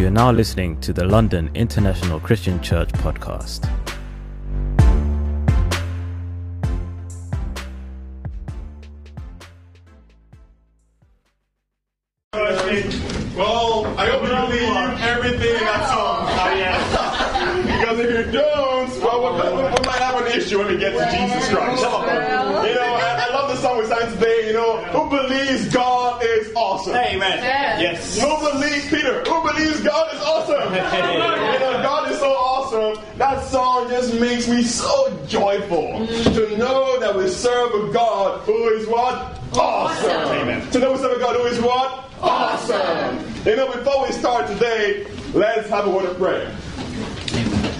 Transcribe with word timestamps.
You 0.00 0.06
are 0.06 0.10
now 0.10 0.32
listening 0.32 0.80
to 0.80 0.94
the 0.94 1.04
London 1.04 1.50
International 1.52 2.20
Christian 2.20 2.58
Church 2.62 2.88
podcast. 2.88 3.68
Makes 34.20 34.46
me 34.46 34.62
so 34.62 35.18
joyful 35.26 36.06
to 36.06 36.56
know 36.58 37.00
that 37.00 37.16
we 37.16 37.28
serve 37.28 37.74
a 37.74 37.92
God 37.92 38.40
who 38.42 38.68
is 38.68 38.86
what? 38.86 39.40
Awesome. 39.54 40.10
Amen. 40.10 40.70
To 40.70 40.78
know 40.78 40.92
we 40.92 40.98
serve 40.98 41.16
a 41.16 41.20
God 41.20 41.36
who 41.36 41.46
is 41.46 41.60
what? 41.60 42.04
Awesome. 42.20 43.24
You 43.46 43.56
know, 43.56 43.72
before 43.72 44.06
we 44.06 44.12
start 44.12 44.46
today, 44.46 45.06
let's 45.32 45.68
have 45.70 45.86
a 45.86 45.90
word 45.90 46.04
of 46.04 46.18
prayer. 46.18 46.50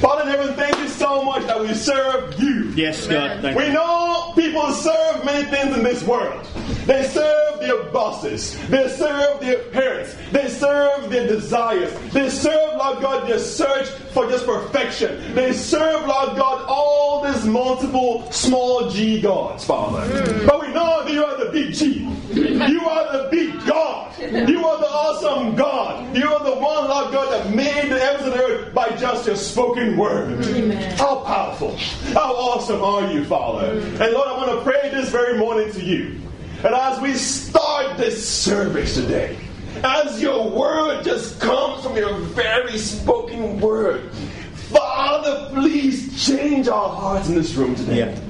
Father 0.01 0.23
in 0.23 0.29
heaven, 0.29 0.55
thank 0.55 0.79
you 0.79 0.89
so 0.89 1.23
much 1.23 1.47
that 1.47 1.61
we 1.61 1.75
serve 1.75 2.41
you. 2.41 2.73
Yes, 2.75 3.07
God. 3.07 3.43
Thank 3.43 3.59
We 3.59 3.69
know 3.69 4.33
people 4.34 4.73
serve 4.73 5.25
many 5.27 5.47
things 5.51 5.77
in 5.77 5.84
this 5.84 6.03
world. 6.03 6.47
They 6.91 7.07
serve 7.07 7.61
their 7.61 7.85
bosses. 7.93 8.59
They 8.67 8.89
serve 8.89 9.39
their 9.39 9.62
parents. 9.71 10.17
They 10.33 10.48
serve 10.48 11.09
their 11.09 11.28
desires. 11.28 11.97
They 12.11 12.28
serve, 12.28 12.78
Lord 12.78 13.01
God, 13.01 13.28
their 13.28 13.39
search 13.39 13.89
for 14.12 14.28
just 14.28 14.45
perfection. 14.45 15.33
They 15.33 15.53
serve, 15.53 16.05
Lord 16.09 16.37
God, 16.37 16.64
all 16.67 17.23
these 17.23 17.47
multiple 17.47 18.29
small 18.33 18.91
g 18.91 19.20
gods, 19.20 19.64
Father. 19.64 20.01
Hmm. 20.01 20.47
But 20.48 20.62
we 20.62 20.75
know 20.75 21.05
that 21.05 21.12
you 21.12 21.25
are 21.25 21.45
the 21.45 21.53
big 21.53 21.75
G. 21.75 22.09
You 22.33 22.81
are 22.89 23.23
the 23.23 23.29
big 23.31 23.64
God. 23.69 24.19
You 24.19 24.67
are 24.67 24.79
the 24.81 24.91
awesome 24.91 25.55
God. 25.55 26.17
You 26.17 26.29
are 26.29 26.42
the 26.42 26.57
one, 26.57 26.89
Lord 26.89 27.12
God, 27.12 27.33
that 27.33 27.55
made 27.55 27.89
the 27.89 28.01
heavens 28.01 28.25
and 28.25 28.33
the 28.33 28.42
earth 28.42 28.75
by 28.75 28.89
just 28.97 29.29
your 29.29 29.36
spoken 29.36 29.97
word. 29.97 30.45
How 30.98 31.20
powerful, 31.20 31.77
how 32.14 32.34
awesome 32.34 32.83
are 32.83 33.12
you, 33.12 33.25
Father? 33.27 33.79
And 33.79 34.12
Lord, 34.12 34.29
I 34.29 34.36
want 34.36 34.59
to 34.59 34.64
pray 34.64 34.91
this 34.91 35.09
very 35.11 35.39
morning 35.39 35.73
to 35.73 35.84
you. 35.84 36.20
And 36.62 36.75
as 36.75 37.00
we 37.00 37.14
start 37.14 37.97
this 37.97 38.28
service 38.28 38.94
today, 38.94 39.39
as 39.83 40.20
your 40.20 40.50
word 40.50 41.05
just 41.05 41.41
comes 41.41 41.83
from 41.83 41.97
your 41.97 42.12
very 42.19 42.77
spoken 42.77 43.61
word, 43.61 44.12
Father, 44.69 45.48
please 45.55 46.22
change 46.22 46.69
our 46.69 46.91
hearts 46.91 47.30
in 47.30 47.34
this 47.34 47.55
room 47.55 47.75
today. 47.77 47.98
Yeah. 48.00 48.20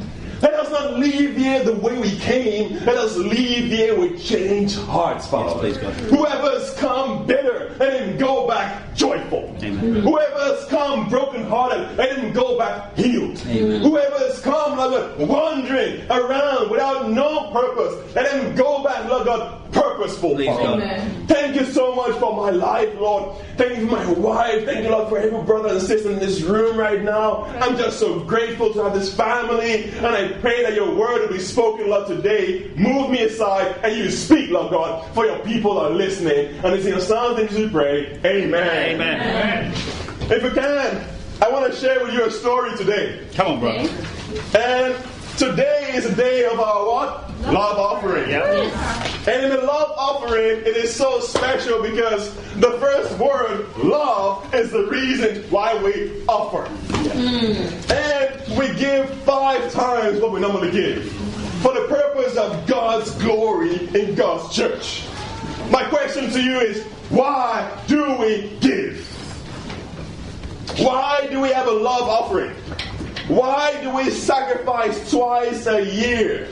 Let 0.42 0.54
us 0.54 0.70
not 0.70 0.98
leave 0.98 1.36
here 1.36 1.62
the 1.62 1.74
way 1.74 1.98
we 1.98 2.16
came. 2.18 2.72
Let 2.84 2.96
us 2.96 3.16
leave 3.16 3.70
here 3.70 3.98
with 3.98 4.22
changed 4.22 4.78
hearts, 4.78 5.26
Father. 5.26 5.58
please, 5.60 5.76
God. 5.76 5.92
Whoever 5.94 6.50
has 6.58 6.72
come 6.78 7.26
bitter, 7.26 7.76
let 7.78 8.02
him 8.02 8.16
go 8.16 8.48
back 8.48 8.94
joyful. 8.94 9.54
Amen. 9.62 9.96
Whoever 10.02 10.38
has 10.38 10.64
come 10.66 11.08
brokenhearted, 11.08 11.96
let 11.96 12.16
him 12.18 12.32
go 12.32 12.58
back 12.58 12.96
healed. 12.96 13.38
Amen. 13.46 13.82
Whoever 13.82 14.18
has 14.18 14.40
come, 14.40 14.78
Lord 14.78 14.92
God, 15.18 15.28
wandering 15.28 16.10
around 16.10 16.70
without 16.70 17.10
no 17.10 17.50
purpose, 17.52 18.14
let 18.14 18.32
him 18.32 18.54
go 18.54 18.82
back, 18.82 19.08
Lord 19.10 19.26
God, 19.26 19.72
purposeful. 20.00 20.34
Please, 20.34 20.46
Father. 20.46 20.82
Amen. 20.82 21.26
Thank 21.26 21.56
you 21.56 21.64
so 21.66 21.94
much 21.94 22.16
for 22.18 22.34
my 22.34 22.50
life, 22.50 22.94
Lord. 22.98 23.36
Thank 23.56 23.78
you 23.78 23.86
for 23.86 23.96
my 23.96 24.12
wife. 24.12 24.64
Thank 24.64 24.84
you, 24.84 24.90
Lord, 24.90 25.08
for 25.08 25.18
every 25.18 25.42
brother 25.42 25.70
and 25.70 25.82
sister 25.82 26.10
in 26.10 26.18
this 26.18 26.40
room 26.42 26.76
right 26.76 27.02
now. 27.02 27.44
I'm 27.60 27.76
just 27.76 27.98
so 27.98 28.20
grateful 28.20 28.72
to 28.72 28.84
have 28.84 28.94
this 28.94 29.14
family, 29.14 29.90
and 29.90 30.06
I 30.06 30.28
pray 30.40 30.62
that 30.62 30.74
your 30.74 30.94
word 30.94 31.22
will 31.22 31.36
be 31.36 31.38
spoken, 31.38 31.88
Lord, 31.90 32.06
today. 32.06 32.70
Move 32.76 33.10
me 33.10 33.22
aside, 33.22 33.76
and 33.82 33.96
you 33.96 34.10
speak, 34.10 34.50
Lord 34.50 34.70
God, 34.70 35.12
for 35.14 35.26
your 35.26 35.38
people 35.40 35.78
are 35.78 35.90
listening. 35.90 36.56
And 36.64 36.74
it's 36.74 36.84
in 36.84 36.92
your 36.92 37.00
son's 37.00 37.52
name 37.52 37.62
we 37.62 37.70
pray. 37.70 38.18
Amen. 38.24 38.94
Amen. 38.94 39.20
Amen. 39.20 39.72
If 40.30 40.42
you 40.42 40.50
can, 40.50 41.04
I 41.42 41.50
want 41.50 41.72
to 41.72 41.78
share 41.78 42.02
with 42.02 42.14
you 42.14 42.24
a 42.24 42.30
story 42.30 42.76
today. 42.76 43.26
Come 43.34 43.54
on, 43.54 43.60
brother. 43.60 43.88
And 44.54 44.94
today 45.36 45.92
is 45.94 46.06
a 46.06 46.14
day 46.14 46.44
of 46.44 46.60
our 46.60 46.86
what? 46.86 47.29
Love 47.42 47.78
offering. 47.78 48.32
And 48.32 49.44
in 49.44 49.50
the 49.50 49.62
love 49.62 49.92
offering, 49.96 50.60
it 50.60 50.76
is 50.76 50.94
so 50.94 51.20
special 51.20 51.82
because 51.82 52.34
the 52.56 52.72
first 52.78 53.18
word, 53.18 53.66
love, 53.78 54.54
is 54.54 54.70
the 54.70 54.86
reason 54.86 55.42
why 55.50 55.80
we 55.82 56.24
offer. 56.26 56.68
Hmm. 56.68 57.92
And 57.92 58.58
we 58.58 58.72
give 58.78 59.10
five 59.22 59.72
times 59.72 60.20
what 60.20 60.32
we 60.32 60.40
normally 60.40 60.70
give 60.70 61.10
for 61.62 61.74
the 61.74 61.86
purpose 61.88 62.36
of 62.36 62.66
God's 62.66 63.10
glory 63.22 63.88
in 63.94 64.14
God's 64.14 64.54
church. 64.54 65.06
My 65.70 65.84
question 65.84 66.30
to 66.30 66.42
you 66.42 66.60
is 66.60 66.84
why 67.10 67.70
do 67.86 68.16
we 68.16 68.56
give? 68.60 69.06
Why 70.78 71.26
do 71.30 71.40
we 71.40 71.50
have 71.50 71.66
a 71.66 71.72
love 71.72 72.08
offering? 72.08 72.52
Why 73.28 73.80
do 73.82 73.94
we 73.94 74.10
sacrifice 74.10 75.10
twice 75.10 75.66
a 75.66 75.84
year? 75.84 76.48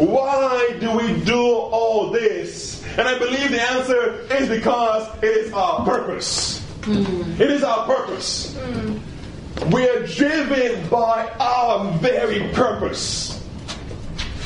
Why 0.00 0.78
do 0.80 0.96
we 0.96 1.20
do 1.24 1.38
all 1.38 2.08
this? 2.08 2.82
And 2.96 3.06
I 3.06 3.18
believe 3.18 3.50
the 3.50 3.60
answer 3.60 4.20
is 4.34 4.48
because 4.48 5.06
it 5.22 5.26
is 5.26 5.52
our 5.52 5.84
purpose. 5.84 6.64
Hmm. 6.84 7.32
It 7.38 7.50
is 7.50 7.62
our 7.62 7.84
purpose. 7.84 8.56
Hmm. 8.56 9.70
We 9.70 9.86
are 9.90 10.06
driven 10.06 10.88
by 10.88 11.30
our 11.38 11.92
very 11.98 12.48
purpose. 12.54 13.46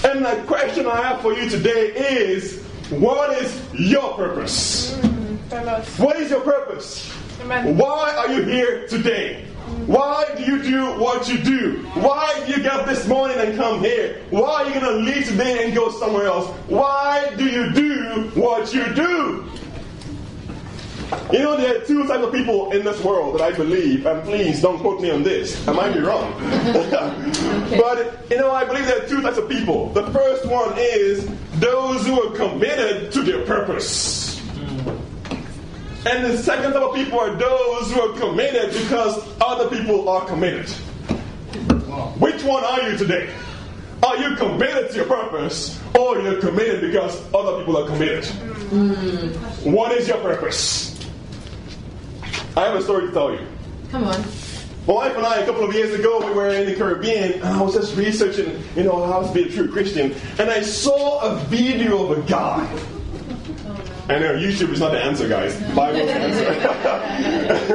And 0.02 0.24
the 0.24 0.42
question 0.48 0.86
I 0.86 1.00
have 1.02 1.20
for 1.20 1.32
you 1.32 1.48
today 1.48 1.92
is 1.94 2.60
what 2.90 3.40
is 3.40 3.56
your 3.74 4.12
purpose? 4.14 4.98
Hmm. 5.00 5.36
What 6.02 6.16
is 6.16 6.32
your 6.32 6.40
purpose? 6.40 7.13
Amen. 7.40 7.76
Why 7.76 8.14
are 8.16 8.32
you 8.32 8.42
here 8.42 8.86
today? 8.88 9.44
Why 9.86 10.26
do 10.36 10.44
you 10.44 10.62
do 10.62 10.98
what 10.98 11.28
you 11.28 11.38
do? 11.38 11.82
Why 11.94 12.42
do 12.46 12.52
you 12.52 12.62
get 12.62 12.72
up 12.72 12.86
this 12.86 13.06
morning 13.06 13.38
and 13.38 13.56
come 13.56 13.80
here? 13.80 14.22
Why 14.30 14.62
are 14.62 14.66
you 14.66 14.80
going 14.80 14.84
to 14.84 15.12
leave 15.12 15.26
today 15.26 15.64
and 15.64 15.74
go 15.74 15.90
somewhere 15.90 16.26
else? 16.26 16.48
Why 16.68 17.34
do 17.36 17.44
you 17.44 17.70
do 17.72 18.30
what 18.34 18.72
you 18.72 18.92
do? 18.94 19.50
You 21.32 21.38
know, 21.40 21.56
there 21.56 21.76
are 21.76 21.84
two 21.84 22.06
types 22.06 22.24
of 22.24 22.32
people 22.32 22.72
in 22.72 22.84
this 22.84 23.02
world 23.02 23.34
that 23.34 23.42
I 23.42 23.52
believe, 23.52 24.06
and 24.06 24.22
please 24.24 24.62
don't 24.62 24.78
quote 24.78 25.00
me 25.00 25.10
on 25.10 25.22
this. 25.22 25.66
I 25.68 25.72
might 25.72 25.92
be 25.92 26.00
wrong. 26.00 26.32
but, 27.76 28.26
you 28.30 28.38
know, 28.38 28.50
I 28.50 28.64
believe 28.64 28.86
there 28.86 29.04
are 29.04 29.08
two 29.08 29.20
types 29.22 29.38
of 29.38 29.48
people. 29.48 29.90
The 29.90 30.10
first 30.12 30.46
one 30.46 30.74
is 30.78 31.28
those 31.54 32.06
who 32.06 32.22
are 32.22 32.34
committed 32.34 33.12
to 33.12 33.22
their 33.22 33.44
purpose. 33.44 34.33
And 36.06 36.24
the 36.24 36.36
second 36.36 36.72
type 36.72 36.82
of 36.82 36.94
people 36.94 37.18
are 37.18 37.34
those 37.34 37.90
who 37.90 38.00
are 38.00 38.18
committed 38.18 38.72
because 38.72 39.26
other 39.40 39.74
people 39.74 40.08
are 40.08 40.24
committed. 40.26 40.68
Which 42.18 42.42
one 42.44 42.62
are 42.62 42.90
you 42.90 42.98
today? 42.98 43.32
Are 44.02 44.16
you 44.18 44.36
committed 44.36 44.90
to 44.90 44.96
your 44.96 45.06
purpose 45.06 45.80
or 45.98 46.20
you're 46.20 46.40
committed 46.40 46.82
because 46.82 47.16
other 47.34 47.58
people 47.58 47.78
are 47.78 47.86
committed? 47.86 48.26
Hmm. 48.26 49.72
What 49.72 49.92
is 49.92 50.06
your 50.06 50.18
purpose? 50.18 50.94
I 52.54 52.66
have 52.66 52.74
a 52.76 52.82
story 52.82 53.06
to 53.06 53.12
tell 53.12 53.32
you. 53.32 53.46
Come 53.90 54.04
on. 54.04 54.20
My 54.86 54.92
wife 54.92 55.16
and 55.16 55.24
I, 55.24 55.38
a 55.38 55.46
couple 55.46 55.64
of 55.64 55.72
years 55.74 55.98
ago, 55.98 56.24
we 56.26 56.34
were 56.34 56.50
in 56.50 56.66
the 56.66 56.74
Caribbean, 56.74 57.32
and 57.34 57.44
I 57.44 57.62
was 57.62 57.72
just 57.72 57.96
researching, 57.96 58.62
you 58.76 58.82
know, 58.82 59.06
how 59.06 59.22
to 59.22 59.32
be 59.32 59.44
a 59.44 59.50
true 59.50 59.72
Christian, 59.72 60.14
and 60.38 60.50
I 60.50 60.60
saw 60.60 61.20
a 61.20 61.36
video 61.46 62.12
of 62.12 62.18
a 62.18 62.22
guy. 62.28 62.68
I 64.06 64.18
know 64.18 64.34
YouTube 64.34 64.70
is 64.70 64.80
not 64.80 64.92
the 64.92 65.02
answer, 65.02 65.26
guys. 65.26 65.58
Bible 65.74 66.00
is 66.00 66.06
the 66.06 66.14
answer. 66.14 67.74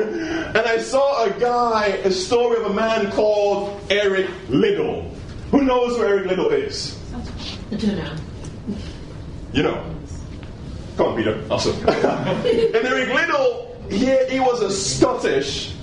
and 0.55 0.67
I 0.67 0.77
saw 0.77 1.25
a 1.25 1.31
guy, 1.39 1.87
a 2.03 2.11
story 2.11 2.63
of 2.63 2.69
a 2.69 2.73
man 2.73 3.11
called 3.11 3.81
Eric 3.89 4.29
Liddell. 4.47 5.09
Who 5.49 5.63
knows 5.63 5.97
who 5.97 6.03
Eric 6.03 6.27
Liddell 6.27 6.51
is? 6.51 6.99
I 7.71 7.75
don't 7.75 7.97
know. 7.97 8.15
You 9.53 9.63
know. 9.63 9.95
Come 10.97 11.07
on, 11.07 11.15
Peter. 11.17 11.43
Awesome. 11.49 11.75
and 11.87 12.75
Eric 12.75 13.09
Liddell, 13.09 13.75
he, 13.89 14.05
he 14.27 14.39
was 14.39 14.61
a 14.61 14.71
Scottish 14.71 15.73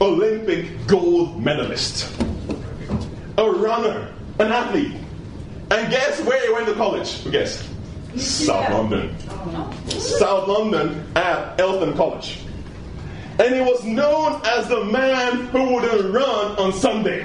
Olympic 0.00 0.84
gold 0.88 1.40
medalist, 1.40 2.12
a 3.38 3.48
runner, 3.48 4.12
an 4.40 4.50
athlete. 4.50 4.96
And 5.70 5.90
guess 5.92 6.20
where 6.24 6.44
he 6.44 6.52
went 6.52 6.66
to 6.66 6.74
college? 6.74 7.30
Guess. 7.30 7.71
South 8.16 8.70
London. 8.70 9.18
South 9.88 10.48
London 10.48 11.06
at 11.16 11.60
Eltham 11.60 11.94
College. 11.94 12.40
And 13.38 13.54
he 13.54 13.60
was 13.60 13.82
known 13.84 14.40
as 14.44 14.68
the 14.68 14.84
man 14.84 15.46
who 15.46 15.74
wouldn't 15.74 16.14
run 16.14 16.56
on 16.58 16.72
Sunday. 16.72 17.24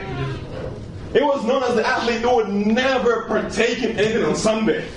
He 1.14 1.22
was 1.22 1.44
known 1.46 1.64
as 1.64 1.76
the 1.76 1.86
athlete 1.86 2.22
who 2.22 2.36
would 2.36 2.50
never 2.50 3.24
partake 3.24 3.80
in 3.80 3.98
anything 3.98 4.24
on 4.24 4.36
Sunday. 4.36 4.88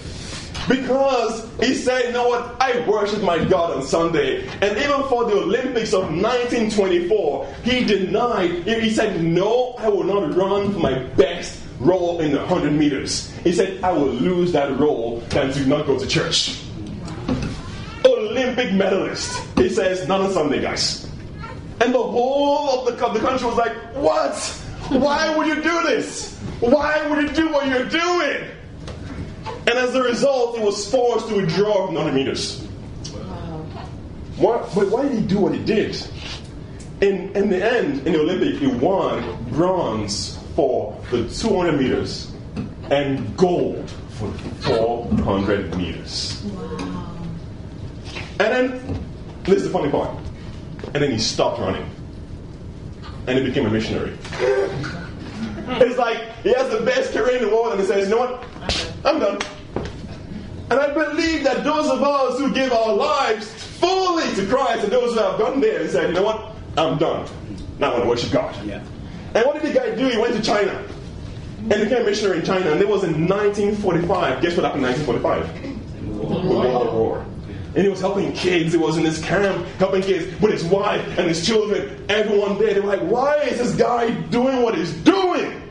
Because 0.68 1.48
he 1.58 1.74
said, 1.74 2.06
you 2.06 2.12
know 2.12 2.28
what, 2.28 2.56
I 2.60 2.86
worship 2.86 3.22
my 3.22 3.44
God 3.44 3.76
on 3.76 3.82
Sunday. 3.82 4.46
And 4.60 4.76
even 4.78 5.02
for 5.08 5.24
the 5.24 5.36
Olympics 5.36 5.92
of 5.92 6.02
1924, 6.02 7.54
he 7.64 7.84
denied, 7.84 8.50
he 8.64 8.90
said, 8.90 9.22
no, 9.22 9.74
I 9.78 9.88
will 9.88 10.04
not 10.04 10.34
run 10.36 10.72
for 10.72 10.78
my 10.78 10.98
best 10.98 11.59
roll 11.80 12.20
in 12.20 12.30
the 12.30 12.38
100 12.38 12.72
meters. 12.72 13.30
He 13.42 13.52
said, 13.52 13.82
I 13.82 13.90
will 13.90 14.08
lose 14.08 14.52
that 14.52 14.78
roll 14.78 15.20
than 15.30 15.52
to 15.52 15.66
not 15.66 15.86
go 15.86 15.98
to 15.98 16.06
church. 16.06 16.62
Olympic 18.04 18.72
medalist. 18.72 19.42
He 19.56 19.68
says, 19.68 20.06
not 20.06 20.20
on 20.20 20.32
Sunday, 20.32 20.60
guys. 20.60 21.08
And 21.80 21.94
the 21.94 22.02
whole 22.02 22.80
of 22.80 22.86
the, 22.86 22.92
the 22.92 23.20
country 23.20 23.46
was 23.46 23.56
like, 23.56 23.74
what? 23.94 24.36
Why 24.90 25.34
would 25.36 25.46
you 25.46 25.56
do 25.56 25.82
this? 25.82 26.36
Why 26.60 27.06
would 27.08 27.22
you 27.22 27.34
do 27.34 27.50
what 27.50 27.66
you're 27.68 27.88
doing? 27.88 28.44
And 29.66 29.70
as 29.70 29.94
a 29.94 30.02
result, 30.02 30.58
he 30.58 30.64
was 30.64 30.90
forced 30.90 31.28
to 31.28 31.36
withdraw 31.36 31.86
from 31.86 31.94
100 31.94 32.14
meters. 32.14 32.62
What, 34.36 34.74
but 34.74 34.88
why 34.88 35.02
did 35.02 35.18
he 35.18 35.26
do 35.26 35.38
what 35.38 35.54
he 35.54 35.62
did? 35.62 35.96
In, 37.00 37.34
in 37.34 37.48
the 37.50 37.64
end, 37.64 38.06
in 38.06 38.12
the 38.12 38.20
Olympic, 38.20 38.58
he 38.58 38.66
won 38.66 39.44
bronze 39.50 40.39
for 40.54 40.98
the 41.10 41.28
200 41.28 41.78
meters 41.78 42.32
and 42.90 43.36
gold 43.36 43.88
for 44.10 44.30
400 44.62 45.76
meters. 45.76 46.42
And 48.38 48.38
then, 48.38 49.04
this 49.44 49.58
is 49.58 49.64
the 49.64 49.70
funny 49.70 49.90
part. 49.90 50.16
And 50.94 51.02
then 51.02 51.10
he 51.10 51.18
stopped 51.18 51.60
running. 51.60 51.88
And 53.26 53.38
he 53.38 53.44
became 53.44 53.66
a 53.66 53.70
missionary. 53.70 54.16
it's 55.78 55.98
like 55.98 56.18
he 56.42 56.52
has 56.54 56.70
the 56.70 56.80
best 56.84 57.12
career 57.12 57.36
in 57.36 57.42
the 57.42 57.48
world 57.48 57.72
and 57.72 57.80
he 57.80 57.86
says, 57.86 58.08
you 58.08 58.14
know 58.14 58.20
what? 58.20 58.44
I'm 59.04 59.18
done. 59.18 59.38
And 60.70 60.78
I 60.78 60.92
believe 60.92 61.44
that 61.44 61.64
those 61.64 61.90
of 61.90 62.02
us 62.02 62.38
who 62.38 62.52
give 62.52 62.72
our 62.72 62.94
lives 62.94 63.48
fully 63.80 64.32
to 64.34 64.46
Christ 64.46 64.84
and 64.84 64.92
those 64.92 65.14
who 65.14 65.20
have 65.20 65.38
gone 65.38 65.60
there 65.60 65.80
and 65.80 65.90
said, 65.90 66.08
you 66.08 66.14
know 66.14 66.22
what? 66.22 66.54
I'm 66.76 66.98
done. 66.98 67.28
Now 67.78 67.88
I 67.88 67.92
want 67.92 68.04
to 68.04 68.08
worship 68.08 68.32
God. 68.32 68.64
Yeah. 68.64 68.82
And 69.34 69.46
what 69.46 69.60
did 69.60 69.72
the 69.72 69.78
guy 69.78 69.94
do? 69.94 70.08
He 70.08 70.18
went 70.18 70.34
to 70.34 70.42
China 70.42 70.84
and 71.58 71.68
became 71.68 72.02
a 72.02 72.04
missionary 72.04 72.40
in 72.40 72.44
China. 72.44 72.70
And 72.70 72.80
it 72.80 72.88
was 72.88 73.04
in 73.04 73.28
1945. 73.28 74.42
Guess 74.42 74.56
what 74.56 74.64
happened 74.64 74.84
in 74.84 74.92
1945? 74.92 76.18
The 76.18 76.48
World 76.48 76.94
War. 76.94 77.26
And 77.74 77.84
he 77.84 77.88
was 77.88 78.00
helping 78.00 78.32
kids. 78.32 78.72
He 78.72 78.78
was 78.78 78.96
in 78.96 79.04
this 79.04 79.22
camp 79.22 79.64
helping 79.78 80.02
kids 80.02 80.40
with 80.40 80.52
his 80.52 80.64
wife 80.64 81.06
and 81.18 81.28
his 81.28 81.46
children. 81.46 82.04
Everyone 82.08 82.58
there. 82.58 82.74
They 82.74 82.80
were 82.80 82.88
like, 82.88 83.02
why 83.02 83.36
is 83.42 83.58
this 83.58 83.76
guy 83.76 84.10
doing 84.10 84.62
what 84.62 84.76
he's 84.76 84.92
doing? 84.92 85.70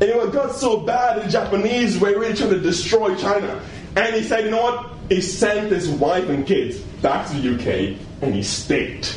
And 0.00 0.10
it 0.10 0.32
got 0.32 0.54
so 0.54 0.80
bad, 0.80 1.22
the 1.22 1.30
Japanese 1.30 1.98
were 1.98 2.08
really 2.08 2.34
trying 2.34 2.50
to 2.50 2.60
destroy 2.60 3.14
China. 3.14 3.62
And 3.94 4.14
he 4.14 4.22
said, 4.22 4.44
you 4.44 4.50
know 4.50 4.62
what? 4.62 4.90
He 5.08 5.20
sent 5.20 5.70
his 5.70 5.88
wife 5.88 6.28
and 6.28 6.46
kids 6.46 6.78
back 7.00 7.28
to 7.28 7.34
the 7.34 7.54
UK 7.54 7.96
and 8.20 8.34
he 8.34 8.42
stayed. 8.42 9.08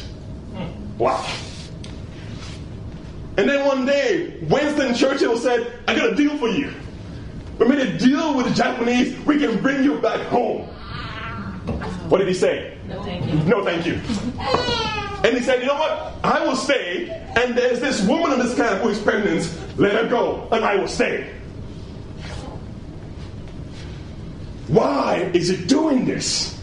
Wow. 0.98 1.26
And 3.38 3.50
then 3.50 3.66
one 3.66 3.86
day, 3.86 4.38
Winston 4.44 4.96
Churchill 4.96 5.38
said, 5.38 5.80
I 5.88 5.96
got 5.96 6.14
a 6.14 6.16
deal 6.16 6.38
for 6.38 6.48
you. 6.48 6.74
We 7.60 7.68
made 7.68 7.80
a 7.80 7.98
deal 7.98 8.36
with 8.36 8.48
the 8.48 8.54
Japanese, 8.54 9.18
we 9.26 9.40
can 9.40 9.62
bring 9.62 9.84
you 9.84 10.00
back 10.00 10.22
home. 10.28 10.68
What 12.10 12.20
did 12.20 12.28
he 12.28 12.34
say? 12.34 12.78
No, 12.88 13.02
thank 13.04 13.26
you. 13.26 13.34
No, 13.44 13.64
thank 13.64 13.86
you. 13.86 13.94
And 15.26 15.36
he 15.36 15.42
said, 15.42 15.62
You 15.62 15.68
know 15.68 15.76
what? 15.76 16.16
I 16.24 16.46
will 16.46 16.56
stay, 16.56 17.10
and 17.36 17.58
there's 17.58 17.80
this 17.80 18.06
woman 18.08 18.34
in 18.34 18.40
this 18.40 18.56
camp 18.56 18.82
who 18.82 18.90
is 18.90 19.00
pregnant. 19.00 19.52
Let 19.78 19.94
her 19.94 20.08
go, 20.08 20.48
and 20.52 20.64
I 20.64 20.76
will 20.76 20.88
stay. 20.88 21.34
Why 24.68 25.30
is 25.34 25.50
he 25.50 25.66
doing 25.66 26.06
this? 26.06 26.60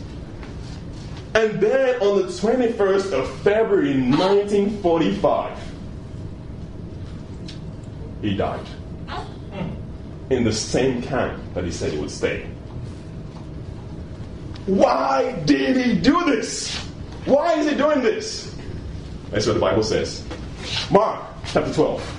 And 1.35 1.61
then 1.61 2.01
on 2.03 2.23
the 2.23 2.29
21st 2.29 3.13
of 3.13 3.41
February 3.41 3.95
1945, 3.95 5.72
he 8.23 8.37
died 8.37 8.65
in 10.31 10.45
the 10.45 10.53
same 10.53 11.03
camp 11.03 11.43
that 11.55 11.65
he 11.65 11.71
said 11.71 11.93
he 11.93 11.99
would 11.99 12.11
stay. 12.11 12.49
Why 14.67 15.33
did 15.45 15.77
he 15.77 15.95
do 15.95 16.25
this? 16.25 16.77
Why 17.27 17.55
is 17.55 17.69
he 17.69 17.77
doing 17.77 18.01
this? 18.01 18.55
That's 19.31 19.47
what 19.47 19.55
the 19.55 19.61
Bible 19.61 19.83
says. 19.83 20.25
Mark 20.91 21.23
chapter 21.47 21.73
12. 21.73 22.19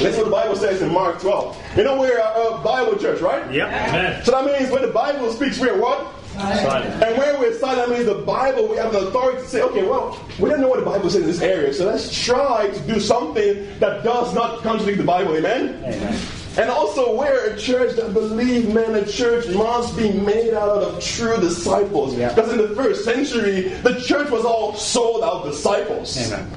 That's 0.00 0.16
what 0.16 0.24
the 0.24 0.30
Bible 0.30 0.56
says 0.56 0.82
in 0.82 0.92
Mark 0.92 1.20
12. 1.20 1.76
You 1.76 1.84
know 1.84 2.00
we're 2.00 2.18
a, 2.18 2.58
a 2.58 2.60
Bible 2.62 2.96
church, 2.96 3.20
right? 3.20 3.52
Yep. 3.52 3.68
Amen. 3.68 4.24
So 4.24 4.32
that 4.32 4.44
means 4.44 4.70
when 4.70 4.82
the 4.82 4.88
Bible 4.92 5.32
speaks, 5.32 5.58
we're 5.58 5.80
what? 5.80 6.12
Silent. 6.34 7.02
And 7.02 7.18
where 7.18 7.38
we're 7.38 7.58
silent, 7.58 7.88
that 7.88 7.94
means 7.94 8.06
the 8.06 8.22
Bible, 8.22 8.68
we 8.68 8.76
have 8.76 8.92
the 8.92 9.08
authority 9.08 9.42
to 9.42 9.48
say, 9.48 9.62
okay, 9.62 9.82
well, 9.82 10.18
we 10.38 10.48
don't 10.48 10.60
know 10.60 10.68
what 10.68 10.78
the 10.78 10.84
Bible 10.86 11.10
says 11.10 11.22
in 11.22 11.26
this 11.26 11.42
area, 11.42 11.72
so 11.72 11.86
let's 11.86 12.12
try 12.14 12.68
to 12.68 12.80
do 12.86 13.00
something 13.00 13.78
that 13.80 14.04
does 14.04 14.34
not 14.34 14.62
contradict 14.62 14.98
the 14.98 15.04
Bible. 15.04 15.36
Amen? 15.36 15.82
Amen. 15.84 16.18
And 16.58 16.68
also, 16.68 17.16
we're 17.16 17.54
a 17.54 17.56
church 17.56 17.94
that 17.96 18.12
believe, 18.12 18.74
man, 18.74 18.96
a 18.96 19.06
church 19.06 19.46
must 19.54 19.96
be 19.96 20.12
made 20.12 20.52
out 20.52 20.82
of 20.82 21.02
true 21.02 21.36
disciples. 21.36 22.16
Yeah. 22.16 22.34
Because 22.34 22.52
in 22.52 22.58
the 22.58 22.74
first 22.74 23.04
century, 23.04 23.68
the 23.82 24.00
church 24.00 24.30
was 24.30 24.44
all 24.44 24.74
sold 24.74 25.22
out 25.22 25.44
disciples. 25.44 26.16
Amen. 26.26 26.50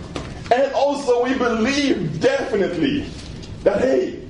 And 0.52 0.74
also, 0.74 1.24
we 1.24 1.38
believe 1.38 2.20
definitely 2.20 3.06
that, 3.64 3.82
hey, 3.82 4.23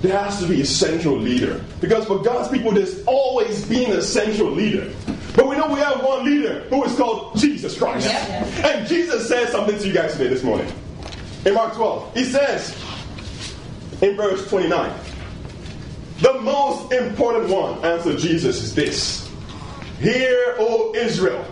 there 0.00 0.18
has 0.18 0.40
to 0.40 0.46
be 0.46 0.62
a 0.62 0.64
central 0.64 1.16
leader. 1.16 1.62
Because 1.80 2.06
for 2.06 2.18
God's 2.22 2.48
people, 2.48 2.72
there's 2.72 3.04
always 3.04 3.66
been 3.68 3.92
a 3.92 4.02
central 4.02 4.50
leader. 4.50 4.92
But 5.36 5.46
we 5.46 5.56
know 5.56 5.68
we 5.68 5.78
have 5.80 6.02
one 6.02 6.24
leader 6.24 6.60
who 6.70 6.84
is 6.84 6.96
called 6.96 7.36
Jesus 7.36 7.76
Christ. 7.76 8.06
Yeah. 8.06 8.68
And 8.68 8.88
Jesus 8.88 9.28
says 9.28 9.50
something 9.50 9.78
to 9.78 9.86
you 9.86 9.92
guys 9.92 10.12
today, 10.12 10.28
this 10.28 10.42
morning. 10.42 10.72
In 11.44 11.54
Mark 11.54 11.74
12, 11.74 12.14
he 12.14 12.24
says 12.24 12.76
in 14.02 14.16
verse 14.16 14.48
29, 14.48 14.92
the 16.20 16.34
most 16.40 16.92
important 16.92 17.48
one, 17.48 17.82
answered 17.84 18.18
Jesus, 18.18 18.62
is 18.62 18.74
this 18.74 19.30
Hear, 20.00 20.56
O 20.58 20.94
Israel, 20.94 21.44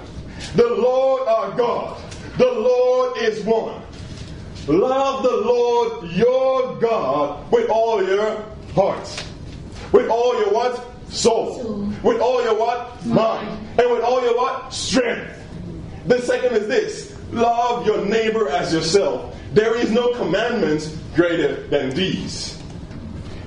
the 0.54 0.68
Lord 0.68 1.26
our 1.28 1.56
God, 1.56 2.02
the 2.38 2.50
Lord 2.50 3.18
is 3.18 3.42
one. 3.44 3.82
Love 4.68 5.22
the 5.22 5.30
Lord 5.30 6.10
your 6.10 6.76
God 6.76 7.50
with 7.50 7.70
all 7.70 8.04
your 8.04 8.44
heart, 8.74 9.24
with 9.92 10.10
all 10.10 10.38
your 10.38 10.52
what? 10.52 10.84
Soul, 11.08 11.90
with 12.02 12.20
all 12.20 12.42
your 12.44 12.54
what? 12.54 13.04
Mind, 13.06 13.48
and 13.78 13.90
with 13.90 14.02
all 14.02 14.22
your 14.22 14.36
what? 14.36 14.72
Strength. 14.72 15.42
The 16.06 16.20
second 16.20 16.54
is 16.54 16.68
this 16.68 17.16
love 17.32 17.86
your 17.86 18.04
neighbor 18.04 18.50
as 18.50 18.72
yourself. 18.72 19.34
There 19.54 19.74
is 19.74 19.90
no 19.90 20.12
commandment 20.14 20.94
greater 21.14 21.66
than 21.68 21.90
these. 21.90 22.57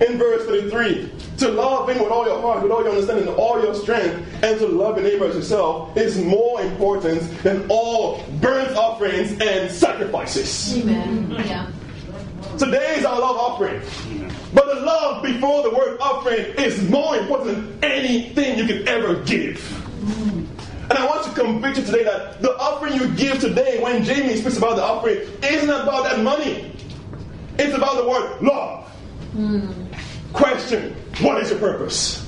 In 0.02 0.18
verse 0.18 0.46
33, 0.48 1.12
to 1.38 1.50
love 1.50 1.88
him 1.88 2.00
with 2.00 2.12
all 2.12 2.26
your 2.26 2.42
heart, 2.42 2.64
with 2.64 2.72
all 2.72 2.82
your 2.82 2.90
understanding, 2.90 3.28
and 3.28 3.38
all 3.38 3.62
your 3.62 3.76
strength, 3.76 4.44
and 4.44 4.58
to 4.60 4.66
love 4.68 4.98
your 4.98 5.08
neighbor 5.08 5.26
as 5.28 5.36
yourself 5.36 5.96
is 5.96 6.18
more 6.18 6.60
important 6.62 7.22
than 7.44 7.68
all 7.70 8.24
burnt 8.42 8.76
offerings 8.76 9.32
and 9.40 9.72
sacrifices. 9.72 10.76
Amen. 10.78 11.30
Yeah. 11.46 11.72
Today 12.58 12.96
is 12.98 13.06
our 13.06 13.20
love 13.20 13.38
offering. 13.38 13.80
But 14.54 14.66
the 14.74 14.82
love 14.82 15.24
before 15.24 15.64
the 15.64 15.70
word 15.70 16.00
offering 16.02 16.46
is 16.58 16.82
more 16.90 17.16
important 17.16 17.82
than 17.82 17.92
anything 17.92 18.58
you 18.58 18.66
can 18.66 18.88
ever 18.88 19.16
give. 19.24 19.78
And 20.90 21.00
I 21.00 21.06
want 21.06 21.24
to 21.24 21.32
convict 21.40 21.78
you 21.78 21.86
today 21.86 22.04
that 22.04 22.42
the 22.42 22.58
offering 22.58 22.96
you 22.96 23.08
give 23.16 23.40
today, 23.40 23.82
when 23.82 24.04
Jamie 24.04 24.36
speaks 24.36 24.58
about 24.58 24.76
the 24.76 24.84
offering, 24.84 25.20
isn't 25.44 25.70
about 25.70 26.04
that 26.04 26.22
money. 26.22 26.76
It's 27.58 27.74
about 27.74 27.98
the 27.98 28.10
word 28.10 28.42
love. 28.42 28.88
Hmm. 29.32 29.86
Question 30.34 30.96
What 31.22 31.42
is 31.42 31.50
your 31.50 31.60
purpose? 31.60 32.26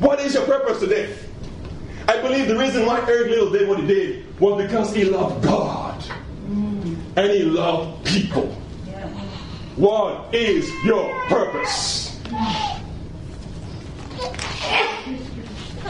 What 0.00 0.20
is 0.20 0.34
your 0.34 0.44
purpose 0.44 0.80
today? 0.80 1.14
I 2.06 2.20
believe 2.22 2.48
the 2.48 2.56
reason 2.56 2.86
why 2.86 3.00
Eric 3.00 3.30
Liddell 3.30 3.50
did 3.50 3.68
what 3.68 3.80
he 3.80 3.86
did 3.86 4.40
was 4.40 4.62
because 4.62 4.94
he 4.94 5.04
loved 5.04 5.44
God 5.44 6.02
and 7.16 7.30
he 7.30 7.42
loved 7.42 8.04
people. 8.06 8.46
What 9.76 10.34
is 10.34 10.70
your 10.84 11.12
purpose? 11.26 12.18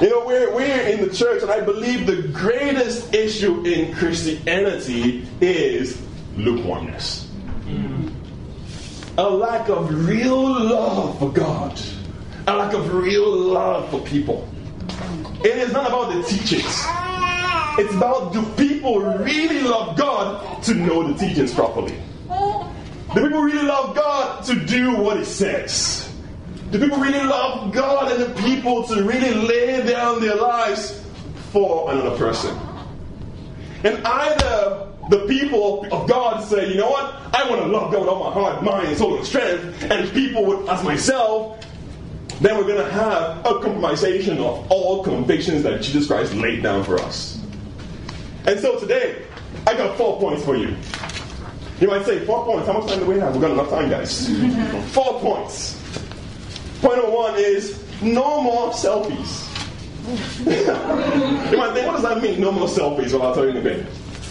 You 0.00 0.10
know, 0.10 0.24
we're, 0.26 0.54
we're 0.54 0.88
in 0.88 1.06
the 1.06 1.12
church, 1.12 1.42
and 1.42 1.50
I 1.50 1.60
believe 1.60 2.06
the 2.06 2.22
greatest 2.28 3.12
issue 3.14 3.64
in 3.64 3.94
Christianity 3.94 5.26
is 5.40 6.00
lukewarmness. 6.36 7.27
A 9.18 9.28
lack 9.28 9.68
of 9.68 10.06
real 10.06 10.40
love 10.40 11.18
for 11.18 11.32
God, 11.32 11.76
a 12.46 12.54
lack 12.54 12.72
of 12.72 12.94
real 12.94 13.28
love 13.28 13.90
for 13.90 13.98
people. 14.02 14.48
It 15.44 15.56
is 15.56 15.72
not 15.72 15.88
about 15.88 16.14
the 16.14 16.22
teachings. 16.22 16.84
It's 17.80 17.92
about 17.96 18.32
do 18.32 18.44
people 18.54 19.00
really 19.00 19.62
love 19.62 19.98
God 19.98 20.62
to 20.62 20.75
know 20.75 21.12
the 21.12 21.18
teachings 21.18 21.52
properly? 21.52 21.96
Do 22.28 23.20
people 23.26 23.42
really 23.42 23.66
love 23.66 23.96
God 23.96 24.44
to 24.44 24.54
do 24.54 24.94
what 24.94 25.16
He 25.16 25.25
says? 25.25 26.14
Do 26.70 26.78
people 26.78 26.98
really 26.98 27.26
love 27.26 27.72
God 27.72 28.12
and 28.12 28.22
the 28.22 28.40
people 28.40 28.84
to 28.87 29.02
really 29.02 29.34
lay 29.34 29.84
down 29.84 30.20
their 30.20 30.37
lives 30.37 31.04
for 31.50 31.90
another 31.90 32.16
person? 32.16 32.56
And 33.82 33.98
either 34.06 34.87
the 35.08 35.26
people 35.26 35.86
of 35.90 36.08
God 36.08 36.40
say, 36.44 36.68
you 36.70 36.76
know 36.76 36.90
what, 36.90 37.14
I 37.34 37.48
want 37.48 37.62
to 37.62 37.68
love 37.68 37.92
God 37.92 38.00
with 38.00 38.08
all 38.08 38.24
my 38.24 38.32
heart, 38.32 38.62
mind, 38.62 38.96
soul, 38.98 39.16
and 39.16 39.26
strength, 39.26 39.82
and 39.84 40.04
if 40.04 40.12
people 40.12 40.44
with, 40.44 40.68
as 40.68 40.84
myself, 40.84 41.64
then 42.40 42.56
we're 42.56 42.64
going 42.64 42.84
to 42.84 42.92
have 42.92 43.38
a 43.40 43.54
compromisation 43.60 44.38
of 44.38 44.70
all 44.70 45.02
convictions 45.02 45.62
that 45.62 45.82
Jesus 45.82 46.06
Christ 46.06 46.34
laid 46.34 46.62
down 46.62 46.84
for 46.84 46.98
us. 47.00 47.40
And 48.46 48.60
so 48.60 48.78
today, 48.78 49.24
I 49.66 49.74
got 49.74 49.96
four 49.96 50.20
points 50.20 50.44
for 50.44 50.56
you. 50.56 50.76
You 51.80 51.88
might 51.88 52.04
say, 52.04 52.24
four 52.24 52.44
points. 52.44 52.66
How 52.66 52.74
much 52.74 52.88
time 52.88 53.00
do 53.00 53.06
we 53.06 53.18
have? 53.18 53.32
We've 53.32 53.42
got 53.42 53.52
enough 53.52 53.70
time, 53.70 53.88
guys. 53.88 54.28
four 54.92 55.20
points. 55.20 55.80
Point 56.80 56.96
number 56.96 57.10
one 57.10 57.34
is 57.36 57.84
no 58.02 58.40
more 58.40 58.70
selfies. 58.70 59.46
you 61.50 61.58
might 61.58 61.74
think, 61.74 61.86
what 61.86 61.94
does 61.94 62.02
that 62.02 62.22
mean? 62.22 62.40
No 62.40 62.52
more 62.52 62.68
selfies. 62.68 63.12
Well, 63.12 63.22
I'll 63.22 63.34
tell 63.34 63.44
you 63.44 63.50
in 63.50 63.56
a 63.58 63.60
bit. 63.60 63.86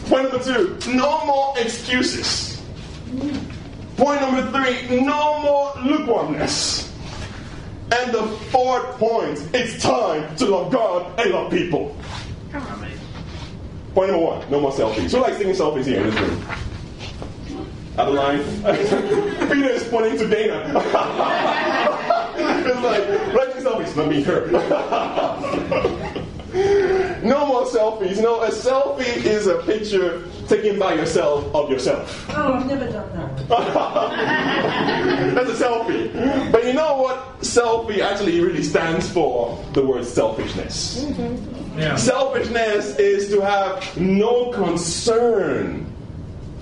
Point 0.07 0.31
number 0.31 0.43
two, 0.43 0.77
no 0.93 1.25
more 1.25 1.53
excuses. 1.59 2.61
Point 3.97 4.21
number 4.21 4.51
three, 4.51 5.01
no 5.01 5.41
more 5.41 5.73
lukewarmness. 5.83 6.93
And 7.91 8.13
the 8.13 8.23
fourth 8.51 8.85
point, 8.97 9.41
it's 9.53 9.81
time 9.81 10.35
to 10.37 10.45
love 10.45 10.71
God 10.71 11.19
and 11.19 11.31
love 11.31 11.51
people. 11.51 11.97
Come 12.51 12.65
on, 12.67 12.81
man. 12.81 12.97
Point 13.93 14.11
number 14.11 14.25
one, 14.25 14.51
no 14.51 14.61
more 14.61 14.71
selfies. 14.71 15.11
Who 15.11 15.19
likes 15.19 15.37
taking 15.37 15.53
selfies 15.53 15.85
here 15.85 15.99
in 16.01 16.09
this 16.09 16.19
room? 16.19 16.45
Adeline? 17.97 18.43
Peter 19.49 19.69
is 19.69 19.83
pointing 19.89 20.17
to 20.19 20.27
Dana. 20.27 20.63
it's 22.37 22.81
like, 22.81 23.07
writing 23.33 23.63
selfies, 23.63 23.95
let 23.95 24.07
me 24.07 24.21
her. 24.23 24.47
no 27.27 27.45
more 27.45 27.65
selfies. 27.65 28.21
No, 28.21 28.41
a 28.41 28.49
selfie 28.49 29.25
is 29.25 29.47
a 29.47 29.61
picture 29.63 30.23
taken 30.47 30.79
by 30.79 30.93
yourself 30.93 31.53
of 31.53 31.69
yourself. 31.69 32.25
Oh, 32.29 32.53
I've 32.53 32.65
never 32.65 32.89
done 32.91 33.09
that. 33.15 33.47
That's 35.35 35.49
a 35.49 35.63
selfie. 35.63 36.51
But 36.51 36.65
you 36.65 36.73
know 36.73 36.97
what 36.97 37.39
selfie 37.41 37.99
actually 37.99 38.39
really 38.39 38.63
stands 38.63 39.09
for? 39.09 39.63
The 39.73 39.85
word 39.85 40.05
selfishness. 40.05 41.03
Mm-hmm. 41.03 41.79
Yeah. 41.79 41.95
Selfishness 41.95 42.97
is 42.97 43.29
to 43.29 43.41
have 43.41 43.97
no 43.97 44.51
concern 44.51 45.85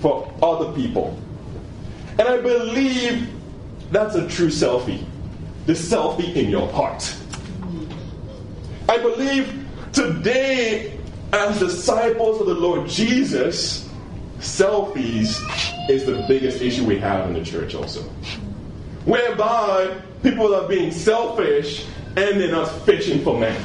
for 0.00 0.30
other 0.42 0.72
people. 0.72 1.18
And 2.18 2.28
I 2.28 2.38
believe 2.40 3.28
that's 3.90 4.14
a 4.14 4.28
true 4.28 4.48
selfie. 4.48 5.04
The 5.66 5.72
selfie 5.72 6.34
in 6.34 6.50
your 6.50 6.68
heart. 6.72 7.14
I 8.88 8.98
believe 8.98 9.65
today, 9.96 10.98
as 11.32 11.58
disciples 11.58 12.38
of 12.38 12.46
the 12.46 12.54
Lord 12.54 12.86
Jesus, 12.86 13.88
selfies 14.40 15.40
is 15.88 16.04
the 16.04 16.22
biggest 16.28 16.60
issue 16.60 16.84
we 16.84 16.98
have 16.98 17.26
in 17.30 17.32
the 17.32 17.42
church 17.42 17.74
also. 17.74 18.02
Whereby 19.06 19.96
people 20.22 20.54
are 20.54 20.68
being 20.68 20.92
selfish 20.92 21.86
and 22.08 22.38
they're 22.38 22.52
not 22.52 22.68
fishing 22.84 23.24
for 23.24 23.38
men. 23.40 23.58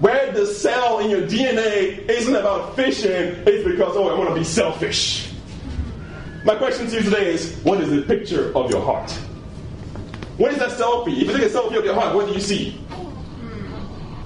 Where 0.00 0.30
the 0.30 0.46
cell 0.46 1.00
in 1.00 1.10
your 1.10 1.22
DNA 1.22 2.08
isn't 2.08 2.36
about 2.36 2.76
fishing, 2.76 3.10
it's 3.44 3.68
because, 3.68 3.96
oh, 3.96 4.08
I 4.08 4.16
want 4.16 4.28
to 4.28 4.36
be 4.36 4.44
selfish. 4.44 5.32
My 6.44 6.54
question 6.54 6.86
to 6.86 6.96
you 6.96 7.02
today 7.02 7.32
is 7.32 7.56
what 7.64 7.80
is 7.80 7.90
the 7.90 8.02
picture 8.02 8.56
of 8.56 8.70
your 8.70 8.82
heart? 8.82 9.10
What 10.36 10.52
is 10.52 10.58
that 10.58 10.70
selfie? 10.70 11.22
If 11.22 11.28
you 11.28 11.32
take 11.32 11.42
a 11.42 11.48
selfie 11.48 11.76
of 11.76 11.84
your 11.84 11.94
heart, 11.94 12.14
what 12.14 12.28
do 12.28 12.34
you 12.34 12.40
see? 12.40 12.80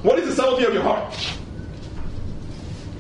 What 0.02 0.19
is 0.19 0.35
the 0.35 0.43
selfie 0.43 0.67
of 0.67 0.73
your 0.73 0.83
heart? 0.83 1.12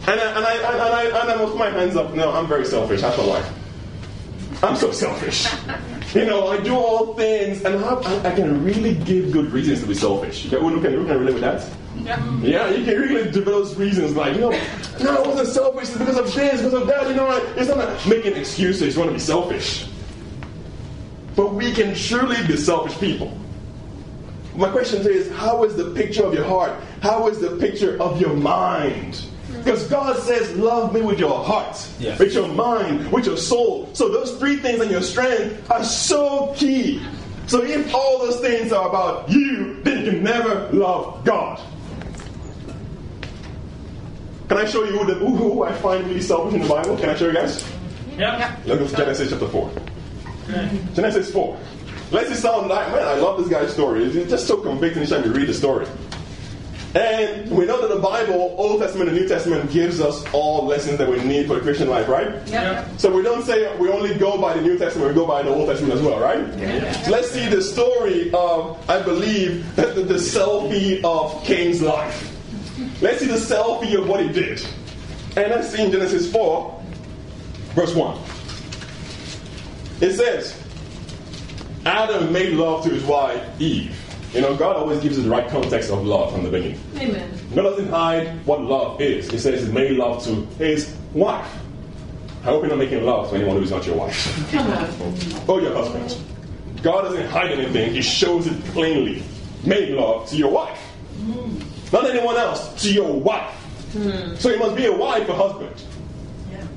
And 0.06 0.20
I, 0.20 0.36
and 0.36 0.44
I, 0.44 0.54
and 0.54 0.94
I, 0.94 1.04
and 1.04 1.30
I 1.30 1.36
must 1.36 1.52
put 1.52 1.58
my 1.58 1.70
hands 1.70 1.96
up. 1.96 2.14
No, 2.14 2.32
I'm 2.32 2.46
very 2.46 2.64
selfish. 2.64 3.02
That's 3.02 3.18
my 3.18 3.26
wife. 3.26 4.64
I'm 4.64 4.76
so 4.76 4.90
selfish. 4.90 5.46
You 6.14 6.24
know, 6.24 6.48
I 6.48 6.56
do 6.56 6.74
all 6.74 7.12
things, 7.12 7.62
and 7.66 7.84
I, 7.84 7.92
I, 7.92 8.30
I 8.30 8.34
can 8.34 8.64
really 8.64 8.94
give 8.94 9.30
good 9.30 9.52
reasons 9.52 9.82
to 9.82 9.86
be 9.86 9.92
selfish. 9.92 10.42
You 10.42 10.48
can, 10.48 10.60
who 10.60 10.80
can, 10.80 10.94
who 10.94 11.06
can 11.06 11.18
relate 11.18 11.34
with 11.34 11.42
that? 11.42 11.68
Yeah, 12.42 12.70
you 12.70 12.82
can 12.82 12.98
really 12.98 13.30
develop 13.30 13.44
those 13.44 13.76
reasons 13.76 14.16
like, 14.16 14.34
you 14.34 14.40
know, 14.40 14.50
no, 15.02 15.22
I 15.22 15.28
wasn't 15.28 15.48
selfish 15.48 15.90
it's 15.90 15.98
because 15.98 16.16
of 16.16 16.32
this, 16.34 16.62
because 16.62 16.72
of 16.72 16.86
that, 16.86 17.08
you 17.08 17.14
know, 17.14 17.30
it's 17.56 17.68
not 17.68 18.06
making 18.08 18.36
excuses, 18.36 18.94
you 18.94 19.00
want 19.00 19.10
to 19.10 19.14
be 19.14 19.20
selfish. 19.20 19.86
But 21.36 21.52
we 21.52 21.72
can 21.72 21.94
truly 21.94 22.36
be 22.46 22.56
selfish 22.56 22.98
people. 22.98 23.38
My 24.58 24.68
question 24.70 25.04
today 25.04 25.14
is 25.14 25.30
how 25.36 25.62
is 25.62 25.76
the 25.76 25.92
picture 25.94 26.24
of 26.26 26.34
your 26.34 26.44
heart? 26.44 26.72
How 27.00 27.28
is 27.28 27.38
the 27.38 27.50
picture 27.58 27.96
of 28.02 28.20
your 28.20 28.34
mind? 28.34 29.24
Because 29.58 29.86
God 29.86 30.18
says, 30.18 30.52
Love 30.56 30.92
me 30.92 31.00
with 31.00 31.20
your 31.20 31.44
heart, 31.44 31.76
Yes. 32.00 32.18
with 32.18 32.34
your 32.34 32.48
mind, 32.48 33.10
with 33.12 33.26
your 33.26 33.36
soul. 33.36 33.88
So 33.92 34.08
those 34.08 34.36
three 34.38 34.56
things 34.56 34.80
and 34.80 34.90
your 34.90 35.02
strength 35.02 35.70
are 35.70 35.84
so 35.84 36.52
key. 36.56 37.00
So 37.46 37.62
if 37.62 37.94
all 37.94 38.18
those 38.18 38.40
things 38.40 38.72
are 38.72 38.88
about 38.88 39.30
you, 39.30 39.80
then 39.84 40.04
you 40.04 40.10
can 40.10 40.22
never 40.24 40.68
love 40.72 41.24
God. 41.24 41.60
Can 44.48 44.56
I 44.58 44.64
show 44.64 44.82
you 44.82 44.98
who, 44.98 45.06
the, 45.06 45.14
who, 45.14 45.36
who 45.36 45.62
I 45.62 45.72
find 45.74 46.04
really 46.06 46.20
selfish 46.20 46.54
in 46.54 46.62
the 46.62 46.68
Bible? 46.68 46.96
Can 46.96 47.10
I 47.10 47.14
show 47.14 47.28
you 47.28 47.34
guys? 47.34 47.64
Yeah. 48.16 48.56
Let's 48.66 48.80
go 48.80 48.88
to 48.88 48.96
Genesis 48.96 49.30
chapter 49.30 49.46
4. 49.46 49.70
Genesis 50.94 51.30
4. 51.30 51.56
Let's 52.10 52.30
just 52.30 52.42
sound 52.42 52.68
like, 52.68 52.90
man, 52.90 53.06
I 53.06 53.14
love 53.14 53.38
this 53.38 53.48
guy's 53.48 53.72
story. 53.72 54.04
It's 54.04 54.30
just 54.30 54.46
so 54.46 54.56
convicting 54.56 55.02
each 55.02 55.10
time 55.10 55.24
you 55.24 55.32
read 55.32 55.48
the 55.48 55.54
story. 55.54 55.86
And 56.94 57.50
we 57.50 57.66
know 57.66 57.86
that 57.86 57.94
the 57.94 58.00
Bible, 58.00 58.54
Old 58.56 58.80
Testament 58.80 59.10
and 59.10 59.18
New 59.18 59.28
Testament, 59.28 59.70
gives 59.70 60.00
us 60.00 60.24
all 60.32 60.64
lessons 60.64 60.96
that 60.98 61.08
we 61.08 61.22
need 61.22 61.46
for 61.46 61.56
the 61.56 61.60
Christian 61.60 61.88
life, 61.88 62.08
right? 62.08 62.34
Yeah. 62.48 62.88
So 62.96 63.14
we 63.14 63.22
don't 63.22 63.44
say 63.44 63.76
we 63.76 63.90
only 63.90 64.14
go 64.14 64.40
by 64.40 64.54
the 64.54 64.62
New 64.62 64.78
Testament, 64.78 65.08
we 65.08 65.14
go 65.14 65.26
by 65.26 65.42
the 65.42 65.50
Old 65.50 65.68
Testament 65.68 65.94
as 65.94 66.00
well, 66.00 66.18
right? 66.18 66.38
Yeah. 66.58 67.04
Let's 67.10 67.30
see 67.30 67.46
the 67.46 67.60
story 67.60 68.32
of, 68.32 68.82
I 68.88 69.02
believe, 69.02 69.76
the, 69.76 69.82
the 69.82 70.14
selfie 70.14 71.04
of 71.04 71.44
Cain's 71.44 71.82
life. 71.82 72.34
Let's 73.02 73.20
see 73.20 73.26
the 73.26 73.34
selfie 73.34 74.00
of 74.00 74.08
what 74.08 74.20
he 74.20 74.28
did. 74.28 74.66
And 75.36 75.50
let's 75.50 75.68
see 75.68 75.84
in 75.84 75.92
Genesis 75.92 76.32
4, 76.32 76.84
verse 77.74 77.94
1. 77.94 78.18
It 80.00 80.14
says, 80.14 80.57
Adam 81.88 82.30
made 82.32 82.52
love 82.52 82.84
to 82.84 82.90
his 82.90 83.02
wife, 83.04 83.42
Eve. 83.58 83.98
You 84.34 84.42
know, 84.42 84.54
God 84.54 84.76
always 84.76 85.00
gives 85.00 85.16
us 85.16 85.24
the 85.24 85.30
right 85.30 85.48
context 85.48 85.90
of 85.90 86.04
love 86.04 86.30
from 86.32 86.42
the 86.42 86.50
beginning. 86.50 86.78
Amen. 86.96 87.30
God 87.54 87.62
doesn't 87.62 87.88
hide 87.88 88.44
what 88.46 88.60
love 88.60 89.00
is. 89.00 89.30
He 89.30 89.38
says 89.38 89.66
he 89.66 89.72
made 89.72 89.92
love 89.92 90.22
to 90.24 90.44
his 90.62 90.94
wife. 91.14 91.50
I 92.42 92.44
hope 92.44 92.60
you're 92.62 92.68
not 92.68 92.78
making 92.78 93.04
love 93.04 93.30
to 93.30 93.36
anyone 93.36 93.56
who's 93.56 93.70
not 93.70 93.86
your 93.86 93.96
wife 93.96 94.48
Come 94.52 94.70
on. 94.70 94.88
or 95.48 95.60
your 95.62 95.74
husband. 95.74 96.14
God 96.82 97.02
doesn't 97.02 97.26
hide 97.26 97.52
anything, 97.52 97.94
He 97.94 98.02
shows 98.02 98.46
it 98.46 98.62
plainly. 98.66 99.22
Made 99.64 99.88
love 99.94 100.28
to 100.28 100.36
your 100.36 100.50
wife. 100.50 100.80
Mm. 101.20 101.92
Not 101.92 102.08
anyone 102.08 102.36
else, 102.36 102.80
to 102.82 102.92
your 102.92 103.12
wife. 103.12 103.50
Hmm. 103.92 104.34
So 104.36 104.50
you 104.50 104.58
must 104.58 104.76
be 104.76 104.84
a 104.84 104.92
wife 104.92 105.28
or 105.28 105.34
husband. 105.34 105.74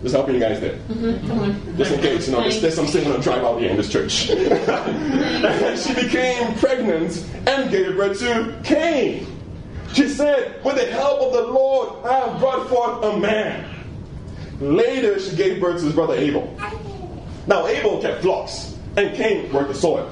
Just 0.02 0.16
helping 0.16 0.36
you 0.36 0.42
guys 0.42 0.60
there. 0.60 0.74
Mm-hmm. 0.74 1.28
Come 1.28 1.40
on. 1.40 1.78
Just 1.78 1.92
in 1.92 2.02
case, 2.02 2.28
you 2.28 2.34
know, 2.34 2.42
there's, 2.42 2.60
there's 2.60 2.76
some 2.76 2.88
sin 2.88 3.04
gonna 3.04 3.22
drive 3.22 3.44
out 3.44 3.60
here 3.60 3.70
in 3.70 3.78
this 3.78 3.92
church. 3.92 4.30
and 4.32 5.80
she 5.80 5.94
became 5.94 6.56
pregnant 6.56 7.24
and 7.46 7.70
gave 7.70 7.96
birth 7.96 8.20
to 8.20 8.60
Cain. 8.64 9.28
She 9.94 10.08
said, 10.08 10.64
With 10.64 10.78
the 10.78 10.86
help 10.88 11.22
of 11.22 11.34
the 11.34 11.52
Lord, 11.52 12.06
I 12.06 12.14
have 12.14 12.40
brought 12.40 12.68
forth 12.68 13.04
a 13.04 13.20
man. 13.20 13.68
Later, 14.60 15.20
she 15.20 15.36
gave 15.36 15.62
birth 15.62 15.80
to 15.80 15.86
his 15.86 15.94
brother 15.94 16.16
Abel. 16.16 16.56
Now, 17.46 17.68
Abel 17.68 18.02
kept 18.02 18.22
flocks, 18.22 18.78
and 18.96 19.16
Cain 19.16 19.52
worked 19.52 19.70
the 19.70 19.76
soil. 19.76 20.12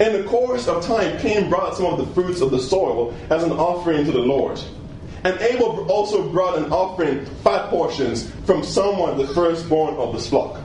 In 0.00 0.12
the 0.12 0.28
course 0.28 0.66
of 0.66 0.84
time, 0.84 1.18
Cain 1.18 1.48
brought 1.48 1.76
some 1.76 1.86
of 1.86 1.98
the 1.98 2.06
fruits 2.14 2.40
of 2.40 2.50
the 2.50 2.58
soil 2.58 3.14
as 3.28 3.42
an 3.42 3.52
offering 3.52 4.04
to 4.04 4.12
the 4.12 4.18
Lord. 4.18 4.60
And 5.22 5.38
Abel 5.40 5.90
also 5.90 6.28
brought 6.30 6.56
an 6.56 6.72
offering, 6.72 7.26
five 7.42 7.68
portions, 7.68 8.30
from 8.44 8.62
someone, 8.64 9.18
the 9.18 9.26
firstborn 9.28 9.94
of 9.96 10.14
the 10.14 10.18
flock. 10.18 10.60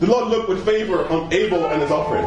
The 0.00 0.06
Lord 0.06 0.28
looked 0.28 0.48
with 0.48 0.64
favor 0.64 1.06
on 1.08 1.32
Abel 1.32 1.66
and 1.66 1.82
his 1.82 1.90
offering. 1.90 2.24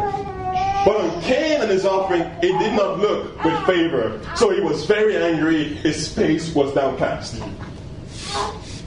But 0.86 1.01
on 1.01 1.21
Cain 1.21 1.62
and 1.62 1.69
his 1.69 1.86
offering, 1.86 2.21
it 2.21 2.57
did 2.59 2.74
not 2.74 3.00
look 3.00 3.43
with 3.43 3.65
favor. 3.65 4.21
So 4.36 4.51
he 4.51 4.62
was 4.62 4.86
very 4.86 5.17
angry, 5.17 5.65
his 5.65 6.07
face 6.07 6.53
was 6.53 6.74
downcast. 6.74 7.41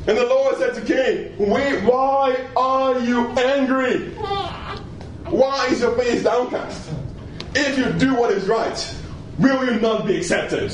And 0.07 0.17
the 0.17 0.25
Lord 0.25 0.57
said 0.57 0.75
to 0.75 0.81
Cain, 0.83 1.33
why 1.37 2.47
are 2.57 2.99
you 3.01 3.29
angry? 3.31 4.09
Why 5.27 5.67
is 5.67 5.81
your 5.81 5.97
face 5.97 6.23
downcast? 6.23 6.91
If 7.55 7.77
you 7.77 7.93
do 7.99 8.15
what 8.15 8.33
is 8.33 8.47
right, 8.47 8.97
will 9.39 9.65
you 9.67 9.79
not 9.81 10.07
be 10.07 10.17
accepted? 10.17 10.73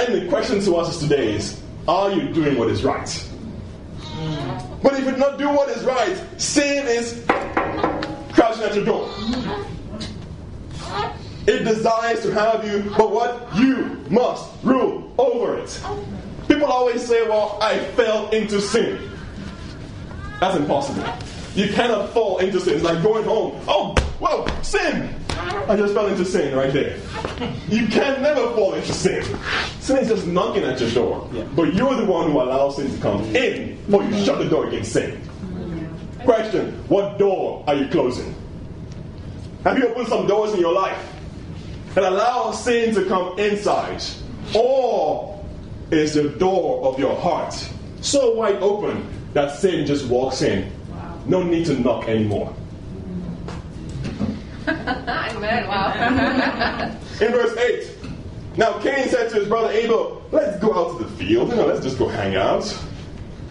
And 0.00 0.14
the 0.14 0.26
question 0.28 0.60
to 0.62 0.76
us 0.76 0.98
today 0.98 1.34
is 1.34 1.60
Are 1.86 2.10
you 2.10 2.32
doing 2.32 2.56
what 2.56 2.70
is 2.70 2.82
right? 2.82 3.28
But 4.82 4.94
if 4.94 5.04
you 5.04 5.10
do 5.10 5.16
not 5.18 5.36
do 5.38 5.46
what 5.50 5.68
is 5.68 5.84
right, 5.84 6.18
sin 6.38 6.86
is 6.88 7.22
crouching 8.32 8.64
at 8.64 8.74
your 8.74 8.86
door. 8.86 9.10
It 11.46 11.64
desires 11.64 12.22
to 12.22 12.32
have 12.32 12.64
you, 12.66 12.90
but 12.96 13.10
what? 13.10 13.54
You 13.54 14.02
must 14.08 14.48
rule 14.62 15.12
over 15.18 15.58
it. 15.58 15.78
People 16.48 16.64
always 16.64 17.06
say, 17.06 17.28
well, 17.28 17.58
I 17.60 17.78
fell 17.90 18.30
into 18.30 18.58
sin. 18.58 19.10
That's 20.40 20.56
impossible. 20.56 21.04
You 21.54 21.74
cannot 21.74 22.08
fall 22.14 22.38
into 22.38 22.58
sin. 22.58 22.76
It's 22.76 22.84
like 22.84 23.02
going 23.02 23.24
home. 23.24 23.60
Oh, 23.68 23.94
whoa, 24.18 24.46
sin. 24.62 25.14
I 25.68 25.76
just 25.76 25.94
fell 25.94 26.06
into 26.08 26.24
sin 26.24 26.54
right 26.54 26.72
there. 26.72 26.98
You 27.68 27.86
can 27.86 28.22
never 28.22 28.50
fall 28.54 28.74
into 28.74 28.92
sin. 28.92 29.24
Sin 29.80 29.98
is 29.98 30.08
just 30.08 30.26
knocking 30.26 30.64
at 30.64 30.80
your 30.80 30.90
door. 30.90 31.30
But 31.54 31.74
you're 31.74 31.94
the 31.94 32.04
one 32.04 32.30
who 32.30 32.40
allows 32.40 32.76
sin 32.76 32.90
to 32.90 32.98
come 32.98 33.22
in, 33.36 33.78
or 33.92 34.02
you 34.02 34.24
shut 34.24 34.38
the 34.38 34.48
door 34.48 34.66
against 34.66 34.92
sin. 34.92 35.20
Question 36.24 36.72
What 36.88 37.18
door 37.18 37.64
are 37.66 37.74
you 37.74 37.88
closing? 37.88 38.34
Have 39.64 39.78
you 39.78 39.88
opened 39.88 40.08
some 40.08 40.26
doors 40.26 40.54
in 40.54 40.60
your 40.60 40.72
life 40.72 40.98
and 41.96 42.04
allow 42.04 42.50
sin 42.52 42.94
to 42.94 43.04
come 43.04 43.38
inside? 43.38 44.02
Or 44.54 45.44
is 45.90 46.14
the 46.14 46.30
door 46.30 46.84
of 46.86 46.98
your 46.98 47.14
heart 47.20 47.54
so 48.00 48.34
wide 48.34 48.56
open 48.56 49.06
that 49.34 49.56
sin 49.56 49.86
just 49.86 50.06
walks 50.06 50.42
in? 50.42 50.70
No 51.26 51.42
need 51.42 51.66
to 51.66 51.78
knock 51.78 52.08
anymore. 52.08 52.54
Amen. 55.64 56.90
Wow. 56.90 56.96
In 57.26 57.32
verse 57.32 57.56
8, 57.56 57.96
now 58.56 58.78
Cain 58.80 59.08
said 59.08 59.30
to 59.30 59.36
his 59.36 59.48
brother 59.48 59.70
Abel, 59.70 60.22
Let's 60.32 60.58
go 60.60 60.74
out 60.74 60.98
to 60.98 61.04
the 61.04 61.10
field. 61.12 61.50
You 61.50 61.56
know, 61.56 61.66
let's 61.66 61.82
just 61.82 61.98
go 61.98 62.08
hang 62.08 62.36
out. 62.36 62.64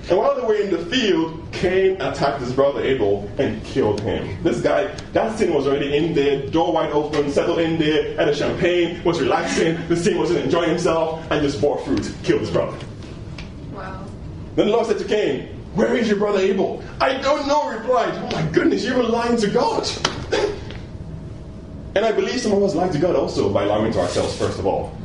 And 0.10 0.18
while 0.18 0.36
they 0.36 0.42
were 0.42 0.56
in 0.56 0.72
the 0.72 0.84
field, 0.86 1.48
Cain 1.52 2.02
attacked 2.02 2.40
his 2.40 2.52
brother 2.52 2.82
Abel 2.82 3.30
and 3.38 3.64
killed 3.64 4.02
him. 4.02 4.42
This 4.44 4.60
guy, 4.60 4.88
that 5.14 5.38
sin 5.38 5.54
was 5.54 5.68
already 5.68 5.96
in 5.96 6.16
there, 6.16 6.48
door 6.48 6.74
wide 6.74 6.92
open, 6.92 7.32
settled 7.32 7.60
in 7.60 7.78
there, 7.78 8.16
had 8.16 8.28
a 8.28 8.36
champagne, 8.36 9.04
was 9.04 9.22
relaxing, 9.22 9.78
the 9.88 9.96
sin 9.96 10.18
wasn't 10.18 10.40
enjoying 10.40 10.70
himself, 10.70 11.24
and 11.30 11.44
just 11.44 11.62
bore 11.62 11.78
fruit, 11.80 12.12
killed 12.24 12.42
his 12.42 12.50
brother. 12.50 12.76
wow. 13.72 14.04
Then 14.56 14.68
the 14.68 14.74
Lord 14.74 14.88
said 14.88 14.98
to 14.98 15.06
Cain, 15.06 15.48
Where 15.76 15.96
is 15.96 16.08
your 16.08 16.18
brother 16.18 16.40
Abel? 16.40 16.84
I 17.00 17.22
don't 17.22 17.48
know, 17.48 17.70
replied. 17.70 18.16
Oh 18.16 18.32
my 18.32 18.52
goodness, 18.52 18.84
you 18.84 18.96
were 18.96 19.04
lying 19.04 19.38
to 19.38 19.48
God. 19.48 19.88
and 22.00 22.06
I 22.06 22.14
believe 22.14 22.40
some 22.40 22.54
of 22.54 22.64
us 22.64 22.76
lie 22.76 22.88
to 22.88 22.98
God 22.98 23.18
also 23.18 23.52
by 23.52 23.66
lying 23.66 23.92
to 23.92 24.00
ourselves, 24.00 24.34
first 24.38 24.58
of 24.58 24.66
all. 24.66 24.98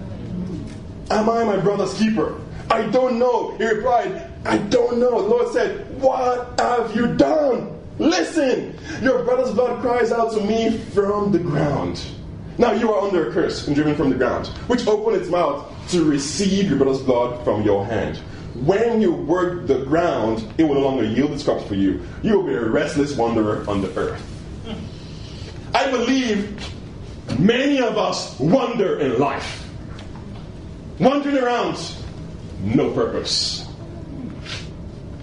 Am 1.11 1.29
I 1.29 1.43
my 1.43 1.57
brother's 1.57 1.93
keeper? 1.95 2.41
I 2.71 2.87
don't 2.87 3.19
know. 3.19 3.51
He 3.57 3.65
replied, 3.65 4.31
I 4.45 4.59
don't 4.59 4.99
know. 5.01 5.23
The 5.23 5.29
Lord 5.29 5.53
said, 5.53 6.01
What 6.01 6.55
have 6.61 6.95
you 6.95 7.13
done? 7.17 7.77
Listen, 7.99 8.79
your 9.03 9.25
brother's 9.25 9.53
blood 9.53 9.81
cries 9.81 10.13
out 10.13 10.35
to 10.35 10.41
me 10.45 10.79
from 10.79 11.33
the 11.33 11.41
ground. 11.41 12.01
Now 12.59 12.71
you 12.71 12.93
are 12.93 13.05
under 13.05 13.29
a 13.29 13.33
curse 13.33 13.67
and 13.67 13.75
driven 13.75 13.97
from 13.97 14.11
the 14.11 14.17
ground, 14.17 14.47
which 14.69 14.87
opened 14.87 15.17
its 15.17 15.29
mouth 15.29 15.69
to 15.89 16.05
receive 16.05 16.69
your 16.69 16.79
brother's 16.79 17.03
blood 17.03 17.43
from 17.43 17.63
your 17.63 17.85
hand. 17.85 18.19
When 18.55 19.01
you 19.01 19.13
work 19.13 19.67
the 19.67 19.85
ground, 19.85 20.47
it 20.59 20.63
will 20.63 20.75
no 20.75 20.83
longer 20.83 21.05
yield 21.05 21.33
its 21.33 21.43
crops 21.43 21.67
for 21.67 21.75
you. 21.75 22.07
You 22.23 22.37
will 22.39 22.47
be 22.47 22.55
a 22.55 22.65
restless 22.65 23.17
wanderer 23.17 23.65
on 23.69 23.81
the 23.83 23.93
earth. 23.99 24.23
I 25.75 25.91
believe 25.91 26.74
many 27.39 27.81
of 27.81 27.99
us 27.99 28.39
wander 28.39 29.01
in 29.01 29.19
life 29.19 29.65
wandering 30.99 31.39
around, 31.39 31.79
no 32.63 32.91
purpose. 32.93 33.69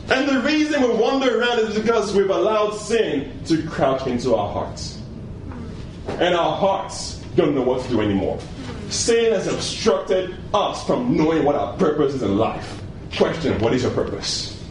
And 0.09 0.27
the 0.27 0.41
reason 0.41 0.81
we 0.81 0.89
wander 0.89 1.39
around 1.39 1.59
is 1.59 1.79
because 1.79 2.13
we've 2.13 2.29
allowed 2.29 2.71
sin 2.71 3.41
to 3.45 3.65
crouch 3.67 4.07
into 4.07 4.35
our 4.35 4.51
hearts. 4.51 5.01
And 6.07 6.35
our 6.35 6.55
hearts 6.57 7.23
don't 7.35 7.55
know 7.55 7.61
what 7.61 7.83
to 7.83 7.89
do 7.89 8.01
anymore. 8.01 8.39
Sin 8.89 9.31
has 9.31 9.47
obstructed 9.47 10.35
us 10.53 10.85
from 10.85 11.15
knowing 11.15 11.45
what 11.45 11.55
our 11.55 11.77
purpose 11.77 12.13
is 12.13 12.23
in 12.23 12.37
life. 12.37 12.81
Question 13.15 13.57
What 13.61 13.73
is 13.73 13.83
your 13.83 13.91
purpose? 13.91 14.61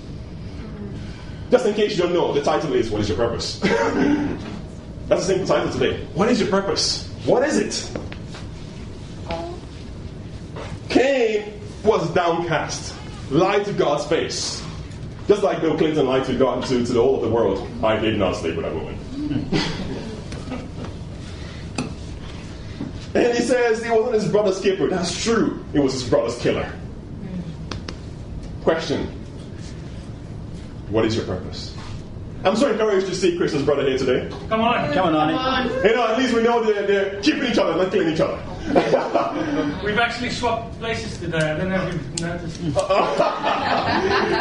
Just 1.50 1.66
in 1.66 1.74
case 1.74 1.96
you 1.96 2.02
don't 2.02 2.12
know, 2.12 2.32
the 2.32 2.42
title 2.42 2.74
is 2.74 2.90
What 2.90 3.00
is 3.00 3.08
your 3.08 3.16
purpose? 3.16 3.58
That's 3.60 5.26
the 5.26 5.34
simple 5.34 5.46
title 5.46 5.72
today. 5.72 6.04
What 6.14 6.28
is 6.28 6.38
your 6.38 6.50
purpose? 6.50 7.09
What 7.24 7.46
is 7.46 7.58
it? 7.58 7.90
Cain 10.88 11.60
was 11.84 12.08
downcast, 12.10 12.94
lied 13.30 13.64
to 13.66 13.72
God's 13.72 14.06
face. 14.06 14.64
Just 15.28 15.42
like 15.42 15.60
Bill 15.60 15.76
Clinton 15.76 16.06
lied 16.06 16.24
to 16.24 16.36
God 16.36 16.64
to, 16.64 16.84
to 16.84 16.92
the 16.92 17.00
whole 17.00 17.16
of 17.16 17.22
the 17.22 17.28
world. 17.28 17.68
I 17.84 17.96
did 17.96 18.18
not 18.18 18.36
sleep 18.36 18.56
with 18.56 18.64
a 18.64 18.74
woman. 18.74 18.98
and 23.14 23.36
he 23.36 23.42
says 23.42 23.82
it 23.82 23.92
wasn't 23.92 24.14
his 24.14 24.28
brother's 24.28 24.60
keeper. 24.60 24.88
That's 24.88 25.22
true. 25.22 25.64
It 25.72 25.80
was 25.80 25.92
his 25.92 26.08
brother's 26.08 26.40
killer. 26.40 26.72
Question 28.64 29.06
What 30.88 31.04
is 31.04 31.14
your 31.14 31.26
purpose? 31.26 31.76
I'm 32.42 32.56
so 32.56 32.70
encouraged 32.70 33.06
to 33.08 33.14
see 33.14 33.36
Chris's 33.36 33.62
brother 33.62 33.86
here 33.86 33.98
today. 33.98 34.30
Come 34.48 34.62
on. 34.62 34.92
Come 34.94 35.14
on, 35.14 35.28
Arnie. 35.28 35.36
on. 35.36 35.84
You 35.84 35.94
know, 35.94 36.06
at 36.08 36.18
least 36.18 36.32
we 36.32 36.42
know 36.42 36.64
they're, 36.64 36.86
they're 36.86 37.20
keeping 37.20 37.44
each 37.44 37.58
other, 37.58 37.76
not 37.76 37.92
killing 37.92 38.14
each 38.14 38.20
other. 38.20 38.38
We've 39.84 39.98
actually 39.98 40.30
swapped 40.30 40.78
places 40.78 41.18
today. 41.18 41.38
I 41.38 41.58
don't 41.58 41.68
know 41.68 41.86
if 41.86 41.92
you've 41.92 42.20
noticed. 42.20 42.60
you 42.62 42.70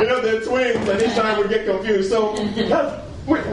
know, 0.08 0.22
they're 0.22 0.42
twins, 0.42 0.88
and 0.88 1.02
each 1.02 1.16
time 1.16 1.42
we 1.42 1.48
get 1.50 1.66
confused. 1.66 2.10
So, 2.10 2.36
that's, 2.36 3.06
wait, 3.28 3.44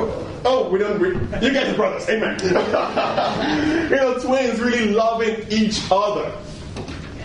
oh, 0.44 0.68
we 0.70 0.78
don't. 0.78 1.00
We, 1.00 1.08
you 1.44 1.52
guys 1.52 1.72
are 1.72 1.74
brothers, 1.74 2.08
amen. 2.08 2.38
you 3.90 3.96
know, 3.96 4.18
twins 4.20 4.60
really 4.60 4.92
loving 4.92 5.44
each 5.50 5.80
other. 5.90 6.30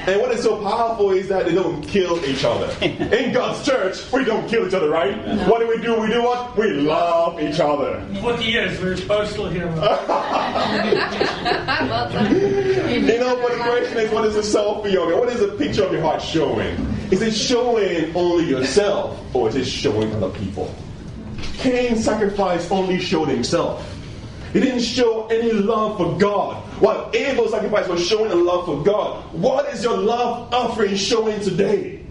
And 0.08 0.20
what 0.20 0.32
is 0.32 0.42
so 0.42 0.62
powerful 0.64 1.12
is 1.12 1.28
that 1.28 1.46
they 1.46 1.54
don't 1.54 1.82
kill 1.84 2.24
each 2.26 2.44
other. 2.44 2.74
In 2.86 3.34
God's 3.34 3.64
church, 3.64 4.12
we 4.12 4.24
don't 4.24 4.48
kill 4.48 4.68
each 4.68 4.74
other, 4.74 4.90
right? 4.90 5.16
What 5.48 5.60
do 5.60 5.68
we 5.68 5.78
do? 5.78 6.00
We 6.00 6.08
do 6.08 6.24
what? 6.24 6.58
We 6.58 6.72
love 6.74 7.40
each 7.40 7.60
other. 7.60 8.04
40 8.22 8.44
years, 8.44 8.82
we're 8.82 8.98
postal 9.08 9.48
here. 9.50 9.68
well 9.76 10.08
done. 12.12 12.36
You 12.36 13.20
know, 13.20 13.36
but 13.36 13.52
the 13.52 13.64
question 13.64 13.98
is, 14.00 14.12
what 14.12 14.26
is 14.26 14.36
a 14.36 14.42
selfie 14.42 14.96
of 14.96 15.12
it? 15.12 15.18
What 15.18 15.30
is 15.30 15.42
a 15.42 15.50
picture 15.50 15.84
of 15.84 15.92
your 15.92 16.02
heart 16.02 16.22
showing? 16.22 16.76
Is 17.12 17.22
it 17.22 17.34
showing 17.34 18.16
only 18.16 18.46
yourself, 18.50 19.20
or 19.36 19.50
is 19.50 19.56
it 19.56 19.66
showing 19.66 20.12
other 20.16 20.30
people? 20.30 20.74
Cain's 21.58 22.04
sacrifice 22.04 22.72
only 22.72 23.00
showed 23.00 23.28
himself. 23.28 23.86
He 24.54 24.60
didn't 24.60 24.82
show 24.82 25.28
any 25.28 25.52
love 25.54 25.98
for 25.98 26.18
God. 26.18 26.62
While 26.82 27.10
Abel's 27.14 27.52
sacrifice 27.52 27.88
was 27.88 28.06
showing 28.06 28.32
a 28.32 28.36
love 28.36 28.66
for 28.66 28.84
God. 28.84 29.24
What 29.34 29.74
is 29.74 29.84
your 29.84 29.98
love 29.98 30.54
offering 30.54 30.96
showing 30.96 31.40
today? 31.42 32.06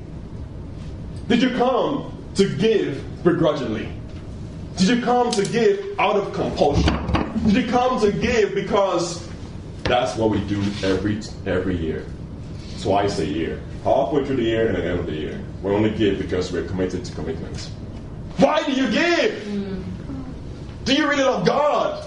Did 1.29 1.43
you 1.43 1.51
come 1.51 2.17
to 2.37 2.49
give 2.57 3.05
begrudgingly? 3.23 3.93
Did 4.77 4.89
you 4.89 5.03
come 5.03 5.31
to 5.33 5.45
give 5.45 5.99
out 5.99 6.17
of 6.17 6.33
compulsion? 6.33 6.95
Did 7.45 7.65
you 7.65 7.71
come 7.71 8.01
to 8.01 8.11
give 8.11 8.55
because 8.55 9.29
that's 9.85 10.17
what 10.17 10.31
we 10.31 10.41
do 10.47 10.63
every 10.83 11.21
every 11.47 11.77
year, 11.77 12.07
twice 12.81 13.19
a 13.19 13.27
year, 13.27 13.61
halfway 13.85 14.25
through 14.25 14.37
the 14.37 14.43
year 14.43 14.69
and 14.69 14.77
at 14.77 14.83
the 14.83 14.89
end 14.91 15.01
of 15.01 15.07
the 15.07 15.13
year? 15.13 15.41
We 15.63 15.73
only 15.73 15.91
give 15.91 16.19
because 16.19 16.51
we're 16.51 16.65
committed 16.65 17.05
to 17.05 17.15
commitments. 17.15 17.69
Why 18.39 18.63
do 18.65 18.73
you 18.73 18.91
give? 18.91 19.43
Hmm. 19.43 19.83
Do 20.85 20.95
you 20.95 21.07
really 21.07 21.25
love 21.25 21.45
God? 21.45 22.07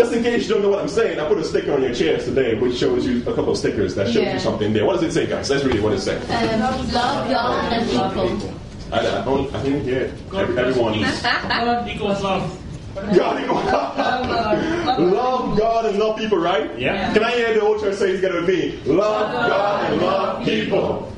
Just 0.00 0.14
in 0.14 0.22
case 0.22 0.48
you 0.48 0.54
don't 0.54 0.62
know 0.62 0.70
what 0.70 0.78
I'm 0.78 0.88
saying, 0.88 1.20
I 1.20 1.28
put 1.28 1.36
a 1.36 1.44
sticker 1.44 1.74
on 1.74 1.82
your 1.82 1.92
chairs 1.94 2.24
today 2.24 2.54
which 2.54 2.78
shows 2.78 3.04
you 3.06 3.20
a 3.24 3.34
couple 3.34 3.50
of 3.50 3.58
stickers 3.58 3.94
that 3.96 4.06
shows 4.06 4.16
Yeah. 4.24 4.32
you 4.32 4.40
something 4.40 4.72
there. 4.72 4.86
What 4.86 4.94
does 4.94 5.02
it 5.02 5.12
say, 5.12 5.26
guys? 5.26 5.50
Let's 5.50 5.62
read 5.62 5.76
it. 5.76 5.82
What 5.82 5.90
does 5.90 6.08
it 6.08 6.22
say? 6.26 6.52
Um, 6.54 6.60
love 6.90 7.28
God 7.28 7.72
and 7.74 7.92
love 7.92 8.12
people. 8.14 8.54
I, 8.90 9.00
I, 9.00 9.24
don't, 9.26 9.54
I 9.54 9.62
didn't 9.62 9.84
hear 9.84 10.00
it. 10.00 10.14
Every- 10.34 10.58
Everyone. 10.58 11.02
God 11.02 11.86
equals 11.86 12.22
love. 12.22 12.58
God, 12.94 13.44
equals 13.44 13.64
love 15.12 15.58
God 15.58 15.84
and 15.84 15.98
love 15.98 16.16
people, 16.18 16.38
right? 16.38 16.78
Yeah. 16.78 17.12
Can 17.12 17.22
I 17.22 17.32
hear 17.32 17.52
the 17.52 17.60
old 17.60 17.82
church 17.82 17.96
say 17.96 18.12
it 18.12 18.16
together 18.16 18.40
with 18.40 18.48
me? 18.48 18.80
Love 18.86 19.32
God 19.32 19.92
and 19.92 20.00
love 20.00 20.44
people. 20.46 21.12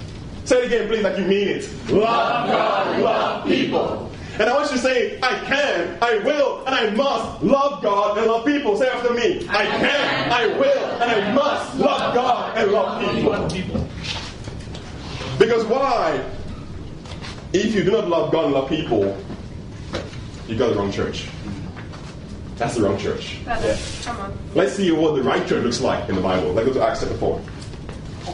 Say 0.44 0.58
it 0.58 0.66
again, 0.66 0.88
please, 0.88 1.04
like 1.04 1.18
you 1.18 1.24
mean 1.24 1.46
it. 1.46 1.70
Love 1.88 2.48
God 2.48 2.86
and 2.96 3.04
love 3.04 3.46
people. 3.46 4.10
And 4.38 4.42
I 4.48 4.54
want 4.54 4.70
you 4.70 4.76
to 4.76 4.82
say, 4.82 5.18
I 5.22 5.38
can, 5.40 5.98
I 6.00 6.18
will, 6.18 6.64
and 6.64 6.74
I 6.74 6.90
must 6.90 7.42
love 7.42 7.82
God 7.82 8.16
and 8.16 8.26
love 8.26 8.46
people. 8.46 8.76
Say 8.76 8.88
after 8.88 9.12
me. 9.12 9.46
I 9.48 9.66
can, 9.66 10.32
I 10.32 10.46
will, 10.58 11.02
and 11.02 11.10
I 11.10 11.32
must 11.32 11.76
love 11.76 12.14
God 12.14 12.56
and 12.56 12.72
love 12.72 13.52
people. 13.52 13.86
Because 15.38 15.64
why? 15.66 16.24
If 17.52 17.74
you 17.74 17.84
do 17.84 17.90
not 17.90 18.08
love 18.08 18.32
God 18.32 18.46
and 18.46 18.54
love 18.54 18.68
people, 18.70 19.16
you 20.48 20.56
got 20.56 20.70
the 20.70 20.76
wrong 20.76 20.90
church. 20.90 21.28
That's 22.56 22.76
the 22.76 22.82
wrong 22.82 22.96
church. 22.96 23.38
Come 24.04 24.20
on. 24.20 24.38
Let's 24.54 24.74
see 24.74 24.90
what 24.92 25.14
the 25.14 25.22
right 25.22 25.46
church 25.46 25.64
looks 25.64 25.80
like 25.80 26.08
in 26.08 26.14
the 26.14 26.22
Bible. 26.22 26.52
Let's 26.52 26.68
go 26.68 26.74
to 26.74 26.82
Acts 26.82 27.00
chapter 27.00 27.16
4. 27.16 27.40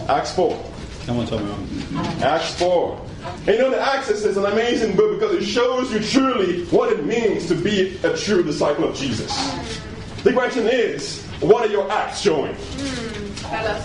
Acts 0.09 0.35
4. 0.35 0.65
Come 1.07 1.19
on, 1.19 1.27
Tommy. 1.27 1.53
Acts 2.23 2.55
4. 2.57 3.08
And 3.25 3.49
you 3.49 3.59
know, 3.59 3.71
the 3.71 3.81
Acts 3.81 4.09
is 4.09 4.37
an 4.37 4.45
amazing 4.45 4.97
book 4.97 5.19
because 5.19 5.35
it 5.37 5.45
shows 5.45 5.93
you 5.93 6.01
truly 6.01 6.65
what 6.67 6.93
it 6.93 7.05
means 7.05 7.47
to 7.49 7.55
be 7.55 7.99
a 8.05 8.17
true 8.17 8.43
disciple 8.43 8.85
of 8.85 8.97
Jesus. 8.97 9.33
The 10.23 10.33
question 10.33 10.67
is 10.67 11.25
what 11.41 11.65
are 11.65 11.71
your 11.71 11.91
acts 11.91 12.21
showing? 12.21 12.55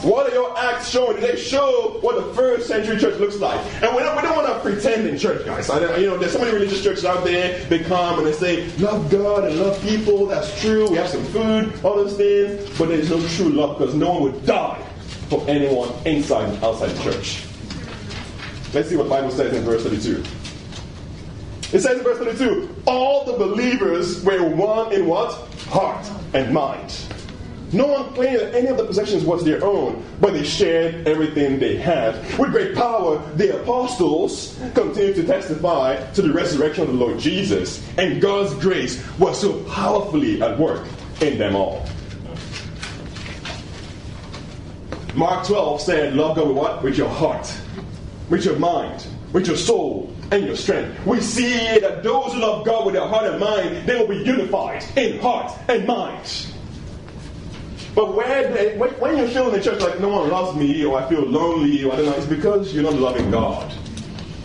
What 0.02 0.30
are 0.30 0.34
your 0.34 0.58
acts 0.58 0.90
showing? 0.90 1.22
Do 1.22 1.28
they 1.28 1.38
show 1.38 2.00
what 2.02 2.16
the 2.16 2.34
first 2.34 2.68
century 2.68 2.98
church 2.98 3.20
looks 3.20 3.38
like? 3.38 3.60
And 3.82 3.96
we 3.96 4.02
don't, 4.02 4.16
we 4.16 4.24
don't 4.24 4.36
want 4.36 4.48
to 4.48 4.60
pretend 4.60 5.08
in 5.08 5.18
church, 5.18 5.46
guys. 5.46 5.70
I, 5.70 5.98
you 5.98 6.08
know, 6.08 6.18
there's 6.18 6.34
so 6.34 6.40
many 6.40 6.52
religious 6.52 6.84
churches 6.84 7.06
out 7.06 7.24
there. 7.24 7.64
They 7.66 7.80
come 7.80 8.18
and 8.18 8.28
they 8.28 8.34
say, 8.34 8.68
love 8.78 9.10
God 9.10 9.46
and 9.46 9.58
love 9.60 9.80
people. 9.84 10.26
That's 10.26 10.60
true. 10.60 10.90
We 10.90 10.98
have 10.98 11.10
some 11.10 11.24
food, 11.26 11.72
all 11.86 11.96
those 11.96 12.18
things. 12.18 12.78
But 12.78 12.90
there's 12.90 13.10
no 13.10 13.26
true 13.30 13.50
love 13.50 13.78
because 13.78 13.96
no 13.96 14.14
one 14.14 14.24
would 14.24 14.46
die 14.46 14.84
for 15.30 15.46
anyone 15.48 15.90
inside 16.06 16.50
and 16.50 16.64
outside 16.64 16.90
the 16.90 17.04
church. 17.04 17.46
Let's 18.74 18.90
see 18.90 18.96
what 18.96 19.04
the 19.04 19.10
Bible 19.10 19.32
says 19.32 19.56
in 19.56 19.64
verse 19.64 19.84
32. 19.84 20.24
It 21.76 21.82
says 21.82 21.98
in 21.98 22.04
verse 22.04 22.18
32, 22.18 22.76
all 22.86 23.24
the 23.26 23.34
believers 23.34 24.24
were 24.24 24.44
one 24.44 24.92
in 24.94 25.06
what? 25.06 25.32
Heart 25.68 26.10
and 26.34 26.54
mind. 26.54 26.96
No 27.72 27.88
one 27.88 28.14
claimed 28.14 28.40
that 28.40 28.54
any 28.54 28.68
of 28.68 28.78
the 28.78 28.86
possessions 28.86 29.24
was 29.24 29.44
their 29.44 29.64
own, 29.64 30.06
but 30.22 30.34
they 30.34 30.44
shared 30.44 31.08
everything 31.08 31.58
they 31.58 31.76
had. 31.76 32.16
With 32.38 32.52
great 32.52 32.76
power, 32.76 33.18
the 33.36 33.60
apostles 33.62 34.60
continued 34.76 35.16
to 35.16 35.24
testify 35.24 36.04
to 36.14 36.22
the 36.22 36.32
resurrection 36.32 36.84
of 36.84 36.90
the 36.90 36.96
Lord 36.96 37.18
Jesus, 37.18 37.84
and 37.98 38.22
God's 38.22 38.54
grace 38.56 39.04
was 39.18 39.42
so 39.42 39.64
powerfully 39.64 40.42
at 40.42 40.58
work 40.60 40.88
in 41.22 41.40
them 41.40 41.56
all. 41.56 41.84
Mark 45.16 45.46
12 45.46 45.82
said, 45.82 46.16
Love 46.16 46.36
God 46.36 46.48
with 46.48 46.58
what? 46.58 46.84
With 46.84 46.98
your 46.98 47.10
heart, 47.10 47.52
with 48.34 48.46
your 48.46 48.58
mind, 48.58 49.06
with 49.32 49.46
your 49.46 49.56
soul, 49.56 50.12
and 50.32 50.44
your 50.44 50.56
strength. 50.56 51.06
We 51.06 51.22
see 51.22 51.78
that 51.78 52.02
those 52.02 52.34
who 52.34 52.40
love 52.40 52.66
God 52.66 52.84
with 52.84 52.96
their 52.96 53.08
heart 53.08 53.28
and 53.28 53.40
mind, 53.40 53.88
they 53.88 53.96
will 53.96 54.08
be 54.08 54.24
unified 54.26 54.84
in 54.98 55.20
heart 55.20 55.52
and 55.68 55.86
mind. 55.86 56.48
But 57.94 58.16
where 58.16 58.52
they, 58.52 58.76
when, 58.76 58.90
when 58.94 59.18
you 59.18 59.28
feel 59.28 59.50
in 59.50 59.54
the 59.54 59.62
church 59.62 59.80
like 59.82 60.00
no 60.00 60.08
one 60.08 60.32
loves 60.32 60.58
me, 60.58 60.84
or 60.84 61.00
I 61.00 61.08
feel 61.08 61.22
lonely, 61.22 61.84
or 61.84 61.94
I 61.94 61.98
don't 61.98 62.06
know, 62.08 62.14
it's 62.14 62.26
because 62.26 62.74
you're 62.74 62.82
not 62.82 62.96
loving 62.96 63.30
God. 63.30 63.72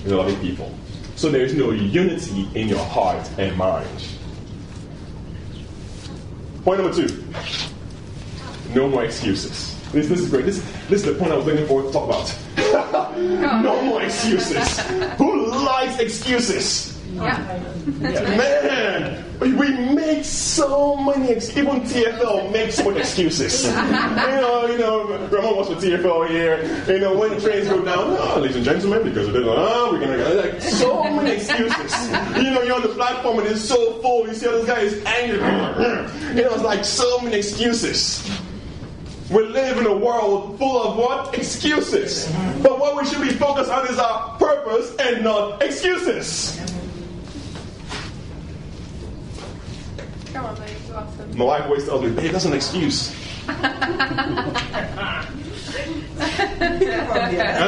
You're 0.05 0.19
loving 0.19 0.39
people. 0.41 0.71
So 1.17 1.31
there 1.31 1.47
is 1.47 1.55
no 1.55 1.71
unity 1.71 2.47
in 2.55 2.69
your 2.69 2.85
heart 2.85 3.27
and 3.39 3.57
mind. 3.57 3.89
Point 6.63 6.83
number 6.83 6.95
two. 6.95 7.25
No 8.75 8.87
more 8.87 9.05
excuses. 9.07 9.78
This, 9.93 10.09
this 10.09 10.21
is 10.21 10.29
great. 10.29 10.45
This, 10.45 10.61
this 10.89 11.01
is 11.01 11.05
the 11.05 11.15
point 11.15 11.33
I 11.33 11.37
was 11.37 11.47
looking 11.47 11.67
for 11.67 11.83
to 11.83 11.91
talk 11.91 12.09
about. 12.09 13.17
no 13.17 13.83
more 13.83 14.03
excuses. 14.03 14.81
Who 15.17 15.47
likes 15.65 15.99
excuses? 15.99 16.95
Yeah. 17.15 17.39
Man, 17.87 19.25
we 19.41 19.71
make 19.95 20.25
so 20.25 20.95
many 20.97 21.31
excuses. 21.31 21.57
Even 21.57 21.81
TFL 21.81 22.53
makes 22.53 22.75
so 22.75 22.85
much 22.85 22.99
excuses. 22.99 23.65
you 23.67 23.73
know, 23.73 24.67
you 24.71 24.79
know, 24.79 25.27
Ramon 25.29 25.57
was 25.57 25.69
for 25.69 25.75
TFL 25.77 26.29
here. 26.29 26.85
You 26.87 27.01
know, 27.01 27.17
when 27.17 27.41
trains 27.41 27.69
go 27.69 27.83
down, 27.83 28.17
oh, 28.19 28.41
ladies 28.41 28.57
and 28.57 28.65
gentlemen, 28.67 29.05
because 29.05 29.29
of 29.29 29.33
this, 29.33 29.43
oh, 29.47 29.93
we're 29.93 30.01
gonna 30.01 30.17
go. 30.19 30.35
Like, 30.35 30.61
so 30.61 31.05
many 31.05 31.31
excuses. 31.31 32.09
You 32.37 32.51
know, 32.51 32.63
you're 32.63 32.77
on 32.77 32.83
the 32.83 32.89
platform 32.89 33.39
and 33.39 33.49
it's 33.49 33.65
so 33.65 34.01
full. 34.03 34.29
You 34.29 34.35
see 34.35 34.47
how 34.47 34.53
this 34.53 34.67
guy 34.67 34.81
is 34.81 35.03
angry. 35.07 35.39
You 36.37 36.43
know, 36.43 36.55
it's 36.55 36.63
like 36.63 36.85
so 36.85 37.21
many 37.21 37.37
excuses. 37.37 38.29
We 39.31 39.43
live 39.43 39.77
in 39.77 39.87
a 39.87 39.95
world 39.95 40.59
full 40.59 40.83
of 40.83 40.97
what? 40.97 41.37
Excuses. 41.37 42.33
But 42.63 42.79
what 42.79 42.97
we 42.97 43.05
should 43.07 43.21
be 43.21 43.29
focused 43.29 43.71
on 43.71 43.87
is 43.87 43.99
our 43.99 44.39
purpose 44.39 44.97
and 44.97 45.23
not 45.23 45.63
excuses. 45.63 46.59
Come 50.33 50.47
on, 50.47 50.55
babe. 50.57 50.71
You 50.89 50.95
awesome. 50.95 51.37
My 51.37 51.45
wife 51.45 51.65
always 51.65 51.85
tells 51.85 52.03
me, 52.03 52.11
babe, 52.11 52.33
that's 52.33 52.47
an 52.47 52.55
excuse. 52.55 53.15
and 53.49 53.67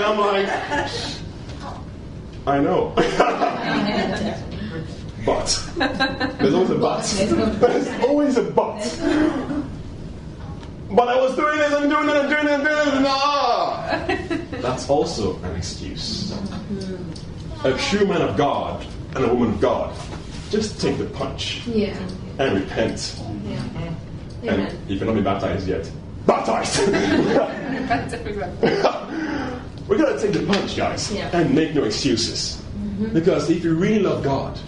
I'm 0.03 0.19
like, 0.19 0.49
I 2.47 2.59
know. 2.59 2.95
but. 5.27 5.63
There's 6.39 6.55
always 6.55 6.71
a 6.71 6.79
but. 6.79 7.03
There's 7.61 7.89
always 8.03 8.39
a 8.39 8.45
but. 8.45 8.81
But 10.93 11.09
I 11.09 11.17
was 11.21 11.37
doing 11.37 11.59
this 11.59 11.73
and 11.73 11.89
doing 11.91 12.09
it 12.09 12.17
and 12.17 12.29
doing 12.29 12.47
it 12.47 12.51
and 12.53 12.65
doing 12.65 12.89
it 12.89 12.95
and 12.95 13.07
ah. 13.09 14.07
That's 14.61 14.89
also 14.91 15.37
an 15.43 15.55
excuse. 15.57 16.33
A 17.65 17.77
true 17.79 18.07
man 18.07 18.23
of 18.23 18.37
God 18.37 18.85
and 19.15 19.25
a 19.25 19.33
woman 19.33 19.55
of 19.55 19.61
God 19.61 19.95
just 20.51 20.81
take 20.81 20.99
the 20.99 21.05
punch 21.07 21.63
Yeah. 21.67 21.97
and 22.39 22.55
repent. 22.61 23.17
Yeah. 23.45 23.63
And 24.43 24.51
Amen. 24.63 24.79
if 24.89 24.99
you're 24.99 25.07
not 25.07 25.15
been 25.15 25.23
baptized 25.25 25.69
yet, 25.69 25.89
baptized. 26.27 26.87
That's 26.89 28.13
everywhere. 28.15 28.53
we 29.87 29.97
gotta 29.97 30.19
take 30.21 30.33
the 30.33 30.45
punch, 30.47 30.77
guys, 30.77 31.13
Yeah. 31.13 31.31
and 31.37 31.55
make 31.55 31.75
no 31.75 31.85
excuses. 31.85 32.61
Because 33.13 33.49
if 33.49 33.63
you 33.65 33.75
really 33.77 34.01
love 34.01 34.23
God 34.25 34.59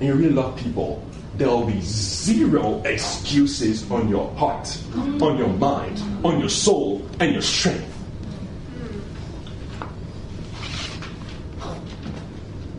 and 0.00 0.08
you 0.08 0.14
really 0.14 0.32
love 0.34 0.56
people, 0.56 1.02
there 1.38 1.48
will 1.48 1.64
be 1.64 1.80
zero 1.80 2.82
excuses 2.84 3.88
on 3.92 4.08
your 4.08 4.34
heart, 4.34 4.64
mm. 4.64 5.22
on 5.22 5.38
your 5.38 5.48
mind, 5.48 6.02
on 6.24 6.40
your 6.40 6.48
soul, 6.48 7.08
and 7.20 7.32
your 7.32 7.42
strength. 7.42 7.94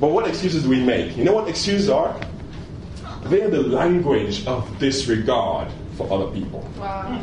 But 0.01 0.11
what 0.11 0.27
excuses 0.27 0.63
do 0.63 0.69
we 0.69 0.83
make? 0.83 1.15
You 1.15 1.23
know 1.23 1.33
what 1.33 1.47
excuses 1.47 1.89
are? 1.89 2.19
They're 3.23 3.49
the 3.49 3.63
language 3.63 4.45
of 4.45 4.77
disregard 4.77 5.69
for 5.95 6.11
other 6.11 6.31
people. 6.31 6.69
Wow. 6.77 7.17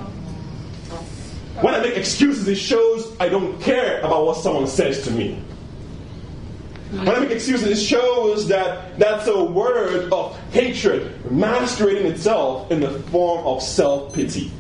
When 1.61 1.75
I 1.75 1.81
make 1.81 1.97
excuses, 1.97 2.49
it 2.49 2.57
shows 2.57 3.15
I 3.21 3.29
don't 3.29 3.61
care 3.61 4.01
about 4.01 4.27
what 4.27 4.37
someone 4.39 4.67
says 4.67 5.05
to 5.05 5.11
me. 5.11 5.43
Make 6.93 7.31
excuses, 7.31 7.67
it 7.67 7.83
shows 7.83 8.47
that 8.49 8.99
that's 8.99 9.27
a 9.27 9.45
word 9.45 10.13
of 10.13 10.39
hatred 10.53 11.31
masquerading 11.33 12.07
itself 12.07 12.71
in 12.71 12.81
the 12.81 12.91
form 12.91 13.45
of 13.47 13.63
self 13.63 14.15
pity. 14.15 14.53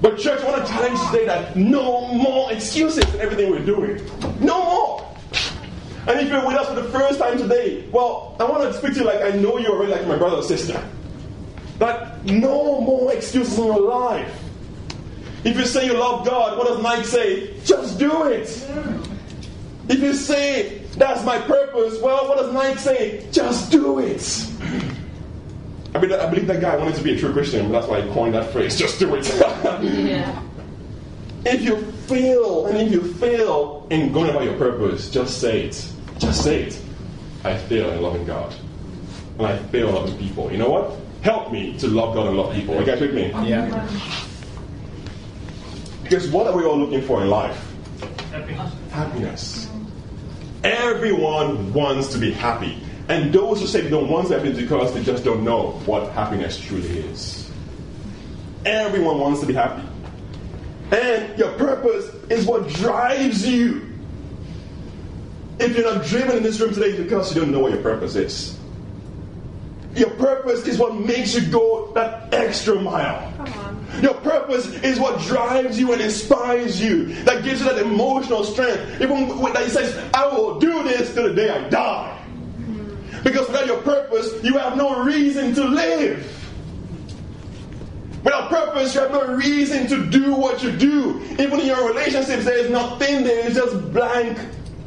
But, 0.00 0.18
church, 0.18 0.40
I 0.40 0.50
want 0.50 0.66
to 0.66 0.72
challenge 0.72 0.98
you 0.98 1.06
today 1.12 1.26
that 1.26 1.56
no 1.56 2.06
more 2.14 2.50
excuses 2.50 3.04
in 3.14 3.20
everything 3.20 3.50
we're 3.50 3.64
doing. 3.64 4.00
No 4.40 4.64
more. 4.64 5.16
And 6.06 6.18
if 6.20 6.28
you're 6.28 6.46
with 6.46 6.56
us 6.56 6.68
for 6.68 6.74
the 6.74 6.88
first 6.88 7.18
time 7.18 7.36
today, 7.36 7.86
well, 7.92 8.34
I 8.40 8.44
want 8.44 8.62
to 8.62 8.72
speak 8.78 8.94
to 8.94 9.00
you 9.00 9.04
like 9.04 9.20
I 9.20 9.36
know 9.36 9.58
you 9.58 9.68
already, 9.68 9.92
like 9.92 10.06
my 10.06 10.16
brother 10.16 10.36
or 10.36 10.42
sister. 10.42 10.82
That 11.78 12.24
no 12.24 12.80
more 12.80 13.12
excuses 13.12 13.58
in 13.58 13.64
your 13.66 13.80
life. 13.80 14.42
If 15.44 15.56
you 15.56 15.66
say 15.66 15.84
you 15.84 15.94
love 15.94 16.26
God, 16.26 16.56
what 16.56 16.66
does 16.66 16.82
Nike 16.82 17.04
say? 17.04 17.60
Just 17.64 17.98
do 17.98 18.24
it. 18.24 18.48
If 19.90 19.98
you 19.98 20.14
say 20.14 20.78
that's 20.96 21.24
my 21.24 21.38
purpose, 21.38 22.00
well, 22.00 22.28
what 22.28 22.38
does 22.38 22.52
Nike 22.52 22.78
say? 22.78 23.26
Just 23.32 23.72
do 23.72 23.98
it. 23.98 24.46
I 25.92 25.98
mean, 25.98 26.12
I 26.12 26.30
believe 26.30 26.46
that 26.46 26.60
guy 26.60 26.76
wanted 26.76 26.94
to 26.94 27.02
be 27.02 27.14
a 27.14 27.18
true 27.18 27.32
Christian, 27.32 27.66
but 27.66 27.72
that's 27.72 27.90
why 27.90 28.00
he 28.00 28.08
coined 28.12 28.34
that 28.34 28.52
phrase. 28.52 28.78
Just 28.78 29.00
do 29.00 29.16
it. 29.16 29.26
Yeah. 29.82 30.42
if 31.44 31.62
you 31.62 31.82
fail, 32.06 32.66
and 32.66 32.78
if 32.78 32.92
you 32.92 33.12
fail 33.14 33.88
in 33.90 34.12
going 34.12 34.30
about 34.30 34.44
your 34.44 34.56
purpose, 34.56 35.10
just 35.10 35.40
say 35.40 35.62
it. 35.62 35.92
Just 36.18 36.44
say 36.44 36.62
it. 36.62 36.80
I 37.42 37.56
fail 37.56 37.90
in 37.90 38.00
loving 38.00 38.24
God, 38.24 38.54
and 39.38 39.46
I 39.48 39.56
fail 39.56 39.88
in 39.88 39.94
loving 39.96 40.18
people. 40.18 40.52
You 40.52 40.58
know 40.58 40.70
what? 40.70 40.96
Help 41.22 41.50
me 41.50 41.76
to 41.78 41.88
love 41.88 42.14
God 42.14 42.28
and 42.28 42.36
love 42.36 42.54
people. 42.54 42.78
You 42.78 42.86
guys 42.86 43.00
with 43.00 43.12
me? 43.12 43.32
Yeah. 43.42 43.88
Because 46.04 46.28
what 46.28 46.46
are 46.46 46.56
we 46.56 46.64
all 46.64 46.78
looking 46.78 47.02
for 47.02 47.22
in 47.22 47.28
life? 47.28 47.66
Happiness. 48.30 48.72
Happiness. 48.92 49.69
Everyone 50.62 51.72
wants 51.72 52.08
to 52.08 52.18
be 52.18 52.32
happy. 52.32 52.78
And 53.08 53.32
those 53.32 53.60
who 53.60 53.66
say 53.66 53.80
they 53.80 53.90
don't 53.90 54.08
want 54.08 54.28
to 54.28 54.34
happiness 54.34 54.58
because 54.58 54.94
they 54.94 55.02
just 55.02 55.24
don't 55.24 55.42
know 55.42 55.72
what 55.86 56.12
happiness 56.12 56.58
truly 56.58 57.00
is. 57.00 57.50
Everyone 58.64 59.18
wants 59.18 59.40
to 59.40 59.46
be 59.46 59.54
happy. 59.54 59.82
And 60.92 61.38
your 61.38 61.52
purpose 61.52 62.08
is 62.30 62.46
what 62.46 62.68
drives 62.68 63.46
you. 63.46 63.86
If 65.58 65.76
you're 65.76 65.92
not 65.92 66.04
driven 66.06 66.36
in 66.38 66.42
this 66.42 66.60
room 66.60 66.72
today, 66.72 66.88
it's 66.88 67.00
because 67.00 67.34
you 67.34 67.40
don't 67.40 67.52
know 67.52 67.60
what 67.60 67.72
your 67.72 67.82
purpose 67.82 68.16
is. 68.16 68.58
Your 69.94 70.10
purpose 70.10 70.66
is 70.66 70.78
what 70.78 70.94
makes 70.94 71.34
you 71.34 71.42
go 71.50 71.92
that 71.94 72.32
extra 72.32 72.76
mile. 72.76 73.29
Your 74.02 74.14
purpose 74.14 74.66
is 74.82 74.98
what 74.98 75.20
drives 75.20 75.78
you 75.78 75.92
and 75.92 76.00
inspires 76.00 76.80
you, 76.80 77.12
that 77.24 77.44
gives 77.44 77.60
you 77.60 77.66
that 77.66 77.78
emotional 77.78 78.44
strength. 78.44 79.00
Even 79.00 79.38
when 79.38 79.52
that 79.52 79.68
says, 79.70 79.96
I 80.14 80.26
will 80.26 80.58
do 80.58 80.82
this 80.82 81.12
till 81.12 81.24
the 81.24 81.34
day 81.34 81.50
I 81.50 81.68
die. 81.68 82.18
Mm-hmm. 82.58 83.22
Because 83.22 83.46
without 83.48 83.66
your 83.66 83.82
purpose, 83.82 84.42
you 84.42 84.56
have 84.58 84.76
no 84.76 85.02
reason 85.02 85.54
to 85.54 85.64
live. 85.64 86.36
Without 88.24 88.48
purpose, 88.48 88.94
you 88.94 89.00
have 89.00 89.12
no 89.12 89.34
reason 89.34 89.86
to 89.88 90.06
do 90.06 90.34
what 90.34 90.62
you 90.62 90.70
do. 90.72 91.20
Even 91.38 91.60
in 91.60 91.66
your 91.66 91.86
relationships, 91.88 92.44
there 92.44 92.58
is 92.58 92.70
nothing 92.70 93.24
there, 93.24 93.46
it's 93.46 93.56
just 93.56 93.92
blank 93.92 94.38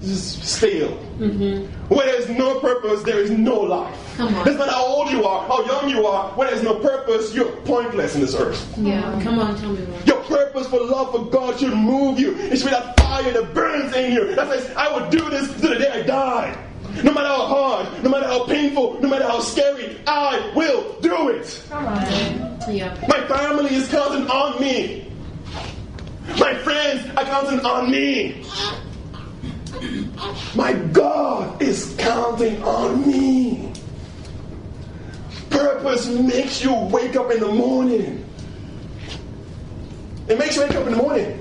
just 0.04 0.44
stale. 0.44 0.98
Mm-hmm. 1.18 1.66
Where 1.94 2.06
there's 2.06 2.30
no 2.30 2.60
purpose, 2.60 3.04
there 3.04 3.20
is 3.20 3.32
no 3.32 3.60
life. 3.60 3.98
Come 4.18 4.34
on. 4.36 4.46
Doesn't 4.46 4.70
how 4.70 4.86
old 4.86 5.10
you 5.10 5.26
are, 5.26 5.48
how 5.48 5.66
young 5.66 5.90
you 5.90 6.06
are, 6.06 6.30
where 6.32 6.50
there's 6.50 6.64
no 6.64 6.76
purpose, 6.76 7.34
you're 7.34 7.52
pointless 7.64 8.16
in 8.16 8.22
this 8.22 8.36
earth. 8.36 8.74
Yeah. 8.78 9.02
Come 9.24 9.40
on, 9.40 9.56
tell 9.58 9.72
me 9.72 9.86
more. 9.86 10.00
Your 10.06 10.22
purpose 10.24 10.68
for 10.68 10.80
love 10.80 11.12
for 11.12 11.26
God 11.26 11.60
should 11.60 11.74
move 11.76 12.20
you. 12.20 12.38
It 12.38 12.58
should 12.58 12.66
be 12.66 12.72
that 12.72 13.00
fire 13.00 13.32
that 13.32 13.54
burns 13.54 13.96
in 13.96 14.14
you. 14.14 14.36
That 14.36 14.48
says, 14.50 14.76
I 14.76 14.92
will 14.92 15.10
do 15.10 15.30
this 15.30 15.48
to 15.62 15.68
the 15.68 15.76
day 15.76 15.90
I 15.90 16.04
die. 16.04 16.70
No 17.04 17.12
matter 17.12 17.28
how 17.28 17.48
hard, 17.48 18.04
no 18.04 18.10
matter 18.10 18.28
how 18.28 18.46
painful, 18.46 19.02
no 19.02 19.10
matter 19.10 19.26
how 19.26 19.40
scary, 19.40 20.00
I 20.06 20.52
will 20.56 20.96
do 21.02 21.30
it. 21.30 21.64
Yeah. 21.72 22.96
My 23.08 23.26
family 23.28 23.74
is 23.74 23.88
counting 23.90 24.28
on 24.30 24.62
me. 24.62 25.12
My 26.40 26.54
friends 26.54 27.10
are 27.18 27.26
counting 27.26 27.66
on 27.66 27.90
me. 27.90 28.46
My 30.56 30.74
God 30.92 31.62
is 31.62 31.96
counting 31.98 32.62
on 32.64 33.08
me. 33.08 33.74
Purpose 35.50 36.08
makes 36.08 36.64
you 36.64 36.74
wake 36.74 37.16
up 37.16 37.32
in 37.32 37.40
the 37.40 37.52
morning. 37.52 38.26
It 40.28 40.40
makes 40.40 40.56
you 40.56 40.64
wake 40.64 40.76
up 40.76 40.88
in 40.88 40.94
the 40.94 40.98
morning. 40.98 41.40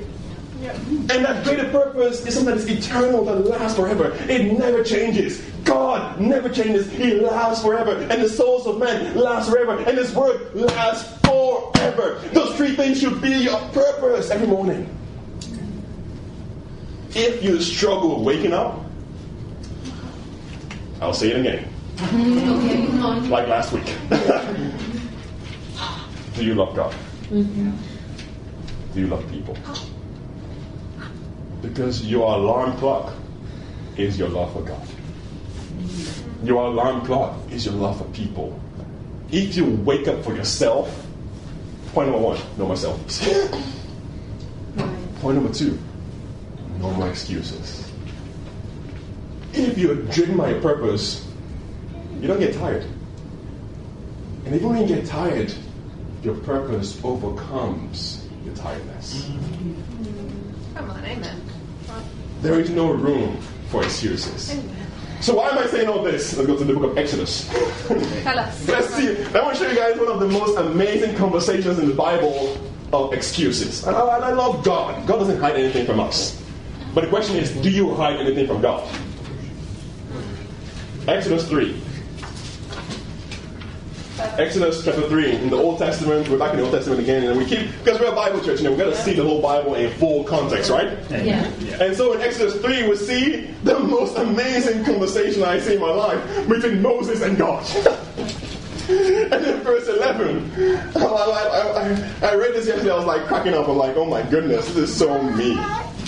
And 0.63 1.09
that 1.09 1.45
greater 1.45 1.69
purpose 1.71 2.25
is 2.25 2.35
something 2.35 2.55
that 2.55 2.69
is 2.69 2.87
eternal, 2.87 3.25
that 3.25 3.47
lasts 3.47 3.77
forever. 3.77 4.17
It 4.29 4.59
never 4.59 4.85
changes. 4.85 5.41
God 5.65 6.21
never 6.21 6.49
changes. 6.49 6.91
He 6.91 7.15
lasts 7.15 7.65
forever. 7.65 7.97
And 7.97 8.23
the 8.23 8.29
souls 8.29 8.67
of 8.67 8.79
men 8.79 9.17
last 9.17 9.51
forever. 9.51 9.79
And 9.79 9.99
His 9.99 10.15
word 10.15 10.55
lasts 10.55 11.19
forever. 11.27 12.21
Those 12.33 12.57
three 12.57 12.77
things 12.77 13.01
should 13.01 13.21
be 13.21 13.31
your 13.31 13.59
purpose 13.71 14.31
every 14.31 14.47
morning. 14.47 14.89
If 17.15 17.45
you 17.45 17.61
struggle 17.61 18.17
with 18.17 18.27
waking 18.27 18.55
up, 18.55 18.81
I'll 21.01 21.13
say 21.13 21.31
it 21.31 21.41
again, 21.41 21.69
like 23.29 23.49
last 23.49 23.73
week. 23.73 23.95
Do 26.35 26.45
you 26.45 26.55
love 26.55 26.75
God? 26.75 26.95
Do 27.31 27.45
you 28.95 29.07
love 29.09 29.29
people? 29.31 29.57
Because 31.61 32.07
your 32.07 32.33
alarm 32.35 32.77
clock 32.79 33.13
is 33.97 34.19
your 34.19 34.29
love 34.29 34.53
for 34.53 34.63
God. 34.63 34.87
Your 36.43 36.67
alarm 36.67 37.05
clock 37.05 37.37
is 37.51 37.67
your 37.67 37.75
love 37.75 37.99
for 37.99 38.05
people. 38.13 38.59
If 39.31 39.55
you 39.57 39.67
wake 39.67 40.09
up 40.09 40.25
for 40.25 40.35
yourself, 40.35 41.07
point 41.93 42.11
number 42.11 42.27
one, 42.27 42.39
know 42.57 42.67
myself. 42.67 42.99
point 45.21 45.37
number 45.37 45.53
two, 45.53 45.79
no 46.79 46.91
more 46.93 47.09
excuses. 47.09 47.91
If 49.53 49.77
you're 49.77 49.97
driven 49.97 50.37
by 50.37 50.51
your 50.51 50.61
purpose, 50.61 51.27
you 52.21 52.29
don't 52.29 52.41
get 52.41 52.55
tired. 52.55 52.85
And 54.45 54.55
even 54.55 54.71
when 54.71 54.81
you 54.81 54.87
get 54.87 55.07
tired, 55.07 55.53
your 56.23 56.35
purpose 56.37 57.03
overcomes 57.05 58.27
your 58.45 58.55
tiredness. 58.55 59.29
Come 60.75 60.91
on, 60.91 61.05
amen. 61.05 61.43
There 62.41 62.59
is 62.59 62.71
no 62.71 62.93
room 62.93 63.39
for 63.69 63.85
excuses. 63.85 64.59
So 65.21 65.37
why 65.37 65.51
am 65.51 65.59
I 65.59 65.67
saying 65.67 65.89
all 65.89 66.03
this? 66.03 66.37
Let's 66.37 66.49
go 66.49 66.59
to 66.59 66.65
the 66.65 66.75
book 66.75 66.91
of 66.91 66.99
Exodus. 66.99 67.49
Tell 68.25 68.39
us. 68.39 68.69
Let's 68.69 68.93
see. 68.95 69.17
I 69.27 69.43
want 69.43 69.57
to 69.57 69.65
show 69.65 69.71
you 69.71 69.77
guys 69.77 69.97
one 69.97 70.09
of 70.09 70.19
the 70.19 70.27
most 70.29 70.59
amazing 70.59 71.15
conversations 71.15 71.79
in 71.79 71.89
the 71.89 71.95
Bible 71.95 72.59
of 72.93 73.13
excuses. 73.13 73.87
And 73.87 73.95
I, 73.95 74.17
and 74.17 74.25
I 74.25 74.33
love 74.33 74.65
God. 74.65 75.07
God 75.07 75.19
doesn't 75.19 75.41
hide 75.41 75.55
anything 75.55 75.87
from 75.87 76.01
us. 76.01 76.42
But 76.95 77.05
the 77.05 77.09
question 77.09 77.37
is, 77.37 77.51
do 77.51 77.71
you 77.71 77.95
hide 77.95 78.17
anything 78.21 78.47
from 78.47 78.61
God? 78.61 78.89
Exodus 81.09 81.49
3. 81.49 81.81
Exodus 84.39 84.85
chapter 84.85 85.09
3 85.09 85.37
in 85.37 85.51
the 85.51 85.57
Old 85.57 85.79
Testament. 85.79 86.29
We're 86.29 86.39
back 86.39 86.53
in 86.53 86.59
the 86.59 86.65
Old 86.65 86.73
Testament 86.73 87.01
again, 87.01 87.25
and 87.25 87.37
we 87.37 87.45
keep 87.47 87.67
because 87.83 87.99
we're 87.99 88.13
a 88.13 88.15
Bible 88.15 88.41
church, 88.41 88.61
and 88.61 88.69
we've 88.69 88.79
got 88.79 88.91
to 88.91 88.97
see 88.97 89.15
the 89.15 89.23
whole 89.23 89.41
Bible 89.41 89.75
in 89.75 89.91
full 89.95 90.25
context, 90.25 90.71
right? 90.71 90.99
Yeah. 91.11 91.51
And 91.81 91.97
so 91.97 92.13
in 92.13 92.21
Exodus 92.21 92.61
3, 92.61 92.89
we 92.89 92.97
see 92.97 93.47
the 93.65 93.79
most 93.79 94.17
amazing 94.17 94.85
conversation 94.85 95.43
I 95.43 95.59
see 95.59 95.75
in 95.75 95.81
my 95.81 95.91
life 95.91 96.49
between 96.49 96.83
Moses 96.83 97.23
and 97.23 97.37
God. 97.37 97.65
and 98.89 99.47
in 99.47 99.61
verse 99.61 99.89
11, 99.89 100.53
I, 100.95 101.01
I, 101.01 102.27
I, 102.27 102.31
I 102.31 102.35
read 102.35 102.55
this 102.55 102.67
yesterday, 102.67 102.91
I 102.91 102.97
was 102.97 103.07
like 103.07 103.27
cracking 103.27 103.55
up. 103.55 103.67
I'm 103.69 103.77
like, 103.77 103.97
oh 103.97 104.05
my 104.05 104.23
goodness, 104.23 104.67
this 104.75 104.91
is 104.91 104.97
so 104.97 105.23
me. 105.23 105.57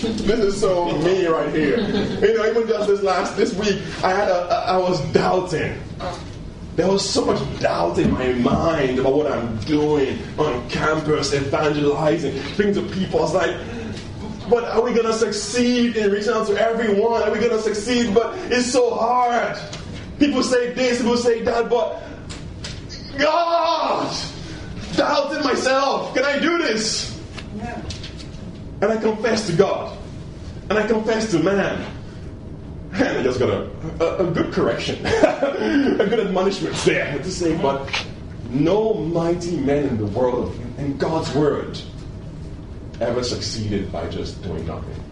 This 0.24 0.38
is 0.38 0.60
so 0.60 0.98
me 0.98 1.26
right 1.26 1.48
here. 1.54 1.80
You 1.80 2.36
know, 2.36 2.46
even 2.46 2.68
just 2.68 2.88
this 2.88 3.02
last, 3.02 3.38
this 3.38 3.54
week, 3.54 3.80
I 4.02 4.10
had 4.10 4.28
a, 4.28 4.64
I 4.68 4.76
was 4.76 5.00
doubting. 5.12 5.80
There 6.76 6.88
was 6.88 7.08
so 7.08 7.24
much 7.24 7.40
doubt 7.60 7.98
in 7.98 8.10
my 8.10 8.32
mind 8.32 8.98
about 8.98 9.14
what 9.14 9.32
I'm 9.32 9.56
doing 9.60 10.18
on 10.36 10.68
campus, 10.68 11.32
evangelizing, 11.32 12.38
speaking 12.52 12.74
to 12.74 12.82
people. 12.82 13.20
I 13.20 13.22
was 13.22 13.34
like, 13.34 13.56
but 14.50 14.64
are 14.64 14.82
we 14.82 14.92
to 14.92 15.12
succeed 15.14 15.96
in 15.96 16.10
reaching 16.10 16.34
out 16.34 16.48
to 16.48 16.60
everyone? 16.60 17.22
Are 17.22 17.32
we 17.32 17.38
to 17.38 17.62
succeed? 17.62 18.12
But 18.14 18.36
it's 18.52 18.70
so 18.70 18.94
hard. 18.94 19.58
People 20.18 20.42
say 20.42 20.74
this, 20.74 20.98
people 20.98 21.16
say 21.16 21.40
that, 21.42 21.70
but 21.70 22.02
God, 23.16 24.14
doubting 24.96 25.44
myself. 25.44 26.14
Can 26.14 26.24
I 26.26 26.38
do 26.40 26.58
this? 26.58 27.13
And 28.84 28.92
I 28.92 29.00
confess 29.00 29.46
to 29.46 29.54
God. 29.54 29.96
And 30.68 30.78
I 30.78 30.86
confess 30.86 31.30
to 31.30 31.38
man. 31.38 31.90
And 32.92 33.18
I 33.18 33.22
just 33.22 33.38
got 33.38 33.48
a, 33.48 33.70
a, 33.98 34.28
a 34.28 34.30
good 34.30 34.52
correction, 34.52 35.04
a 35.06 36.06
good 36.06 36.20
admonishment 36.20 36.76
there 36.84 37.16
to 37.16 37.30
say, 37.30 37.56
but 37.56 37.90
no 38.50 38.92
mighty 38.92 39.56
man 39.56 39.84
in 39.84 39.96
the 39.96 40.04
world, 40.04 40.54
in 40.76 40.98
God's 40.98 41.34
word, 41.34 41.80
ever 43.00 43.22
succeeded 43.22 43.90
by 43.90 44.06
just 44.10 44.42
doing 44.42 44.66
nothing 44.66 45.02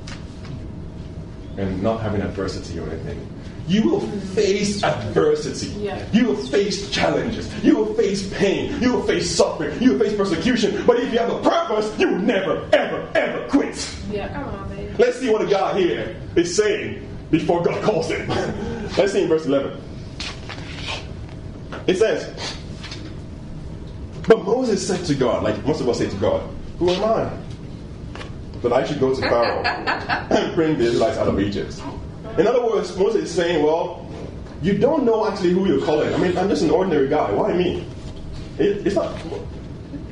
and 1.57 1.83
not 1.83 2.03
having 2.03 2.21
adversity 2.21 2.79
or 2.79 2.91
anything. 2.91 3.27
You 3.69 3.89
will 3.89 4.01
face 4.01 4.83
adversity. 4.83 5.69
Yeah. 5.81 6.05
You 6.13 6.27
will 6.27 6.37
face 6.37 6.91
challenges. 6.91 7.53
You 7.65 7.77
will 7.77 7.95
face 7.95 8.29
pain. 8.35 8.81
You 8.83 8.93
will 8.95 9.03
face 9.03 9.31
suffering. 9.31 9.81
You 9.81 9.93
will 9.93 10.01
face 10.01 10.17
persecution. 10.17 10.85
But 10.87 10.99
if 10.99 11.13
you 11.13 11.19
have 11.19 11.31
a 11.31 11.41
purpose, 11.41 11.97
you 11.99 12.09
will 12.09 12.19
never, 12.19 12.69
ever, 12.73 13.09
ever 13.15 13.49
quit. 13.49 13.97
Yeah, 14.11 14.29
come 14.33 14.45
on, 14.45 14.69
baby. 14.71 14.93
Let's 14.99 15.21
see 15.21 15.31
what 15.31 15.43
the 15.43 15.49
guy 15.49 15.79
here 15.79 16.21
is 16.35 16.57
saying 16.57 17.09
before 17.31 17.63
God 17.63 17.83
calls 17.85 18.09
him. 18.11 18.29
Let's 18.97 19.13
see 19.13 19.23
in 19.23 19.29
verse 19.29 19.47
11. 19.47 19.81
It 21.87 21.97
says, 21.97 22.57
But 24.29 24.45
Moses 24.45 24.87
said 24.87 25.05
to 25.07 25.15
God, 25.15 25.43
like 25.45 25.65
most 25.65 25.81
of 25.81 25.89
us 25.89 25.99
say 25.99 26.09
to 26.09 26.17
God, 26.17 26.49
Who 26.79 26.91
am 26.91 27.05
I? 27.05 27.31
That 28.63 28.73
I 28.73 28.85
should 28.85 29.01
go 29.01 29.15
to 29.15 29.21
Pharaoh 29.21 29.63
and 30.31 30.55
bring 30.55 30.79
the 30.79 30.85
Israelites 30.85 31.19
out 31.19 31.29
of 31.29 31.41
Egypt. 31.41 31.81
In 32.39 32.47
other 32.47 32.65
words, 32.65 32.97
Moses 32.97 33.25
is 33.25 33.35
saying, 33.35 33.63
Well, 33.63 34.09
you 34.63 34.79
don't 34.79 35.05
know 35.05 35.29
actually 35.29 35.53
who 35.53 35.67
you're 35.67 35.85
calling. 35.85 36.15
I 36.15 36.17
mean, 36.17 36.39
I'm 36.39 36.49
just 36.49 36.63
an 36.63 36.71
ordinary 36.71 37.09
guy. 37.09 37.31
Why 37.33 37.53
me? 37.53 37.87
It, 38.59 38.87
it's 38.87 38.95
not. 38.95 39.15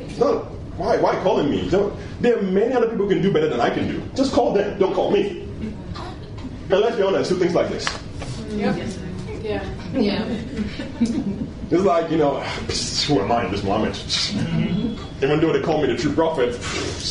It's 0.00 0.18
not. 0.18 0.44
Why? 0.76 0.96
Why 0.96 1.14
calling 1.22 1.50
me? 1.50 1.70
Don't, 1.70 1.94
there 2.20 2.38
are 2.38 2.42
many 2.42 2.72
other 2.72 2.88
people 2.88 3.06
who 3.06 3.14
can 3.14 3.22
do 3.22 3.32
better 3.32 3.48
than 3.48 3.60
I 3.60 3.70
can 3.70 3.86
do. 3.86 4.02
Just 4.14 4.32
call 4.32 4.52
them. 4.52 4.78
Don't 4.78 4.94
call 4.94 5.10
me. 5.10 5.42
And 6.70 6.80
let's 6.80 6.96
be 6.96 7.02
honest, 7.02 7.30
do 7.30 7.38
things 7.38 7.54
like 7.54 7.68
this. 7.68 7.86
Yep. 8.50 8.76
Yeah. 9.42 9.64
Yeah. 9.92 10.42
It's 11.70 11.84
like, 11.84 12.10
you 12.10 12.16
know, 12.16 12.40
who 13.06 13.20
am 13.20 13.30
I 13.30 13.44
in 13.44 13.52
this 13.52 13.62
moment? 13.62 13.96
Even 15.22 15.40
though 15.40 15.52
they 15.52 15.62
call 15.62 15.80
me 15.80 15.86
the 15.86 15.96
true 15.96 16.12
prophet. 16.12 16.58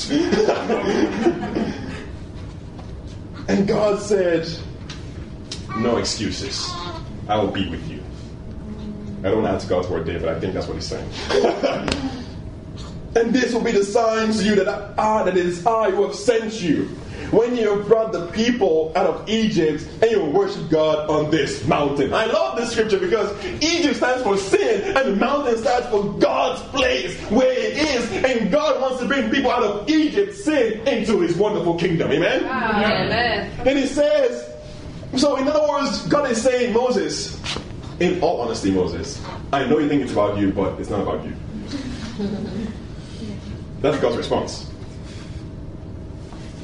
and 3.47 3.65
God 3.65 4.01
said, 4.01 4.49
No 5.79 5.97
excuses. 5.97 6.69
I 7.29 7.37
will 7.37 7.51
be 7.51 7.69
with 7.69 7.89
you. 7.89 8.03
I 9.19 9.31
don't 9.31 9.45
add 9.45 9.61
to 9.61 9.67
God's 9.67 9.87
word 9.87 10.05
there, 10.05 10.19
but 10.19 10.29
I 10.29 10.39
think 10.39 10.53
that's 10.53 10.67
what 10.67 10.75
he's 10.75 10.87
saying. 10.87 11.09
and 13.15 13.33
this 13.33 13.53
will 13.53 13.63
be 13.63 13.71
the 13.71 13.83
sign 13.83 14.31
to 14.33 14.43
you 14.43 14.55
that 14.55 14.67
I, 14.99 15.23
that 15.23 15.37
it 15.37 15.45
is 15.45 15.65
I 15.65 15.91
who 15.91 16.03
have 16.03 16.15
sent 16.15 16.61
you. 16.61 16.85
When 17.31 17.55
you 17.55 17.77
have 17.77 17.87
brought 17.87 18.11
the 18.11 18.25
people 18.27 18.91
out 18.95 19.05
of 19.05 19.29
Egypt 19.29 19.87
and 20.01 20.09
you 20.09 20.25
worship 20.25 20.67
God 20.69 21.09
on 21.09 21.29
this 21.29 21.63
mountain. 21.67 22.11
I 22.11 22.25
love 22.25 22.57
this 22.57 22.71
scripture 22.71 22.97
because 22.97 23.31
Egypt 23.61 23.97
stands 23.97 24.23
for 24.23 24.35
sin 24.35 24.97
and 24.97 25.09
the 25.09 25.15
mountain 25.15 25.57
stands 25.57 25.87
for 25.89 26.11
God's 26.17 26.61
place 26.69 27.19
where 27.29 27.51
it 27.51 27.77
is. 27.77 28.11
And 28.25 28.51
God 28.51 28.81
wants 28.81 28.99
to 29.01 29.07
bring 29.07 29.29
people 29.29 29.51
out 29.51 29.63
of 29.63 29.89
Egypt, 29.89 30.35
sin, 30.35 30.87
into 30.87 31.19
his 31.19 31.35
wonderful 31.35 31.77
kingdom. 31.77 32.11
Amen? 32.11 32.45
Amen. 32.45 33.51
Then 33.63 33.77
he 33.77 33.85
says, 33.85 34.48
so 35.17 35.37
in 35.37 35.47
other 35.47 35.67
words, 35.67 36.05
God 36.07 36.29
is 36.29 36.41
saying, 36.41 36.73
Moses, 36.73 37.39
in 37.99 38.21
all 38.21 38.41
honesty, 38.41 38.71
Moses, 38.71 39.23
I 39.51 39.65
know 39.65 39.79
you 39.79 39.89
think 39.89 40.03
it's 40.03 40.11
about 40.11 40.37
you, 40.37 40.51
but 40.51 40.79
it's 40.79 40.89
not 40.89 41.01
about 41.01 41.25
you. 41.25 41.35
That's 43.81 43.97
God's 43.99 44.17
response. 44.17 44.65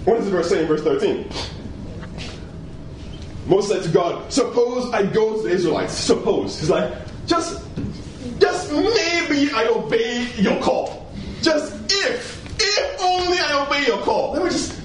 What 0.06 0.18
does 0.18 0.26
the 0.26 0.32
verse 0.32 0.50
say 0.50 0.62
in 0.62 0.68
verse 0.68 0.84
13? 0.84 1.28
Moses 3.48 3.72
said 3.72 3.84
to 3.84 3.90
God, 3.90 4.32
Suppose 4.32 4.92
I 4.94 5.04
go 5.04 5.38
to 5.38 5.48
the 5.48 5.54
Israelites. 5.54 5.94
Suppose. 5.94 6.60
He's 6.60 6.70
like, 6.70 6.94
Just, 7.26 7.64
just 8.40 8.72
maybe 8.72 9.52
I 9.52 9.68
obey 9.70 10.28
your 10.38 10.62
call. 10.62 11.12
Just 11.42 11.74
if, 11.86 12.46
if 12.60 13.02
only 13.02 13.40
I 13.40 13.66
obey 13.66 13.86
your 13.86 14.00
call. 14.00 14.34
Let 14.34 14.44
me 14.44 14.50
just, 14.50 14.80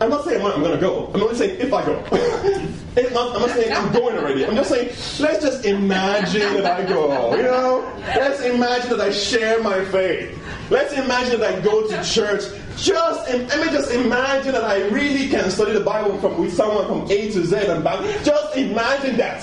I'm 0.00 0.10
not 0.10 0.24
saying 0.24 0.44
I'm 0.44 0.60
going 0.60 0.72
to 0.72 0.80
go. 0.80 1.10
I'm 1.14 1.22
only 1.22 1.36
saying 1.36 1.60
if 1.60 1.72
I 1.72 1.84
go. 1.84 1.94
Not, 2.94 3.34
I'm 3.36 3.40
not 3.40 3.50
saying 3.50 3.72
I'm 3.72 3.90
going 3.90 4.18
already. 4.18 4.44
I'm 4.44 4.54
just 4.54 4.68
saying, 4.68 4.88
let's 5.20 5.42
just 5.42 5.64
imagine 5.64 6.62
that 6.62 6.80
I 6.80 6.84
go. 6.84 7.34
You 7.34 7.42
know? 7.42 7.90
Let's 8.00 8.42
imagine 8.42 8.90
that 8.90 9.00
I 9.00 9.10
share 9.10 9.62
my 9.62 9.82
faith. 9.86 10.38
Let's 10.68 10.92
imagine 10.92 11.40
that 11.40 11.54
I 11.54 11.60
go 11.60 11.88
to 11.88 12.04
church. 12.04 12.42
Just 12.76 13.30
let 13.30 13.66
me 13.66 13.72
just 13.72 13.90
imagine 13.92 14.52
that 14.52 14.64
I 14.64 14.86
really 14.88 15.28
can 15.28 15.50
study 15.50 15.72
the 15.72 15.80
Bible 15.80 16.18
from 16.18 16.38
with 16.38 16.52
someone 16.52 16.86
from 16.86 17.10
A 17.10 17.30
to 17.32 17.46
Z 17.46 17.56
and 17.56 17.82
back. 17.82 18.00
Just 18.24 18.56
imagine 18.56 19.16
that. 19.16 19.40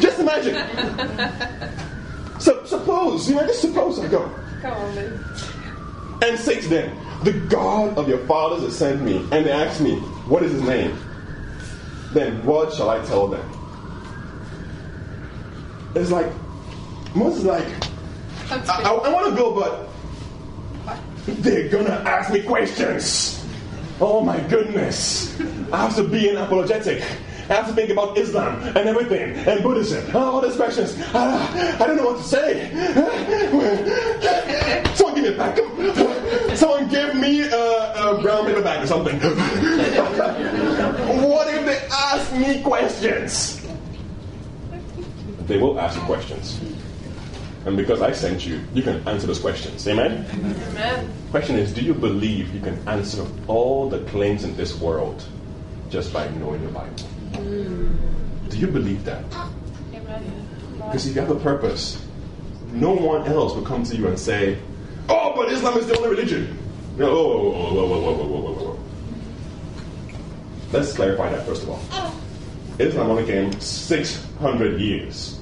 Just 0.00 0.18
imagine. 0.18 0.56
So 2.38 2.62
suppose, 2.66 3.28
you 3.30 3.34
know, 3.34 3.46
just 3.46 3.62
suppose 3.62 3.98
I 3.98 4.08
go 4.08 4.30
Come 4.60 4.74
on, 4.74 4.94
babe. 4.94 5.12
And 6.22 6.38
say 6.38 6.60
to 6.60 6.68
them, 6.68 6.98
The 7.22 7.32
God 7.32 7.96
of 7.98 8.08
your 8.08 8.18
fathers 8.26 8.62
has 8.62 8.76
sent 8.76 9.02
me. 9.02 9.18
And 9.32 9.46
they 9.46 9.52
ask 9.52 9.80
me, 9.80 9.96
What 10.28 10.42
is 10.42 10.52
his 10.52 10.62
name? 10.62 10.96
Then 12.12 12.44
what 12.44 12.72
shall 12.72 12.90
I 12.90 13.04
tell 13.04 13.28
them? 13.28 13.46
It's 15.94 16.10
like, 16.10 16.30
Moses 17.14 17.40
is 17.40 17.44
like, 17.44 17.66
I, 18.50 18.58
I, 18.68 18.90
I 18.92 19.08
want 19.12 19.30
to 19.30 19.36
go, 19.36 19.54
but 19.54 19.88
they're 21.26 21.68
gonna 21.68 22.02
ask 22.06 22.32
me 22.32 22.42
questions. 22.42 23.44
Oh 24.00 24.20
my 24.20 24.38
goodness. 24.40 25.40
I 25.72 25.82
have 25.82 25.96
to 25.96 26.04
be 26.04 26.28
an 26.28 26.36
apologetic. 26.36 27.02
I 27.48 27.54
have 27.54 27.68
to 27.68 27.72
think 27.74 27.90
about 27.90 28.18
Islam 28.18 28.60
and 28.60 28.88
everything 28.88 29.34
and 29.34 29.62
Buddhism. 29.62 30.04
Oh, 30.14 30.34
all 30.34 30.40
these 30.40 30.56
questions. 30.56 30.96
Ah, 31.14 31.78
I 31.80 31.86
don't 31.86 31.96
know 31.96 32.06
what 32.06 32.18
to 32.18 32.24
say. 32.24 32.70
Someone 34.94 35.14
give 35.14 35.24
me 35.24 35.30
a 35.32 35.36
bag. 35.36 36.56
Someone 36.56 36.88
give 36.88 37.14
me 37.14 37.42
a, 37.42 37.92
a 37.94 38.20
brown 38.20 38.46
paper 38.46 38.62
bag 38.62 38.82
or 38.82 38.86
something. 38.88 39.20
what 41.30 41.54
if 41.54 41.64
they 41.64 41.86
ask 41.92 42.32
me 42.32 42.60
questions? 42.62 43.64
They 45.46 45.58
will 45.58 45.78
ask 45.78 45.96
you 45.96 46.04
questions. 46.04 46.60
And 47.64 47.76
because 47.76 48.02
I 48.02 48.10
sent 48.10 48.44
you, 48.44 48.60
you 48.74 48.82
can 48.82 49.06
answer 49.06 49.28
those 49.28 49.38
questions. 49.38 49.86
Amen? 49.86 50.26
Amen. 50.32 51.12
Question 51.30 51.56
is, 51.56 51.72
do 51.72 51.80
you 51.82 51.94
believe 51.94 52.52
you 52.52 52.60
can 52.60 52.76
answer 52.88 53.24
all 53.46 53.88
the 53.88 54.00
claims 54.10 54.42
in 54.42 54.56
this 54.56 54.80
world 54.80 55.24
just 55.90 56.12
by 56.12 56.28
knowing 56.30 56.64
the 56.64 56.72
Bible? 56.72 56.94
Mm. 57.32 58.50
Do 58.50 58.58
you 58.58 58.66
believe 58.68 59.04
that? 59.04 59.24
Because 60.76 61.06
if 61.06 61.14
you 61.14 61.20
have 61.20 61.30
a 61.30 61.40
purpose, 61.40 62.02
no 62.72 62.92
one 62.92 63.26
else 63.26 63.54
will 63.54 63.62
come 63.62 63.82
to 63.84 63.96
you 63.96 64.06
and 64.08 64.18
say, 64.18 64.58
"Oh, 65.08 65.32
but 65.34 65.50
Islam 65.50 65.78
is 65.78 65.86
the 65.86 65.96
only 65.96 66.10
religion." 66.10 66.56
No, 66.96 67.12
whoa, 67.12 67.38
whoa, 67.38 67.74
whoa, 67.74 67.86
whoa, 67.86 68.00
whoa, 68.00 68.14
whoa, 68.14 68.40
whoa, 68.40 68.52
whoa. 68.52 68.78
Let's 70.72 70.92
clarify 70.94 71.30
that 71.30 71.46
first 71.46 71.62
of 71.64 71.70
all. 71.70 71.80
Islam 72.78 73.10
only 73.10 73.24
came 73.24 73.52
600 73.60 74.80
years 74.80 75.40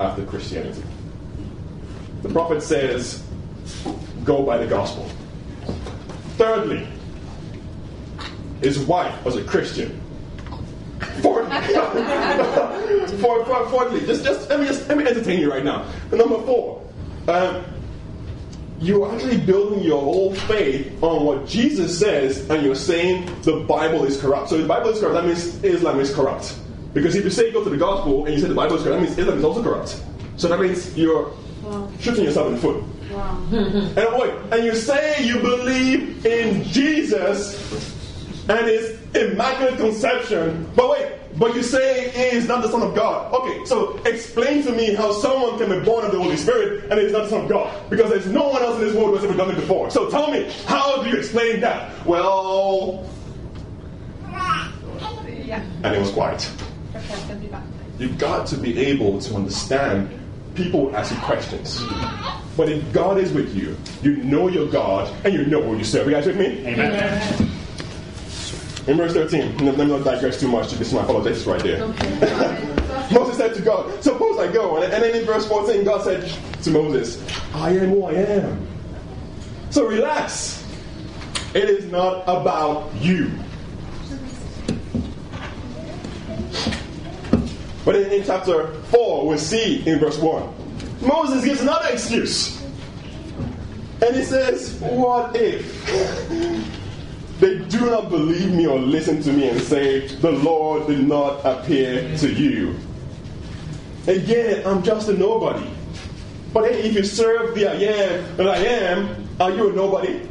after 0.00 0.24
Christianity. 0.24 0.82
The 2.22 2.28
Prophet 2.28 2.62
says, 2.62 3.22
"Go 4.24 4.42
by 4.42 4.58
the 4.58 4.66
gospel." 4.66 5.06
Thirdly, 6.36 6.86
his 8.60 8.78
wife 8.78 9.24
was 9.24 9.36
a 9.36 9.42
Christian. 9.42 10.00
Fourthly, 11.20 11.50
for, 13.18 13.44
for, 13.44 13.68
fourthly, 13.68 14.00
just, 14.06 14.24
just 14.24 14.48
let 14.48 14.60
me 14.60 14.66
just 14.66 14.88
let 14.88 14.96
me 14.96 15.06
entertain 15.06 15.40
you 15.40 15.50
right 15.50 15.64
now. 15.64 15.86
Number 16.10 16.40
four, 16.42 16.82
um, 17.28 17.64
you're 18.80 19.12
actually 19.12 19.38
building 19.38 19.82
your 19.82 20.00
whole 20.00 20.34
faith 20.34 21.02
on 21.02 21.24
what 21.24 21.46
Jesus 21.46 21.98
says, 21.98 22.48
and 22.50 22.64
you're 22.64 22.74
saying 22.74 23.30
the 23.42 23.60
Bible 23.60 24.04
is 24.04 24.20
corrupt. 24.20 24.50
So 24.50 24.56
if 24.56 24.62
the 24.62 24.68
Bible 24.68 24.90
is 24.90 25.00
corrupt, 25.00 25.14
that 25.14 25.24
means 25.24 25.62
Islam 25.64 26.00
is 26.00 26.14
corrupt. 26.14 26.58
Because 26.94 27.14
if 27.14 27.24
you 27.24 27.30
say 27.30 27.52
go 27.52 27.62
to 27.62 27.70
the 27.70 27.76
gospel 27.76 28.24
and 28.24 28.34
you 28.34 28.40
say 28.40 28.48
the 28.48 28.54
Bible 28.54 28.76
is 28.76 28.82
corrupt, 28.82 29.00
that 29.00 29.06
means 29.06 29.18
Islam 29.18 29.38
is 29.38 29.44
also 29.44 29.62
corrupt. 29.62 30.02
So 30.36 30.48
that 30.48 30.60
means 30.60 30.96
you're 30.96 31.32
shooting 32.00 32.24
yourself 32.24 32.48
in 32.48 32.54
the 32.54 32.60
foot. 32.60 32.84
And 33.96 34.20
wait, 34.20 34.34
and 34.50 34.64
you 34.64 34.74
say 34.74 35.24
you 35.24 35.40
believe 35.40 36.24
in 36.26 36.64
Jesus 36.64 37.95
and 38.48 38.66
his 38.66 38.98
immaculate 39.14 39.76
conception, 39.76 40.66
but 40.76 40.90
wait, 40.90 41.12
but 41.38 41.54
you 41.54 41.62
say 41.62 42.10
he 42.10 42.36
is 42.36 42.46
not 42.48 42.62
the 42.62 42.68
Son 42.70 42.82
of 42.82 42.94
God. 42.94 43.32
Okay, 43.34 43.64
so 43.64 43.96
explain 44.06 44.62
to 44.64 44.72
me 44.72 44.94
how 44.94 45.12
someone 45.12 45.58
can 45.58 45.68
be 45.68 45.84
born 45.84 46.04
of 46.04 46.12
the 46.12 46.18
Holy 46.18 46.36
Spirit 46.36 46.84
and 46.90 46.98
is 47.00 47.12
not 47.12 47.24
the 47.24 47.30
Son 47.30 47.42
of 47.44 47.48
God. 47.48 47.90
Because 47.90 48.10
there's 48.10 48.26
no 48.26 48.48
one 48.48 48.62
else 48.62 48.76
in 48.76 48.82
this 48.86 48.94
world 48.94 49.08
who 49.10 49.14
has 49.16 49.24
ever 49.24 49.36
done 49.36 49.50
it 49.50 49.56
before. 49.56 49.90
So 49.90 50.08
tell 50.10 50.30
me, 50.30 50.50
how 50.66 51.02
do 51.02 51.10
you 51.10 51.16
explain 51.16 51.60
that? 51.60 51.90
Well, 52.06 53.06
Yeah. 55.44 55.62
and 55.84 55.94
it 55.94 56.00
was 56.00 56.10
quiet. 56.10 56.48
You've 57.98 58.18
got 58.18 58.46
to 58.48 58.56
be 58.56 58.78
able 58.78 59.20
to 59.20 59.34
understand 59.36 60.08
people 60.54 60.94
ask 60.96 61.12
you 61.14 61.20
questions. 61.20 61.82
But 62.56 62.68
if 62.70 62.90
God 62.92 63.18
is 63.18 63.32
with 63.32 63.54
you, 63.54 63.76
you 64.02 64.16
know 64.24 64.48
your 64.48 64.66
God 64.66 65.12
and 65.24 65.34
you 65.34 65.44
know 65.46 65.62
who 65.62 65.76
you 65.76 65.84
serve. 65.84 66.06
You 66.06 66.14
guys 66.14 66.26
with 66.26 66.38
me? 66.38 66.66
Amen. 66.66 67.50
In 68.86 68.96
verse 68.96 69.14
13, 69.14 69.58
let 69.64 69.76
me 69.76 69.84
not 69.86 70.04
digress 70.04 70.38
too 70.38 70.46
much. 70.48 70.70
This 70.72 70.88
is 70.88 70.94
my 70.94 71.02
apologetics 71.02 71.44
right 71.44 71.60
there. 71.60 71.88
Moses 73.10 73.36
said 73.36 73.54
to 73.54 73.62
God, 73.62 74.02
Suppose 74.02 74.38
I 74.38 74.52
go. 74.52 74.80
And 74.80 74.92
then 74.92 75.14
in 75.14 75.24
verse 75.24 75.46
14, 75.48 75.84
God 75.84 76.02
said 76.02 76.32
to 76.62 76.70
Moses, 76.70 77.20
I 77.52 77.70
am 77.70 77.88
who 77.90 78.04
I 78.04 78.12
am. 78.12 78.66
So 79.70 79.86
relax. 79.86 80.64
It 81.54 81.68
is 81.68 81.90
not 81.90 82.22
about 82.24 82.94
you. 82.96 83.32
But 87.84 87.96
in, 87.96 88.12
in 88.12 88.24
chapter 88.24 88.72
4, 88.84 89.26
we 89.26 89.36
see 89.36 89.86
in 89.88 89.98
verse 89.98 90.18
1, 90.18 90.54
Moses 91.00 91.44
gives 91.44 91.60
another 91.60 91.88
excuse. 91.88 92.62
And 94.02 94.14
he 94.14 94.22
says, 94.22 94.74
What 94.80 95.34
if? 95.34 96.85
They 97.40 97.58
do 97.58 97.90
not 97.90 98.08
believe 98.08 98.52
me 98.52 98.66
or 98.66 98.78
listen 98.78 99.22
to 99.22 99.32
me 99.32 99.48
and 99.50 99.60
say, 99.60 100.06
The 100.06 100.32
Lord 100.32 100.86
did 100.86 101.06
not 101.06 101.44
appear 101.44 102.16
to 102.18 102.32
you. 102.32 102.76
Again, 104.06 104.66
I'm 104.66 104.82
just 104.82 105.08
a 105.08 105.12
nobody. 105.12 105.68
But 106.54 106.70
hey, 106.70 106.88
if 106.88 106.94
you 106.94 107.04
serve 107.04 107.54
the 107.54 107.66
I 107.66 107.74
am 107.74 108.36
that 108.36 108.48
I 108.48 108.56
am, 108.56 109.28
are 109.38 109.50
you 109.50 109.70
a 109.70 109.72
nobody? 109.74 110.22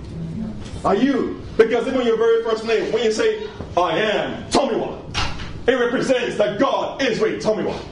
Are 0.84 0.96
you? 0.96 1.42
Because 1.58 1.88
even 1.88 2.06
your 2.06 2.18
very 2.18 2.44
first 2.44 2.66
name, 2.66 2.92
when 2.92 3.04
you 3.04 3.12
say, 3.12 3.48
I 3.78 4.00
am, 4.00 4.50
tell 4.50 4.68
me 4.68 4.78
what. 4.78 5.02
It 5.68 5.74
represents 5.74 6.38
that 6.38 6.60
God 6.60 7.02
is 7.02 7.20
with. 7.20 7.42
Tell 7.42 7.56
me 7.56 7.64
what. 7.64 7.84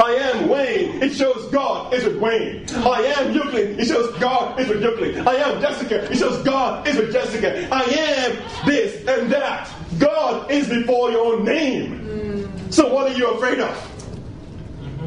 I 0.00 0.12
am 0.14 0.48
Wayne. 0.48 1.02
It 1.02 1.12
shows 1.12 1.50
God 1.50 1.92
is 1.92 2.04
with 2.04 2.16
Wayne. 2.16 2.66
I 2.70 3.02
am 3.18 3.32
Euclid. 3.32 3.78
It 3.78 3.86
shows 3.86 4.16
God 4.18 4.58
is 4.58 4.68
with 4.68 4.82
Euclid. 4.82 5.26
I 5.26 5.34
am 5.34 5.60
Jessica. 5.60 6.10
It 6.10 6.16
shows 6.16 6.42
God 6.42 6.86
is 6.86 6.96
with 6.96 7.12
Jessica. 7.12 7.68
I 7.72 7.82
am 7.82 8.66
this 8.66 9.06
and 9.06 9.30
that. 9.32 9.70
God 9.98 10.50
is 10.50 10.68
before 10.68 11.10
your 11.10 11.42
name. 11.42 11.98
Hmm. 11.98 12.70
So 12.70 12.92
what 12.92 13.10
are 13.10 13.16
you 13.16 13.30
afraid 13.32 13.60
of? 13.60 13.88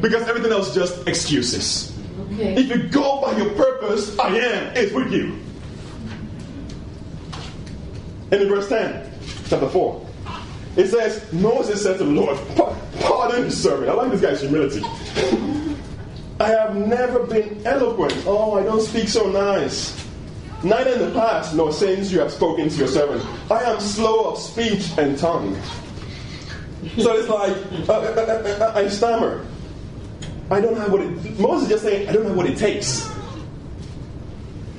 Because 0.00 0.28
everything 0.28 0.52
else 0.52 0.68
is 0.68 0.74
just 0.74 1.08
excuses. 1.08 1.96
Okay. 2.32 2.54
If 2.56 2.68
you 2.68 2.88
go 2.88 3.22
by 3.22 3.36
your 3.36 3.50
purpose, 3.54 4.18
I 4.18 4.28
am 4.36 4.76
is 4.76 4.92
with 4.92 5.12
you. 5.12 5.38
And 8.30 8.42
in 8.42 8.48
verse 8.48 8.68
10, 8.68 9.12
chapter 9.48 9.68
4, 9.68 10.05
it 10.76 10.88
says, 10.88 11.32
Moses 11.32 11.82
said 11.82 11.98
to 11.98 12.04
the 12.04 12.10
Lord, 12.10 12.38
Pardon 13.00 13.44
the 13.44 13.50
servant. 13.50 13.88
I 13.90 13.94
like 13.94 14.10
this 14.10 14.20
guy's 14.20 14.40
humility. 14.40 14.82
I 16.38 16.48
have 16.48 16.76
never 16.76 17.26
been 17.26 17.66
eloquent. 17.66 18.14
Oh, 18.26 18.58
I 18.58 18.62
don't 18.62 18.82
speak 18.82 19.08
so 19.08 19.30
nice. 19.30 20.06
Neither 20.62 20.92
in 20.92 20.98
the 20.98 21.10
past 21.12 21.54
nor 21.54 21.72
since 21.72 22.10
you 22.10 22.20
have 22.20 22.30
spoken 22.30 22.68
to 22.68 22.76
your 22.76 22.88
servant. 22.88 23.24
I 23.50 23.62
am 23.62 23.80
slow 23.80 24.32
of 24.32 24.38
speech 24.38 24.90
and 24.98 25.18
tongue. 25.18 25.56
So 26.98 27.16
it's 27.16 27.28
like, 27.28 27.56
uh, 27.88 27.92
uh, 27.92 28.56
uh, 28.60 28.64
uh, 28.64 28.72
I 28.74 28.88
stammer. 28.88 29.46
I 30.50 30.60
don't 30.60 30.76
have 30.76 30.92
what 30.92 31.00
it. 31.00 31.38
Moses 31.40 31.68
just 31.68 31.84
saying, 31.84 32.08
I 32.08 32.12
don't 32.12 32.26
have 32.26 32.36
what 32.36 32.46
it 32.46 32.58
takes. 32.58 33.10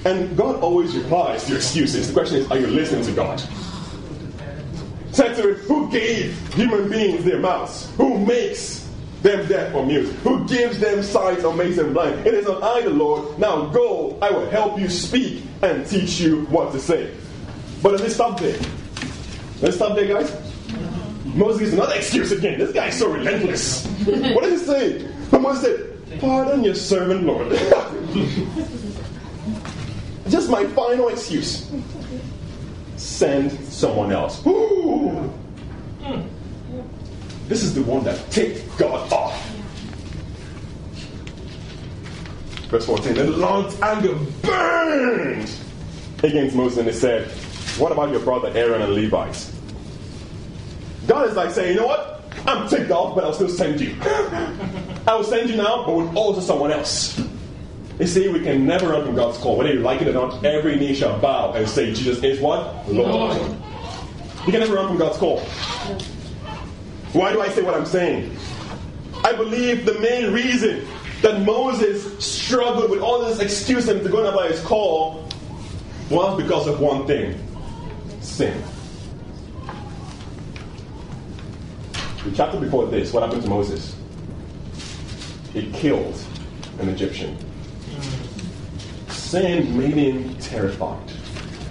And 0.05 0.38
God 0.38 0.61
always 0.61 0.95
replies 0.95 1.43
to 1.43 1.49
your 1.49 1.57
excuses. 1.57 2.07
The 2.07 2.13
question 2.13 2.38
is, 2.38 2.51
are 2.51 2.57
you 2.57 2.67
listening 2.67 3.03
to 3.05 3.11
God? 3.11 3.41
Who 5.18 5.89
gave 5.89 6.38
human 6.53 6.89
beings 6.89 7.26
their 7.26 7.39
mouths? 7.39 7.91
Who 7.97 8.24
makes 8.26 8.88
them 9.24 9.47
deaf 9.47 9.74
or 9.74 9.84
mute? 9.86 10.05
Who 10.24 10.47
gives 10.47 10.80
them 10.80 11.01
sight 11.01 11.43
or 11.43 11.55
makes 11.55 11.78
them 11.78 11.93
blind? 11.93 12.28
It 12.28 12.34
is 12.36 12.45
not 12.45 12.61
I, 12.61 12.82
the 12.82 12.91
Lord. 12.91 13.39
Now 13.39 13.65
go, 13.65 14.18
I 14.22 14.30
will 14.30 14.47
help 14.49 14.80
you 14.80 14.89
speak 14.89 15.43
and 15.63 15.88
teach 15.88 16.20
you 16.20 16.45
what 16.45 16.72
to 16.74 16.80
say. 16.80 17.11
But 17.82 17.99
let's 17.99 18.13
stop 18.15 18.39
there. 18.39 18.59
Let's 19.61 19.78
stop 19.78 19.95
there, 19.95 20.07
guys. 20.07 20.32
Moses 21.26 21.59
gives 21.59 21.74
another 21.74 21.95
excuse 21.95 22.32
again. 22.32 22.59
This 22.59 22.72
guy 22.72 22.88
is 22.88 22.97
so 22.97 23.11
relentless. 23.11 23.86
what 24.05 24.43
does 24.43 24.61
he 24.61 24.68
say? 24.68 25.11
But 25.32 25.41
Moses 25.41 25.63
said, 25.63 26.20
Pardon 26.20 26.63
your 26.63 26.76
servant, 26.76 27.24
Lord. 27.24 27.51
Just 30.30 30.49
my 30.49 30.65
final 30.68 31.09
excuse. 31.09 31.70
Send 33.18 33.51
someone 33.63 34.11
else. 34.11 34.45
Ooh. 34.45 35.34
This 37.47 37.63
is 37.63 37.74
the 37.74 37.82
one 37.82 38.03
that 38.03 38.30
take 38.30 38.61
God 38.78 39.11
off. 39.11 39.34
Verse 42.70 42.86
14. 42.86 43.15
Then 43.15 43.32
the 43.32 43.38
Lord's 43.38 43.82
anger 43.82 44.13
burned 44.43 45.49
against 46.22 46.55
Moses 46.55 46.78
and 46.78 46.88
he 46.89 46.93
said, 46.93 47.32
What 47.80 47.91
about 47.91 48.11
your 48.11 48.20
brother 48.20 48.51
Aaron 48.53 48.84
and 48.84 48.93
Levites? 48.93 49.51
God 51.07 51.28
is 51.28 51.36
like 51.36 51.49
saying, 51.49 51.74
You 51.74 51.80
know 51.80 51.88
what? 51.88 52.24
I'm 52.45 52.70
ticked 52.70 52.91
off, 52.91 53.15
but 53.15 53.24
I'll 53.24 53.34
still 53.34 53.49
send 53.49 53.82
you. 53.82 53.95
I 54.01 55.15
will 55.15 55.24
send 55.24 55.49
you 55.49 55.55
now, 55.55 55.88
but 55.88 55.95
with 55.95 56.15
also 56.15 56.39
someone 56.39 56.72
else. 56.72 57.20
You 57.99 58.05
see, 58.05 58.27
we 58.27 58.41
can 58.41 58.67
never 58.67 58.89
run 58.89 59.05
from 59.05 59.15
God's 59.15 59.39
call. 59.39 59.57
Whether 59.57 59.73
you 59.73 59.79
like 59.79 60.01
it 60.01 60.07
or 60.07 60.13
not, 60.13 60.45
every 60.45 60.75
knee 60.75 60.93
shall 60.93 61.17
bow 61.19 61.53
and 61.53 61.67
say, 61.67 61.93
Jesus 61.93 62.23
is 62.23 62.39
what? 62.39 62.87
Lord. 62.87 63.37
You 64.45 64.51
can 64.51 64.59
never 64.59 64.75
run 64.75 64.87
from 64.87 64.97
God's 64.97 65.17
call. 65.17 65.39
Why 67.13 67.33
do 67.33 67.41
I 67.41 67.49
say 67.49 67.63
what 67.63 67.73
I'm 67.73 67.85
saying? 67.85 68.37
I 69.23 69.33
believe 69.33 69.85
the 69.85 69.99
main 69.99 70.31
reason 70.31 70.85
that 71.23 71.41
Moses 71.41 72.23
struggled 72.23 72.91
with 72.91 73.01
all 73.01 73.25
this 73.25 73.39
excuse 73.39 73.87
and 73.87 74.03
to 74.03 74.09
go 74.09 74.25
about 74.25 74.51
his 74.51 74.61
call 74.61 75.27
was 76.11 76.41
because 76.41 76.67
of 76.67 76.79
one 76.79 77.07
thing 77.07 77.35
sin. 78.21 78.61
The 82.23 82.31
chapter 82.35 82.59
before 82.59 82.85
this, 82.87 83.11
what 83.11 83.23
happened 83.23 83.43
to 83.43 83.49
Moses? 83.49 83.95
He 85.53 85.71
killed 85.71 86.21
an 86.79 86.89
Egyptian. 86.89 87.37
Sin 89.09 89.77
made 89.77 89.93
him 89.93 90.35
terrified. 90.35 91.11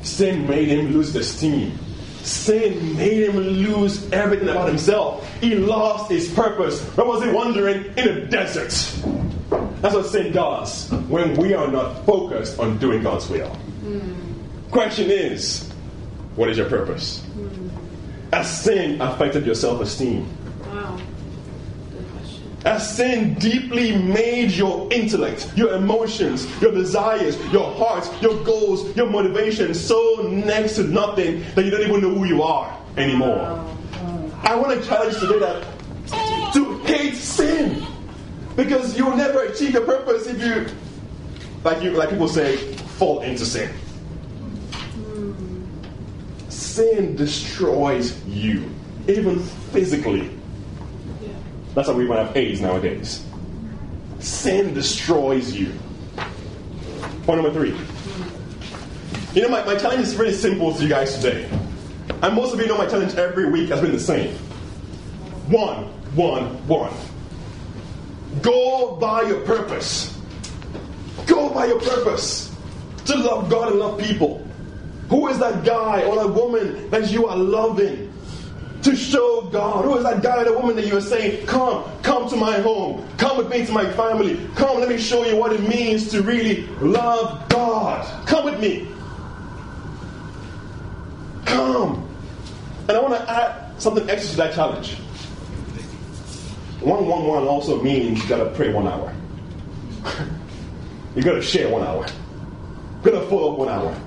Sin 0.02 0.46
made 0.46 0.68
him 0.68 0.92
lose 0.92 1.14
esteem. 1.16 1.78
Sin 2.22 2.96
made 2.96 3.28
him 3.28 3.36
lose 3.36 4.10
everything 4.12 4.48
about 4.48 4.68
himself. 4.68 5.28
He 5.40 5.54
lost 5.54 6.10
his 6.10 6.28
purpose. 6.32 6.82
Where 6.96 7.06
was 7.06 7.22
he 7.22 7.30
wandering? 7.30 7.84
In 7.96 8.08
a 8.08 8.26
desert. 8.26 8.72
That's 9.80 9.94
what 9.94 10.06
sin 10.06 10.32
does 10.32 10.90
when 11.08 11.36
we 11.36 11.54
are 11.54 11.68
not 11.68 12.04
focused 12.04 12.58
on 12.58 12.78
doing 12.78 13.02
God's 13.02 13.28
will. 13.28 13.56
Question 14.70 15.10
is, 15.10 15.70
what 16.34 16.50
is 16.50 16.58
your 16.58 16.68
purpose? 16.68 17.22
Hmm. 17.22 17.68
Has 18.32 18.62
sin 18.62 19.00
affected 19.00 19.46
your 19.46 19.54
self 19.54 19.80
esteem? 19.80 20.26
Has 22.66 22.96
sin 22.96 23.34
deeply 23.34 23.96
made 23.96 24.50
your 24.50 24.92
intellect, 24.92 25.52
your 25.54 25.76
emotions, 25.76 26.48
your 26.60 26.72
desires, 26.72 27.38
your 27.52 27.72
heart, 27.74 28.10
your 28.20 28.42
goals, 28.42 28.94
your 28.96 29.08
motivations 29.08 29.78
so 29.78 30.28
next 30.32 30.74
to 30.74 30.82
nothing 30.82 31.44
that 31.54 31.64
you 31.64 31.70
don't 31.70 31.82
even 31.82 32.00
know 32.00 32.12
who 32.12 32.24
you 32.24 32.42
are 32.42 32.76
anymore? 32.96 33.64
I 34.42 34.56
want 34.56 34.82
to 34.82 34.84
challenge 34.84 35.16
today 35.20 35.38
that 35.38 36.54
to 36.54 36.78
hate 36.78 37.14
sin 37.14 37.86
because 38.56 38.98
you 38.98 39.06
will 39.06 39.16
never 39.16 39.44
achieve 39.44 39.70
your 39.74 39.84
purpose 39.84 40.26
if 40.26 40.42
you, 40.42 40.66
like 41.62 41.84
you, 41.84 41.92
like 41.92 42.10
people 42.10 42.26
say, 42.26 42.56
fall 42.98 43.20
into 43.20 43.46
sin. 43.46 43.70
Sin 46.48 47.14
destroys 47.14 48.26
you, 48.26 48.68
even 49.06 49.38
physically. 49.70 50.35
That's 51.76 51.88
why 51.88 51.94
we 51.94 52.06
might 52.06 52.24
have 52.24 52.34
AIDS 52.34 52.62
nowadays. 52.62 53.22
Sin 54.18 54.72
destroys 54.72 55.54
you. 55.54 55.74
Point 57.24 57.42
number 57.42 57.52
three. 57.52 57.76
You 59.34 59.42
know, 59.42 59.50
my, 59.50 59.62
my 59.62 59.76
challenge 59.76 60.00
is 60.00 60.16
really 60.16 60.32
simple 60.32 60.72
to 60.74 60.82
you 60.82 60.88
guys 60.88 61.16
today. 61.16 61.46
And 62.22 62.34
most 62.34 62.54
of 62.54 62.60
you 62.60 62.66
know 62.66 62.78
my 62.78 62.86
challenge 62.86 63.14
every 63.16 63.50
week 63.50 63.68
has 63.68 63.82
been 63.82 63.92
the 63.92 64.00
same. 64.00 64.34
One, 65.48 65.84
one, 66.14 66.66
one. 66.66 66.94
Go 68.40 68.96
by 68.96 69.20
your 69.28 69.40
purpose. 69.42 70.18
Go 71.26 71.50
by 71.50 71.66
your 71.66 71.80
purpose. 71.80 72.56
To 73.04 73.16
love 73.16 73.50
God 73.50 73.72
and 73.72 73.78
love 73.78 74.00
people. 74.00 74.48
Who 75.10 75.28
is 75.28 75.38
that 75.40 75.62
guy 75.62 76.04
or 76.04 76.16
that 76.16 76.28
woman 76.28 76.88
that 76.88 77.10
you 77.10 77.26
are 77.26 77.36
loving? 77.36 78.05
To 78.86 78.94
show 78.94 79.42
God. 79.50 79.84
Who 79.84 79.96
is 79.96 80.04
that 80.04 80.22
guy 80.22 80.44
that 80.44 80.54
woman 80.54 80.76
that 80.76 80.86
you 80.86 80.96
are 80.96 81.00
saying, 81.00 81.44
Come, 81.44 81.82
come 82.02 82.28
to 82.28 82.36
my 82.36 82.60
home. 82.60 83.04
Come 83.18 83.36
with 83.36 83.48
me 83.48 83.66
to 83.66 83.72
my 83.72 83.90
family. 83.94 84.48
Come, 84.54 84.78
let 84.78 84.88
me 84.88 84.96
show 84.96 85.24
you 85.24 85.34
what 85.34 85.52
it 85.52 85.60
means 85.68 86.08
to 86.12 86.22
really 86.22 86.68
love 86.80 87.48
God. 87.48 88.06
Come 88.28 88.44
with 88.44 88.60
me. 88.60 88.86
Come. 91.46 92.08
And 92.88 92.92
I 92.92 93.00
want 93.00 93.14
to 93.14 93.28
add 93.28 93.72
something 93.82 94.08
extra 94.08 94.30
to 94.30 94.36
that 94.36 94.54
challenge. 94.54 94.94
111 96.78 97.48
also 97.48 97.82
means 97.82 98.22
you 98.22 98.28
gotta 98.28 98.50
pray 98.50 98.72
one 98.72 98.86
hour. 98.86 99.12
you 101.16 101.24
gotta 101.24 101.42
share 101.42 101.68
one 101.68 101.82
hour. 101.82 102.06
You 103.04 103.10
gotta 103.10 103.26
follow 103.26 103.54
up 103.54 103.58
one 103.58 103.68
hour. 103.68 104.00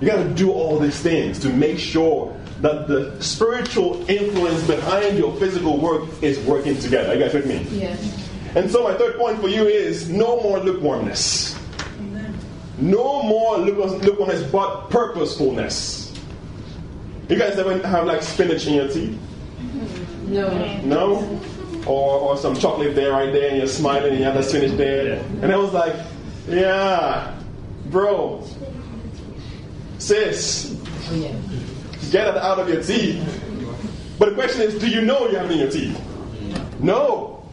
You 0.00 0.06
gotta 0.06 0.28
do 0.28 0.52
all 0.52 0.78
these 0.78 1.00
things 1.00 1.40
to 1.40 1.48
make 1.48 1.80
sure 1.80 2.39
that 2.60 2.88
the 2.88 3.22
spiritual 3.22 4.08
influence 4.10 4.66
behind 4.66 5.18
your 5.18 5.34
physical 5.36 5.78
work 5.78 6.08
is 6.22 6.38
working 6.40 6.78
together. 6.78 7.10
Are 7.10 7.14
you 7.14 7.20
guys 7.20 7.34
with 7.34 7.46
me? 7.46 7.66
Yes. 7.70 8.28
And 8.54 8.70
so 8.70 8.82
my 8.82 8.94
third 8.94 9.16
point 9.16 9.40
for 9.40 9.48
you 9.48 9.66
is 9.66 10.08
no 10.10 10.40
more 10.42 10.58
lukewarmness. 10.58 11.58
Amen. 11.98 12.36
No 12.78 13.22
more 13.22 13.58
lukewarmness, 13.58 14.42
but 14.50 14.90
purposefulness. 14.90 16.12
You 17.28 17.38
guys 17.38 17.58
ever 17.58 17.78
have 17.86 18.06
like 18.06 18.22
spinach 18.22 18.66
in 18.66 18.74
your 18.74 18.88
tea? 18.88 19.18
No. 20.26 20.80
No? 20.82 21.40
Or, 21.86 22.18
or 22.18 22.36
some 22.36 22.54
chocolate 22.56 22.94
there, 22.94 23.12
right 23.12 23.32
there, 23.32 23.48
and 23.48 23.58
you're 23.58 23.66
smiling 23.66 24.10
and 24.10 24.18
you 24.18 24.24
have 24.24 24.34
that 24.34 24.44
spinach 24.44 24.76
there. 24.76 25.22
And 25.40 25.50
I 25.50 25.56
was 25.56 25.72
like, 25.72 25.94
yeah, 26.48 27.38
bro, 27.86 28.44
sis, 29.98 30.76
Oh, 31.12 31.14
yeah. 31.16 31.34
Get 32.10 32.28
it 32.28 32.36
out 32.36 32.58
of 32.58 32.68
your 32.68 32.82
teeth. 32.82 33.18
But 34.18 34.30
the 34.30 34.34
question 34.34 34.62
is, 34.62 34.78
do 34.78 34.88
you 34.88 35.00
know 35.02 35.28
you 35.28 35.36
have 35.36 35.50
it 35.50 35.52
in 35.52 35.58
your 35.60 35.70
teeth? 35.70 36.00
No. 36.80 37.48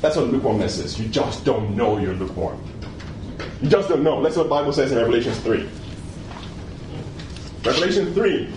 That's 0.00 0.16
what 0.16 0.26
lukewarmness 0.28 0.78
is. 0.78 0.98
You 0.98 1.08
just 1.08 1.44
don't 1.44 1.76
know 1.76 1.98
you're 1.98 2.14
lukewarm. 2.14 2.62
You 3.62 3.68
just 3.68 3.88
don't 3.88 4.02
know. 4.02 4.22
That's 4.22 4.36
what 4.36 4.44
the 4.44 4.50
Bible 4.50 4.72
says 4.72 4.92
in 4.92 4.98
Revelation 4.98 5.32
3. 5.32 5.68
Revelation 7.64 8.14
3. 8.14 8.52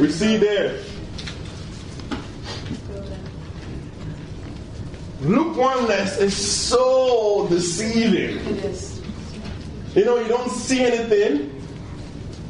We 0.00 0.10
see 0.10 0.36
there 0.36 0.78
lukewarmness 5.22 6.18
is 6.18 6.36
so 6.36 7.46
deceiving. 7.48 8.38
It 8.38 8.64
is. 8.64 9.00
You 9.94 10.04
know, 10.04 10.18
you 10.18 10.28
don't 10.28 10.50
see 10.50 10.84
anything. 10.84 11.51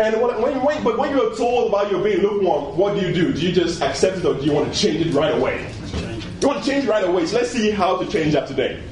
And 0.03 0.21
when, 0.21 0.43
when, 0.43 0.65
when, 0.65 0.83
but 0.83 0.99
when 0.99 1.17
you're 1.17 1.37
told 1.37 1.69
about 1.69 1.89
your 1.89 2.03
being 2.03 2.23
lukewarm, 2.23 2.77
what 2.77 2.99
do 2.99 3.07
you 3.07 3.15
do? 3.15 3.33
Do 3.33 3.41
you 3.41 3.53
just 3.53 3.81
accept 3.83 4.19
it 4.19 4.25
or 4.25 4.35
do 4.35 4.45
you 4.45 4.53
want 4.53 4.73
to 4.73 4.77
change 4.77 5.07
it 5.07 5.15
right 5.15 5.33
away? 5.33 5.73
You 6.41 6.49
want 6.49 6.65
to 6.65 6.69
change 6.69 6.87
it 6.87 6.89
right 6.89 7.05
away. 7.05 7.25
So 7.25 7.37
let's 7.37 7.51
see 7.51 7.71
how 7.71 7.99
to 7.99 8.11
change 8.11 8.33
that 8.33 8.49
today. 8.49 8.83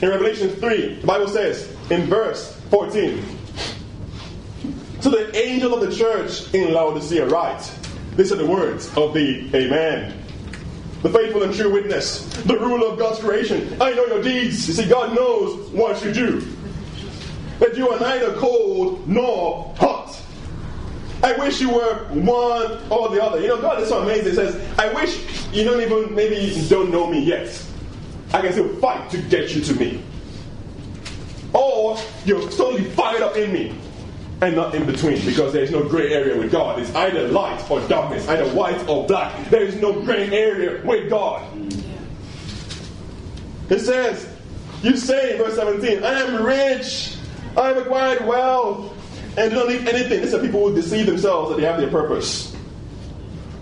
In 0.00 0.08
Revelation 0.08 0.50
3, 0.50 1.00
the 1.00 1.06
Bible 1.06 1.26
says 1.26 1.68
in 1.90 2.02
verse 2.02 2.54
14 2.70 3.24
To 5.02 5.10
the 5.10 5.36
angel 5.36 5.74
of 5.74 5.80
the 5.80 5.92
church 5.92 6.54
in 6.54 6.72
Laodicea, 6.72 7.26
write 7.26 7.68
These 8.16 8.30
are 8.30 8.36
the 8.36 8.46
words 8.46 8.96
of 8.96 9.14
the 9.14 9.50
Amen. 9.52 10.16
The 11.02 11.10
faithful 11.10 11.42
and 11.42 11.52
true 11.52 11.72
witness, 11.72 12.24
the 12.44 12.56
ruler 12.56 12.92
of 12.92 13.00
God's 13.00 13.18
creation. 13.18 13.76
I 13.80 13.92
know 13.94 14.06
your 14.06 14.22
deeds. 14.22 14.68
You 14.68 14.74
see, 14.74 14.88
God 14.88 15.12
knows 15.16 15.70
what 15.70 16.04
you 16.04 16.12
do 16.12 16.40
that 17.58 17.76
you 17.76 17.88
are 17.88 18.00
neither 18.00 18.34
cold 18.34 19.06
nor 19.08 19.74
hot. 19.76 20.20
I 21.22 21.32
wish 21.38 21.60
you 21.60 21.70
were 21.70 22.04
one 22.10 22.78
or 22.90 23.08
the 23.08 23.22
other. 23.22 23.40
You 23.40 23.48
know, 23.48 23.60
God 23.60 23.82
is 23.82 23.88
so 23.88 24.02
amazing. 24.02 24.30
He 24.30 24.34
says, 24.34 24.78
I 24.78 24.92
wish 24.92 25.20
you 25.52 25.64
don't 25.64 25.80
even, 25.80 26.14
maybe 26.14 26.36
you 26.36 26.68
don't 26.68 26.90
know 26.90 27.06
me 27.06 27.20
yet. 27.20 27.64
I 28.32 28.40
can 28.42 28.52
still 28.52 28.76
fight 28.76 29.10
to 29.10 29.18
get 29.18 29.54
you 29.54 29.62
to 29.62 29.74
me. 29.74 30.02
Or 31.52 31.96
you're 32.26 32.42
totally 32.50 32.84
fired 32.90 33.22
up 33.22 33.36
in 33.36 33.52
me 33.52 33.74
and 34.42 34.56
not 34.56 34.74
in 34.74 34.84
between 34.84 35.24
because 35.24 35.52
there 35.52 35.62
is 35.62 35.70
no 35.70 35.82
gray 35.88 36.12
area 36.12 36.36
with 36.36 36.50
God. 36.50 36.78
It's 36.78 36.94
either 36.94 37.28
light 37.28 37.70
or 37.70 37.80
darkness, 37.88 38.28
either 38.28 38.48
white 38.50 38.86
or 38.88 39.06
black. 39.06 39.48
There 39.48 39.62
is 39.62 39.76
no 39.76 39.92
gray 40.02 40.28
area 40.28 40.84
with 40.84 41.08
God. 41.08 41.42
It 43.70 43.78
says, 43.78 44.28
you 44.82 44.96
say 44.96 45.32
in 45.32 45.38
verse 45.38 45.54
17, 45.54 46.04
I 46.04 46.20
am 46.20 46.44
rich, 46.44 47.13
I 47.56 47.68
have 47.68 47.76
acquired 47.78 48.26
wealth, 48.26 48.92
and 49.38 49.50
do 49.50 49.56
not 49.56 49.68
need 49.68 49.88
anything. 49.88 50.22
These 50.22 50.34
are 50.34 50.40
people 50.40 50.68
who 50.68 50.74
deceive 50.74 51.06
themselves 51.06 51.50
that 51.50 51.60
they 51.60 51.66
have 51.66 51.80
their 51.80 51.90
purpose. 51.90 52.54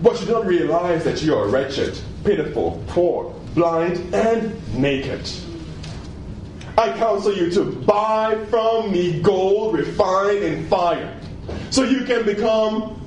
but 0.01 0.19
you 0.19 0.27
don't 0.27 0.45
realize 0.45 1.03
that 1.05 1.21
you 1.23 1.33
are 1.33 1.47
wretched, 1.47 1.97
pitiful, 2.25 2.83
poor, 2.87 3.33
blind, 3.55 3.97
and 4.13 4.53
naked. 4.77 5.29
I 6.77 6.91
counsel 6.97 7.33
you 7.33 7.49
to 7.51 7.63
buy 7.63 8.43
from 8.49 8.91
me 8.91 9.21
gold 9.21 9.75
refined 9.77 10.43
in 10.43 10.67
fire, 10.67 11.15
so 11.69 11.83
you 11.83 12.03
can 12.03 12.25
become 12.25 13.01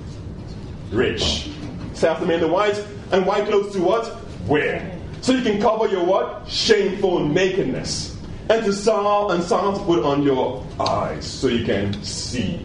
rich. 0.91 1.51
Say 1.93 2.09
after 2.09 2.25
me, 2.25 2.35
and 2.35 2.43
the 2.45 2.49
white 2.49 2.83
and 3.13 3.27
white 3.27 3.47
clothes 3.47 3.75
to 3.75 3.83
what? 3.83 4.17
Wear. 4.47 4.99
So 5.21 5.33
you 5.33 5.43
can 5.43 5.61
cover 5.61 5.89
your 5.89 6.05
what? 6.05 6.49
Shameful 6.49 7.27
nakedness. 7.27 8.16
And 8.49 8.65
to 8.65 8.73
salve 8.73 9.33
and 9.33 9.43
salve 9.43 9.79
to 9.79 9.85
put 9.85 10.05
on 10.05 10.23
your 10.23 10.65
eyes, 10.79 11.27
so 11.27 11.49
you 11.49 11.65
can 11.65 12.01
see. 12.05 12.65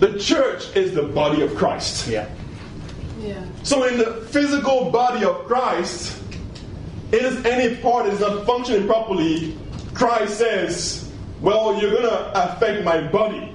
The 0.00 0.18
church 0.18 0.74
is 0.76 0.94
the 0.94 1.02
body 1.02 1.42
of 1.42 1.54
Christ. 1.56 2.06
Yeah. 2.06 2.28
Yeah. 3.20 3.44
So 3.62 3.84
in 3.84 3.98
the 3.98 4.26
physical 4.30 4.90
body 4.90 5.24
of 5.24 5.46
Christ, 5.46 6.20
is 7.12 7.44
any 7.44 7.76
part 7.76 8.06
that 8.06 8.14
is 8.14 8.20
not 8.20 8.46
functioning 8.46 8.86
properly, 8.86 9.56
Christ 9.92 10.38
says, 10.38 11.12
Well, 11.40 11.80
you're 11.80 11.90
going 11.90 12.02
to 12.02 12.52
affect 12.54 12.84
my 12.84 13.00
body. 13.08 13.54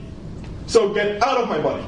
So 0.68 0.94
get 0.94 1.22
out 1.24 1.38
of 1.38 1.50
my 1.50 1.60
body. 1.60 1.86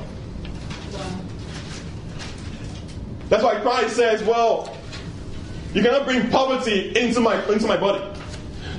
That's 3.30 3.43
why 3.43 3.59
Christ 3.62 3.95
says, 3.95 4.22
Well, 4.24 4.76
you 5.74 5.82
cannot 5.82 6.06
bring 6.06 6.30
poverty 6.30 6.98
into 6.98 7.20
my, 7.20 7.44
into 7.48 7.68
my 7.68 7.78
body. 7.78 8.04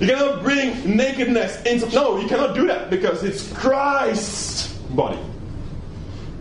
You 0.01 0.07
cannot 0.07 0.43
bring 0.43 0.97
nakedness 0.97 1.63
into. 1.63 1.89
No, 1.95 2.19
you 2.19 2.29
cannot 2.29 2.55
do 2.55 2.67
that 2.67 2.91
because 2.91 3.23
it's 3.23 3.53
Christ's 3.53 4.73
body. 4.73 5.19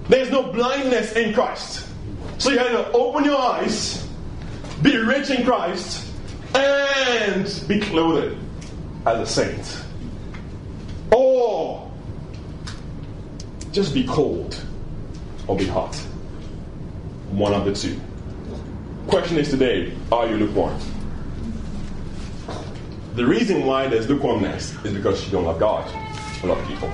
There's 0.09 0.29
no 0.31 0.51
blindness 0.51 1.13
in 1.13 1.33
Christ. 1.33 1.87
So 2.37 2.49
you 2.49 2.57
have 2.57 2.71
to 2.71 2.91
open 2.91 3.23
your 3.23 3.39
eyes, 3.39 4.07
be 4.81 4.97
rich 4.97 5.29
in 5.29 5.45
Christ, 5.45 6.07
and 6.55 7.63
be 7.67 7.79
clothed 7.79 8.37
as 9.05 9.19
a 9.19 9.25
saint. 9.25 9.83
Or 11.15 11.91
just 13.71 13.93
be 13.93 14.05
cold 14.05 14.59
or 15.47 15.55
be 15.55 15.67
hot. 15.67 15.95
One 17.29 17.53
of 17.53 17.65
the 17.65 17.73
two. 17.73 17.99
Question 19.07 19.37
is 19.37 19.49
today, 19.49 19.93
are 20.11 20.27
you 20.27 20.37
lukewarm? 20.37 20.79
The 23.15 23.25
reason 23.25 23.65
why 23.65 23.87
there's 23.87 24.07
lukewarmness 24.07 24.73
is 24.85 24.93
because 24.93 25.25
you 25.25 25.31
don't 25.31 25.43
love 25.43 25.59
God. 25.59 25.89
A 26.43 26.47
lot 26.47 26.57
of 26.57 26.67
people. 26.67 26.87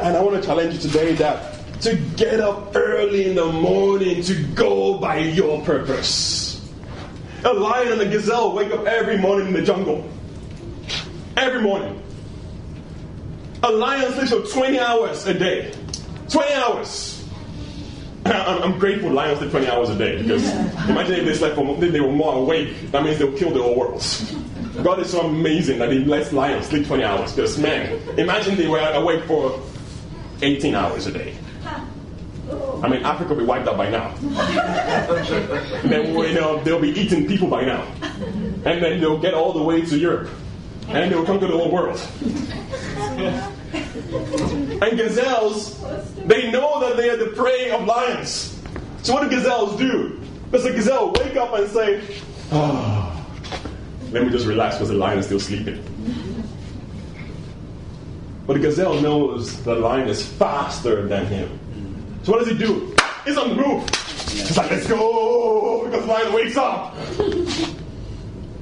And 0.00 0.16
I 0.16 0.22
want 0.22 0.40
to 0.40 0.46
challenge 0.46 0.74
you 0.74 0.80
today 0.80 1.14
that 1.14 1.80
to 1.82 1.96
get 2.16 2.40
up 2.40 2.74
early 2.74 3.28
in 3.28 3.34
the 3.34 3.46
morning 3.46 4.22
to 4.22 4.42
go 4.54 4.98
by 4.98 5.18
your 5.18 5.62
purpose. 5.62 6.68
A 7.44 7.52
lion 7.52 7.92
and 7.92 8.00
a 8.00 8.08
gazelle 8.08 8.54
wake 8.54 8.72
up 8.72 8.86
every 8.86 9.16
morning 9.16 9.48
in 9.48 9.52
the 9.54 9.62
jungle. 9.62 10.10
Every 11.36 11.62
morning. 11.62 12.02
A 13.62 13.70
lion 13.70 14.12
sleeps 14.12 14.30
for 14.30 14.40
20 14.40 14.78
hours 14.78 15.26
a 15.26 15.34
day. 15.34 15.72
20 16.28 16.52
hours. 16.54 17.13
I'm, 18.26 18.62
I'm 18.62 18.78
grateful 18.78 19.10
lions 19.10 19.38
sleep 19.38 19.50
20 19.50 19.68
hours 19.68 19.90
a 19.90 19.98
day 19.98 20.22
because 20.22 20.48
imagine 20.88 21.16
if 21.16 21.24
they 21.26 21.34
slept 21.34 21.56
for 21.56 21.84
if 21.84 21.92
they 21.92 22.00
were 22.00 22.12
more 22.12 22.34
awake, 22.34 22.90
that 22.90 23.04
means 23.04 23.18
they'll 23.18 23.36
kill 23.36 23.50
the 23.50 23.62
whole 23.62 23.76
world. 23.76 24.02
God 24.82 24.98
is 25.00 25.10
so 25.10 25.20
amazing 25.20 25.78
that 25.78 25.92
He 25.92 25.98
lets 25.98 26.32
lions 26.32 26.66
sleep 26.66 26.86
20 26.86 27.04
hours. 27.04 27.32
Because 27.32 27.58
man, 27.58 28.00
imagine 28.18 28.56
they 28.56 28.66
were 28.66 28.80
awake 28.80 29.24
for 29.24 29.60
18 30.42 30.74
hours 30.74 31.06
a 31.06 31.12
day. 31.12 31.36
I 32.82 32.88
mean, 32.88 33.02
Africa 33.04 33.30
will 33.34 33.40
be 33.40 33.46
wiped 33.46 33.68
out 33.68 33.76
by 33.76 33.88
now. 33.88 34.14
and 34.20 35.90
then 35.90 36.14
you 36.14 36.34
know, 36.34 36.62
they'll 36.62 36.80
be 36.80 36.90
eating 36.90 37.26
people 37.26 37.48
by 37.48 37.64
now. 37.64 37.86
And 38.64 38.82
then 38.82 39.00
they'll 39.00 39.18
get 39.20 39.34
all 39.34 39.52
the 39.52 39.62
way 39.62 39.82
to 39.82 39.98
Europe. 39.98 40.30
And 40.88 41.10
they'll 41.10 41.24
conquer 41.24 41.46
the 41.46 41.56
whole 41.56 41.70
world. 41.70 42.00
and 44.82 44.98
gazelles, 44.98 45.80
they 46.26 46.50
know 46.50 46.80
that 46.80 46.96
they 46.96 47.10
are 47.10 47.16
the 47.16 47.32
prey 47.34 47.70
of 47.70 47.84
lions. 47.84 48.60
So 49.02 49.14
what 49.14 49.22
do 49.22 49.36
gazelles 49.36 49.76
do? 49.78 50.20
A 50.52 50.58
gazelle 50.58 51.12
wake 51.12 51.36
up 51.36 51.52
and 51.54 51.68
say, 51.68 52.02
oh, 52.52 53.26
let 54.12 54.24
me 54.24 54.30
just 54.30 54.46
relax 54.46 54.76
because 54.76 54.88
the 54.88 54.94
lion 54.94 55.18
is 55.18 55.26
still 55.26 55.40
sleeping? 55.40 55.82
But 58.46 58.54
the 58.54 58.60
gazelle 58.60 59.00
knows 59.00 59.62
the 59.64 59.74
lion 59.74 60.08
is 60.08 60.24
faster 60.24 61.08
than 61.08 61.26
him. 61.26 61.58
So 62.22 62.32
what 62.32 62.38
does 62.38 62.48
he 62.48 62.56
do? 62.56 62.94
He's 63.24 63.36
on 63.36 63.50
the 63.50 63.54
move. 63.56 63.88
He's 64.28 64.56
like, 64.56 64.70
let's 64.70 64.86
go, 64.86 65.84
because 65.84 66.02
the 66.02 66.12
lion 66.12 66.32
wakes 66.32 66.56
up. 66.56 66.94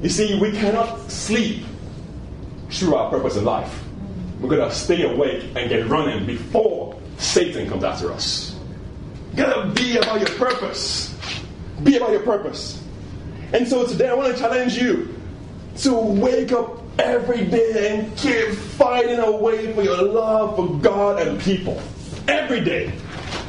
You 0.03 0.09
see, 0.09 0.39
we 0.39 0.53
cannot 0.53 1.11
sleep 1.11 1.65
through 2.73 2.95
our 2.95 3.11
purpose 3.11 3.37
in 3.37 3.45
life. 3.45 3.83
We're 4.41 4.49
going 4.49 4.69
to 4.69 4.75
stay 4.75 5.03
awake 5.03 5.45
and 5.55 5.69
get 5.69 5.87
running 5.89 6.27
before 6.27 6.99
Satan 7.19 7.69
comes 7.69 7.85
after 7.85 8.13
us. 8.13 8.59
You 9.31 9.37
gotta 9.37 9.71
be 9.71 9.97
about 9.97 10.21
your 10.21 10.31
purpose. 10.39 11.17
Be 11.83 11.97
about 11.97 12.11
your 12.11 12.21
purpose. 12.23 12.83
And 13.53 13.67
so 13.67 13.87
today 13.87 14.09
I 14.09 14.15
want 14.15 14.35
to 14.35 14.39
challenge 14.39 14.77
you 14.77 15.15
to 15.79 15.95
wake 15.95 16.53
up 16.53 16.83
every 16.99 17.47
day 17.47 17.97
and 17.97 18.17
keep 18.17 18.51
fighting 18.51 19.19
away 19.19 19.73
for 19.73 19.83
your 19.83 20.03
love 20.03 20.57
for 20.57 20.69
God 20.81 21.27
and 21.27 21.41
people. 21.41 21.81
Every 22.29 22.61
day. 22.61 22.93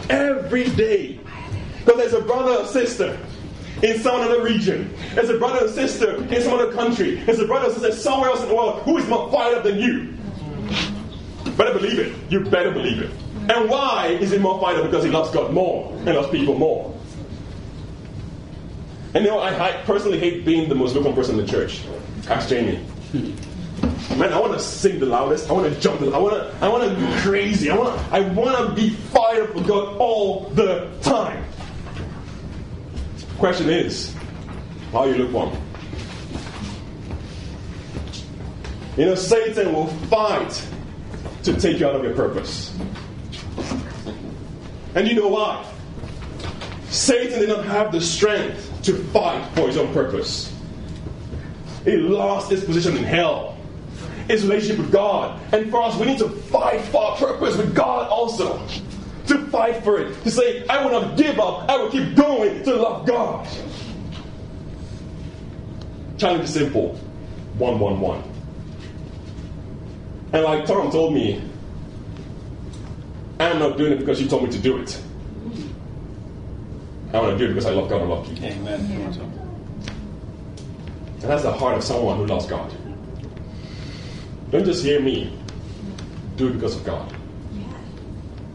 Every 0.09 0.69
day. 0.69 1.19
Because 1.79 1.97
there's 1.99 2.13
a 2.13 2.21
brother 2.21 2.63
or 2.63 2.65
sister 2.65 3.17
in 3.83 3.99
some 3.99 4.21
other 4.21 4.41
region. 4.41 4.91
There's 5.13 5.29
a 5.29 5.37
brother 5.37 5.65
or 5.65 5.67
sister 5.67 6.15
in 6.33 6.41
some 6.41 6.53
other 6.53 6.71
country. 6.71 7.15
There's 7.15 7.39
a 7.39 7.45
brother 7.45 7.67
or 7.67 7.73
sister 7.73 7.91
somewhere 7.91 8.29
else 8.29 8.41
in 8.41 8.47
the 8.47 8.55
world 8.55 8.81
who 8.83 8.97
is 8.97 9.07
more 9.07 9.29
fired 9.29 9.57
up 9.57 9.63
than 9.63 9.77
you. 9.77 10.13
Better 11.57 11.73
believe 11.73 11.99
it. 11.99 12.15
You 12.31 12.39
better 12.39 12.71
believe 12.71 12.99
it. 12.99 13.11
And 13.49 13.69
why 13.69 14.17
is 14.21 14.31
he 14.31 14.37
more 14.37 14.59
fired 14.59 14.79
up? 14.79 14.85
Because 14.85 15.03
he 15.03 15.11
loves 15.11 15.29
God 15.31 15.53
more 15.53 15.91
and 15.91 16.05
loves 16.05 16.29
people 16.29 16.57
more. 16.57 16.97
And 19.13 19.25
you 19.25 19.29
know, 19.29 19.39
I, 19.39 19.69
I 19.69 19.83
personally 19.83 20.17
hate 20.17 20.45
being 20.45 20.69
the 20.69 20.75
most 20.75 20.93
vocal 20.93 21.13
person 21.13 21.37
in 21.37 21.45
the 21.45 21.51
church. 21.51 21.83
Ask 22.29 22.49
Jamie. 22.49 22.83
Man, 24.17 24.31
I 24.31 24.39
want 24.39 24.53
to 24.53 24.59
sing 24.59 24.99
the 24.99 25.05
loudest. 25.05 25.49
I 25.49 25.53
want 25.53 25.71
to 25.71 25.79
jump. 25.79 25.99
The, 25.99 26.11
I 26.11 26.17
want 26.17 26.35
to. 26.35 26.65
I 26.65 26.69
want 26.69 26.83
to 26.83 26.95
be 26.95 27.19
crazy. 27.19 27.69
I 27.69 27.77
want. 27.77 27.99
I 28.13 28.21
want 28.21 28.57
to 28.57 28.73
be 28.73 28.91
fired 28.91 29.43
up 29.43 29.53
for 29.53 29.61
God 29.61 29.97
all 29.97 30.49
the 30.51 30.89
time. 31.01 31.43
Question 33.43 33.69
is, 33.69 34.15
how 34.93 35.03
you 35.03 35.15
look 35.15 35.33
lukewarm? 35.33 35.57
You 38.95 39.07
know, 39.07 39.15
Satan 39.15 39.73
will 39.73 39.87
fight 40.07 40.65
to 41.43 41.53
take 41.59 41.81
you 41.81 41.85
out 41.85 41.93
of 41.93 42.05
your 42.05 42.13
purpose. 42.13 42.73
And 44.95 45.05
you 45.09 45.15
know 45.15 45.27
why? 45.27 45.69
Satan 46.87 47.41
did 47.41 47.49
not 47.49 47.65
have 47.65 47.91
the 47.91 47.99
strength 47.99 48.71
to 48.83 48.93
fight 49.07 49.45
for 49.55 49.67
his 49.67 49.75
own 49.75 49.91
purpose. 49.91 50.55
He 51.83 51.97
lost 51.97 52.49
his 52.49 52.63
position 52.63 52.95
in 52.95 53.03
hell, 53.03 53.57
his 54.29 54.43
relationship 54.43 54.77
with 54.77 54.91
God. 54.93 55.37
And 55.51 55.69
for 55.69 55.81
us, 55.81 55.99
we 55.99 56.05
need 56.05 56.19
to 56.19 56.29
fight 56.29 56.79
for 56.79 57.03
our 57.03 57.17
purpose 57.17 57.57
with 57.57 57.75
God 57.75 58.07
also. 58.07 58.65
To 59.27 59.45
fight 59.47 59.83
for 59.83 59.99
it. 59.99 60.21
To 60.23 60.31
say, 60.31 60.67
I 60.67 60.83
will 60.83 61.01
not 61.01 61.17
give 61.17 61.39
up. 61.39 61.69
I 61.69 61.77
will 61.77 61.89
keep 61.89 62.15
going 62.15 62.63
to 62.63 62.75
love 62.75 63.05
God. 63.07 63.47
Challenge 66.17 66.43
is 66.43 66.53
simple. 66.53 66.95
One, 67.57 67.79
one, 67.79 67.99
one. 67.99 68.23
And 70.33 70.43
like 70.43 70.65
Tom 70.65 70.91
told 70.91 71.13
me, 71.13 71.41
I'm 73.39 73.59
not 73.59 73.77
doing 73.77 73.93
it 73.93 73.99
because 73.99 74.21
you 74.21 74.27
told 74.27 74.43
me 74.43 74.49
to 74.51 74.59
do 74.59 74.77
it. 74.77 75.01
I 77.13 77.19
want 77.19 77.37
to 77.37 77.37
do 77.37 77.45
it 77.45 77.49
because 77.49 77.67
I 77.67 77.71
love 77.71 77.89
God 77.89 78.01
and 78.01 78.09
love 78.09 78.27
people. 78.27 78.45
Amen. 78.45 78.79
And 81.21 81.31
that's 81.31 81.43
the 81.43 81.53
heart 81.53 81.77
of 81.77 81.83
someone 81.83 82.17
who 82.17 82.25
loves 82.25 82.47
God. 82.47 82.73
Don't 84.49 84.65
just 84.65 84.83
hear 84.83 84.99
me. 84.99 85.37
Do 86.35 86.47
it 86.49 86.53
because 86.53 86.75
of 86.75 86.83
God. 86.83 87.15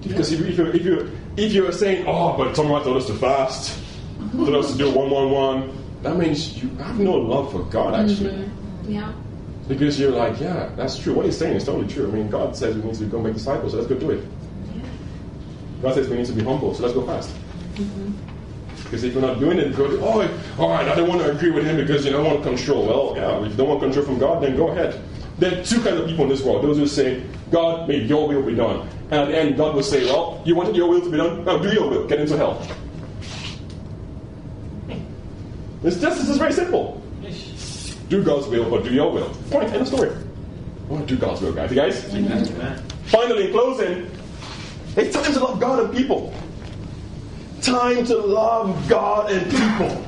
Because 0.09 0.33
if, 0.33 0.41
if, 0.41 0.59
you, 0.59 0.67
if, 0.67 0.85
you, 0.85 1.19
if 1.37 1.53
you're 1.53 1.73
saying, 1.73 2.07
oh, 2.07 2.37
but 2.37 2.57
someone 2.57 2.83
told 2.83 2.97
us 2.97 3.07
to 3.07 3.15
fast, 3.15 3.79
told 4.33 4.55
us 4.55 4.73
to 4.73 4.79
do 4.79 4.91
one, 4.91 5.11
one, 5.11 5.31
one, 5.31 5.79
that 6.03 6.17
means 6.17 6.63
you 6.63 6.69
have 6.77 6.99
no 6.99 7.13
love 7.13 7.53
for 7.53 7.65
God, 7.65 7.95
mm-hmm. 7.95 8.11
actually. 8.11 8.51
Yeah. 8.93 9.13
Because 9.69 10.01
you're 10.01 10.13
like, 10.13 10.41
yeah, 10.41 10.71
that's 10.77 10.99
true. 10.99 11.13
What 11.13 11.27
he's 11.27 11.37
saying 11.37 11.57
is 11.57 11.65
totally 11.65 11.89
true. 11.89 12.09
I 12.09 12.11
mean, 12.11 12.31
God 12.31 12.57
says 12.57 12.77
we 12.77 12.83
need 12.83 12.95
to 12.97 13.05
go 13.05 13.21
make 13.21 13.35
disciples, 13.35 13.73
so 13.73 13.79
let's 13.79 13.89
go 13.89 13.99
do 13.99 14.13
it. 14.13 14.25
God 15.83 15.95
says 15.95 16.09
we 16.09 16.17
need 16.17 16.27
to 16.27 16.33
be 16.33 16.43
humble, 16.43 16.75
so 16.75 16.83
let's 16.83 16.95
go 16.95 17.07
fast. 17.07 17.31
Mm-hmm. 17.75 18.13
Because 18.85 19.05
if 19.05 19.13
you're 19.13 19.23
not 19.23 19.39
doing 19.39 19.59
it, 19.59 19.77
go, 19.77 19.87
oh, 20.01 20.23
all 20.59 20.71
right, 20.71 20.89
I 20.89 20.95
don't 20.95 21.09
want 21.09 21.21
to 21.21 21.31
agree 21.31 21.51
with 21.51 21.67
him 21.67 21.77
because 21.77 22.07
you 22.07 22.13
don't 22.13 22.25
want 22.25 22.43
control. 22.43 22.87
Well, 22.87 23.13
yeah, 23.17 23.45
if 23.45 23.53
you 23.53 23.57
don't 23.57 23.69
want 23.69 23.81
control 23.81 24.05
from 24.05 24.19
God, 24.19 24.43
then 24.43 24.57
go 24.57 24.69
ahead. 24.69 25.01
There 25.39 25.61
are 25.61 25.63
two 25.63 25.81
kinds 25.83 26.01
of 26.01 26.07
people 26.09 26.25
in 26.25 26.31
this 26.31 26.43
world. 26.43 26.65
Those 26.65 26.79
who 26.79 26.87
say, 26.87 27.23
God, 27.51 27.87
may 27.87 27.99
your 27.99 28.27
will 28.27 28.43
be 28.43 28.55
done. 28.55 28.89
And 29.11 29.21
at 29.21 29.29
the 29.29 29.39
end, 29.39 29.57
God 29.57 29.75
will 29.75 29.83
say, 29.83 30.05
Well, 30.05 30.43
you 30.45 30.55
wanted 30.55 30.77
your 30.77 30.89
will 30.89 31.01
to 31.01 31.11
be 31.11 31.17
done? 31.17 31.45
Now 31.45 31.59
do 31.59 31.73
your 31.73 31.89
will. 31.89 32.07
Get 32.07 32.21
into 32.21 32.37
hell. 32.37 32.67
This 35.83 36.01
justice 36.01 36.29
is 36.29 36.39
very 36.39 36.53
simple. 36.53 37.03
Do 38.09 38.23
God's 38.23 38.47
will, 38.49 38.69
but 38.69 38.85
do 38.85 38.93
your 38.93 39.13
will. 39.13 39.29
Point, 39.51 39.71
end 39.71 39.83
of 39.83 39.89
story. 39.89 40.11
I 40.11 40.93
want 40.93 41.07
to 41.07 41.15
do 41.15 41.21
God's 41.21 41.41
will, 41.41 41.53
guys. 41.53 41.71
You 41.71 41.77
guys? 41.77 42.03
Finally, 43.07 43.47
in 43.47 43.53
closing, 43.53 44.11
it's 44.97 45.15
time 45.15 45.33
to 45.33 45.41
love 45.41 45.61
God 45.61 45.85
and 45.85 45.97
people. 45.97 46.35
Time 47.63 48.05
to 48.07 48.17
love 48.17 48.89
God 48.89 49.31
and 49.31 49.51
people. 49.51 50.05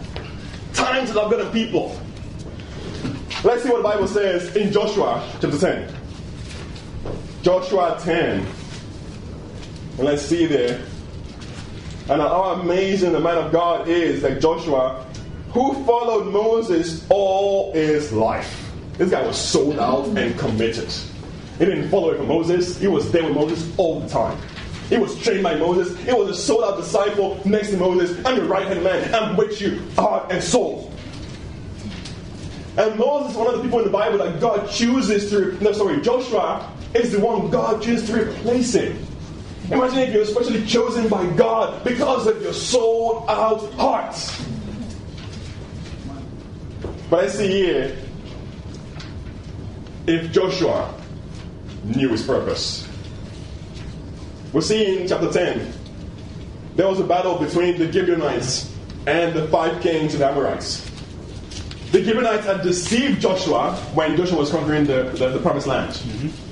Time 0.73 1.07
to 1.07 1.13
love 1.13 1.31
God 1.31 1.41
and 1.41 1.53
people. 1.53 1.99
Let's 3.45 3.63
see 3.63 3.69
what 3.69 3.79
the 3.79 3.83
Bible 3.83 4.07
says 4.07 4.57
in 4.57 4.73
Joshua 4.73 5.27
chapter 5.41 5.59
10. 5.59 5.95
Joshua 7.43 7.99
10. 8.03 8.47
And 10.01 10.09
let's 10.09 10.23
see 10.23 10.47
there. 10.47 10.81
And 12.09 12.23
how 12.23 12.59
amazing 12.63 13.13
the 13.13 13.21
man 13.21 13.37
of 13.37 13.53
God 13.53 13.87
is 13.87 14.23
that 14.23 14.41
Joshua, 14.41 15.07
who 15.53 15.75
followed 15.85 16.33
Moses 16.33 17.05
all 17.11 17.71
his 17.75 18.11
life. 18.11 18.73
This 18.95 19.11
guy 19.11 19.27
was 19.27 19.37
sold 19.37 19.79
out 19.79 20.07
and 20.17 20.39
committed. 20.39 20.91
He 21.59 21.67
didn't 21.67 21.91
follow 21.91 22.17
from 22.17 22.29
Moses, 22.29 22.79
he 22.79 22.87
was 22.87 23.13
there 23.13 23.25
with 23.25 23.35
Moses 23.35 23.71
all 23.77 24.01
the 24.01 24.09
time. 24.09 24.39
He 24.89 24.97
was 24.97 25.21
trained 25.23 25.43
by 25.43 25.57
Moses. 25.57 25.95
He 25.99 26.15
was 26.15 26.31
a 26.31 26.35
sold 26.35 26.65
out 26.65 26.79
disciple 26.79 27.39
next 27.45 27.69
to 27.73 27.77
Moses. 27.77 28.25
I'm 28.25 28.37
your 28.37 28.47
right 28.47 28.67
hand 28.67 28.83
man. 28.83 29.15
I'm 29.15 29.37
with 29.37 29.61
you, 29.61 29.83
heart 29.97 30.33
and 30.33 30.43
soul. 30.43 30.95
And 32.79 32.99
Moses 32.99 33.33
is 33.33 33.37
one 33.37 33.49
of 33.49 33.59
the 33.59 33.65
people 33.65 33.81
in 33.81 33.85
the 33.85 33.91
Bible 33.91 34.17
that 34.17 34.41
God 34.41 34.71
chooses 34.71 35.29
to. 35.29 35.63
No, 35.63 35.73
sorry, 35.73 36.01
Joshua 36.01 36.75
is 36.95 37.13
the 37.13 37.21
one 37.21 37.51
God 37.51 37.83
chooses 37.83 38.09
to 38.09 38.23
replace 38.23 38.73
him. 38.73 38.97
Imagine 39.71 39.99
if 40.01 40.13
you're 40.13 40.23
especially 40.23 40.67
chosen 40.67 41.09
by 41.09 41.25
God 41.35 41.85
because 41.85 42.27
of 42.27 42.43
your 42.43 42.53
sold 42.53 43.25
out 43.29 43.73
heart. 43.75 44.17
But 47.09 47.23
let's 47.25 47.35
see 47.35 47.49
here 47.49 47.97
if 50.09 50.33
Joshua 50.33 50.93
knew 51.85 52.09
his 52.09 52.23
purpose. 52.23 52.89
We 54.53 54.61
see 54.63 55.03
in 55.03 55.09
chapter 55.09 55.31
10, 55.31 55.73
there 56.75 56.89
was 56.89 56.99
a 56.99 57.05
battle 57.05 57.39
between 57.39 57.79
the 57.79 57.91
Gibeonites 57.91 58.75
and 59.07 59.35
the 59.35 59.47
five 59.49 59.81
kings 59.81 60.15
of 60.15 60.23
Amorites. 60.23 60.91
The 61.93 62.03
Gibeonites 62.03 62.45
had 62.45 62.63
deceived 62.63 63.21
Joshua 63.21 63.75
when 63.95 64.17
Joshua 64.17 64.39
was 64.39 64.51
conquering 64.51 64.85
the, 64.85 65.05
the, 65.15 65.31
the 65.31 65.39
promised 65.39 65.69
land. 65.69 65.93
Mm-hmm. 65.93 66.50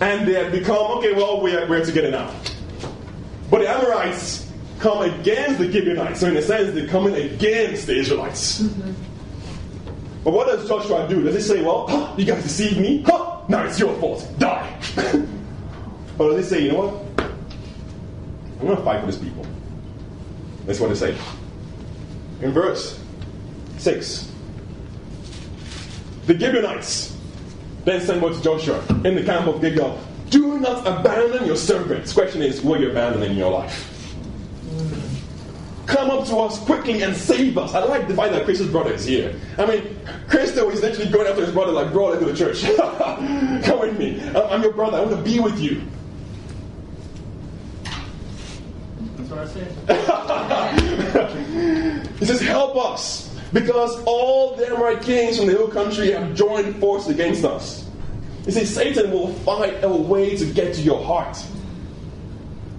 And 0.00 0.26
they 0.26 0.34
had 0.34 0.52
become, 0.52 0.98
okay, 0.98 1.12
well, 1.12 1.40
we're, 1.40 1.68
we're 1.68 1.84
together 1.84 2.10
now. 2.10 2.34
But 3.50 3.60
the 3.60 3.68
Amorites 3.68 4.50
come 4.80 5.02
against 5.02 5.58
the 5.58 5.70
Gibeonites. 5.70 6.20
So, 6.20 6.28
in 6.28 6.36
a 6.36 6.42
sense, 6.42 6.74
they're 6.74 6.88
coming 6.88 7.14
against 7.14 7.86
the 7.86 7.96
Israelites. 7.96 8.60
But 10.24 10.32
what 10.32 10.46
does 10.46 10.66
Joshua 10.66 11.06
do? 11.08 11.22
Does 11.22 11.34
he 11.34 11.40
say, 11.40 11.62
well, 11.62 11.86
huh, 11.86 12.14
you 12.16 12.24
guys 12.24 12.42
deceived 12.42 12.78
me? 12.78 13.02
Huh, 13.02 13.42
now 13.48 13.64
it's 13.64 13.78
your 13.78 13.94
fault. 14.00 14.26
Die. 14.38 14.80
or 16.18 16.30
does 16.30 16.44
he 16.44 16.56
say, 16.56 16.62
you 16.64 16.72
know 16.72 16.86
what? 16.86 17.28
I'm 18.60 18.66
going 18.66 18.76
to 18.76 18.82
fight 18.82 19.00
for 19.00 19.06
these 19.06 19.18
people. 19.18 19.46
That's 20.64 20.80
what 20.80 20.88
they 20.88 20.94
say. 20.94 21.16
In 22.40 22.52
verse 22.52 22.98
6, 23.78 24.32
the 26.26 26.38
Gibeonites 26.38 27.13
then 27.84 28.00
send 28.00 28.22
word 28.22 28.34
to 28.34 28.42
Joshua 28.42 28.82
in 29.04 29.14
the 29.14 29.22
camp 29.22 29.46
of 29.46 29.60
Gilgal 29.60 29.98
Do 30.30 30.58
not 30.58 30.86
abandon 30.86 31.46
your 31.46 31.56
servants. 31.56 32.12
Question 32.12 32.42
is, 32.42 32.62
will 32.62 32.80
you 32.80 32.90
abandon 32.90 33.22
in 33.22 33.36
your 33.36 33.50
life? 33.52 33.90
Come 35.86 36.10
up 36.10 36.26
to 36.28 36.36
us 36.38 36.58
quickly 36.60 37.02
and 37.02 37.14
save 37.14 37.58
us. 37.58 37.74
I 37.74 37.84
like 37.84 38.08
the 38.08 38.14
fact 38.14 38.32
that 38.32 38.44
Chris's 38.44 38.68
brother 38.70 38.94
is 38.94 39.04
here. 39.04 39.38
I 39.58 39.66
mean, 39.66 39.98
Christo 40.28 40.70
is 40.70 40.80
literally 40.80 41.10
going 41.10 41.26
after 41.26 41.44
his 41.44 41.52
brother 41.52 41.72
like, 41.72 41.92
bro, 41.92 42.06
let's 42.08 42.24
go 42.24 42.32
to 42.32 42.36
church. 42.36 42.64
Come 43.64 43.80
with 43.80 43.98
me. 43.98 44.20
I'm 44.30 44.36
I'm 44.36 44.62
your 44.62 44.72
brother. 44.72 44.96
I 44.96 45.00
want 45.02 45.16
to 45.16 45.22
be 45.22 45.40
with 45.40 45.60
you. 45.60 45.82
That's 49.18 49.30
what 49.30 49.38
I 49.40 49.46
said. 49.46 49.70
He 52.18 52.26
says, 52.26 52.40
Help 52.40 52.76
us, 52.76 53.23
because 53.54 54.02
all 54.04 54.56
the 54.56 54.66
Amorite 54.66 55.00
kings 55.00 55.38
from 55.38 55.46
the 55.46 55.52
hill 55.52 55.68
country 55.68 56.10
have 56.10 56.34
joined 56.34 56.76
forces 56.80 57.08
against 57.08 57.44
us. 57.44 57.88
You 58.46 58.52
see, 58.52 58.64
Satan 58.66 59.12
will 59.12 59.32
find 59.32 59.82
a 59.84 59.88
way 59.88 60.36
to 60.36 60.44
get 60.44 60.74
to 60.74 60.82
your 60.82 61.02
heart. 61.02 61.42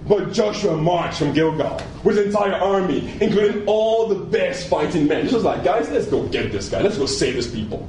But 0.06 0.32
Joshua 0.32 0.76
marched 0.76 1.18
from 1.18 1.32
Gilgal 1.32 1.80
with 2.04 2.18
his 2.18 2.26
entire 2.26 2.52
army, 2.52 3.10
including 3.20 3.66
all 3.66 4.06
the 4.06 4.16
best 4.16 4.68
fighting 4.68 5.08
men. 5.08 5.26
He 5.26 5.34
was 5.34 5.42
like, 5.42 5.64
Guys, 5.64 5.90
let's 5.90 6.06
go 6.06 6.24
get 6.28 6.52
this 6.52 6.68
guy. 6.68 6.82
Let's 6.82 6.98
go 6.98 7.06
save 7.06 7.34
this 7.34 7.50
people. 7.50 7.88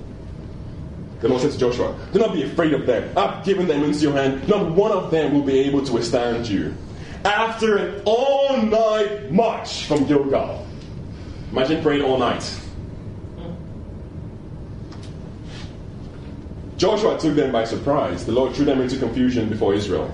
The 1.19 1.27
Lord 1.27 1.41
said 1.41 1.51
to 1.51 1.57
Joshua, 1.57 1.95
Do 2.13 2.19
not 2.19 2.33
be 2.33 2.43
afraid 2.43 2.73
of 2.73 2.85
them. 2.85 3.15
I've 3.17 3.43
given 3.43 3.67
them 3.67 3.83
into 3.83 3.99
your 3.99 4.13
hand. 4.13 4.47
Not 4.47 4.71
one 4.71 4.91
of 4.93 5.11
them 5.11 5.33
will 5.33 5.43
be 5.43 5.59
able 5.59 5.83
to 5.85 5.93
withstand 5.93 6.47
you. 6.47 6.73
After 7.25 7.77
an 7.77 8.01
all 8.05 8.57
night 8.63 9.29
march 9.31 9.85
from 9.85 10.05
Gilgal, 10.05 10.65
imagine 11.51 11.83
praying 11.83 12.03
all 12.03 12.17
night. 12.17 12.49
Joshua 16.77 17.17
took 17.19 17.35
them 17.35 17.51
by 17.51 17.65
surprise. 17.65 18.25
The 18.25 18.31
Lord 18.31 18.55
threw 18.55 18.65
them 18.65 18.81
into 18.81 18.97
confusion 18.97 19.49
before 19.49 19.73
Israel. 19.73 20.11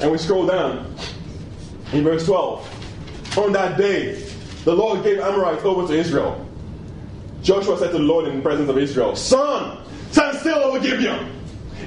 And 0.00 0.10
we 0.10 0.18
scroll 0.18 0.46
down 0.46 0.94
in 1.92 2.02
verse 2.02 2.26
12. 2.26 3.38
On 3.38 3.52
that 3.52 3.78
day, 3.78 4.14
the 4.64 4.74
Lord 4.74 5.04
gave 5.04 5.20
Amorites 5.20 5.64
over 5.64 5.86
to 5.86 5.98
Israel. 5.98 6.46
Joshua 7.42 7.78
said 7.78 7.92
to 7.92 7.98
the 7.98 8.04
Lord 8.04 8.26
in 8.26 8.36
the 8.36 8.42
presence 8.42 8.68
of 8.68 8.76
Israel, 8.76 9.14
Sun, 9.14 9.78
stand 10.10 10.36
still 10.38 10.58
over 10.58 10.80
Gibeon, 10.80 11.30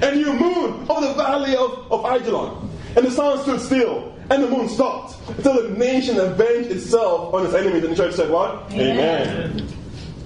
and 0.02 0.18
you 0.18 0.32
moon 0.32 0.86
over 0.88 1.06
the 1.06 1.14
valley 1.14 1.54
of, 1.54 1.92
of 1.92 2.04
Ajalon. 2.04 2.68
And 2.96 3.06
the 3.06 3.10
sun 3.10 3.40
stood 3.42 3.60
still, 3.60 4.14
and 4.30 4.42
the 4.42 4.48
moon 4.48 4.68
stopped, 4.68 5.16
until 5.28 5.62
the 5.62 5.68
nation 5.78 6.18
avenged 6.18 6.70
itself 6.70 7.34
on 7.34 7.44
its 7.44 7.54
enemies. 7.54 7.84
And 7.84 7.92
the 7.92 7.96
church 7.96 8.14
said, 8.14 8.30
What? 8.30 8.72
Amen. 8.72 9.68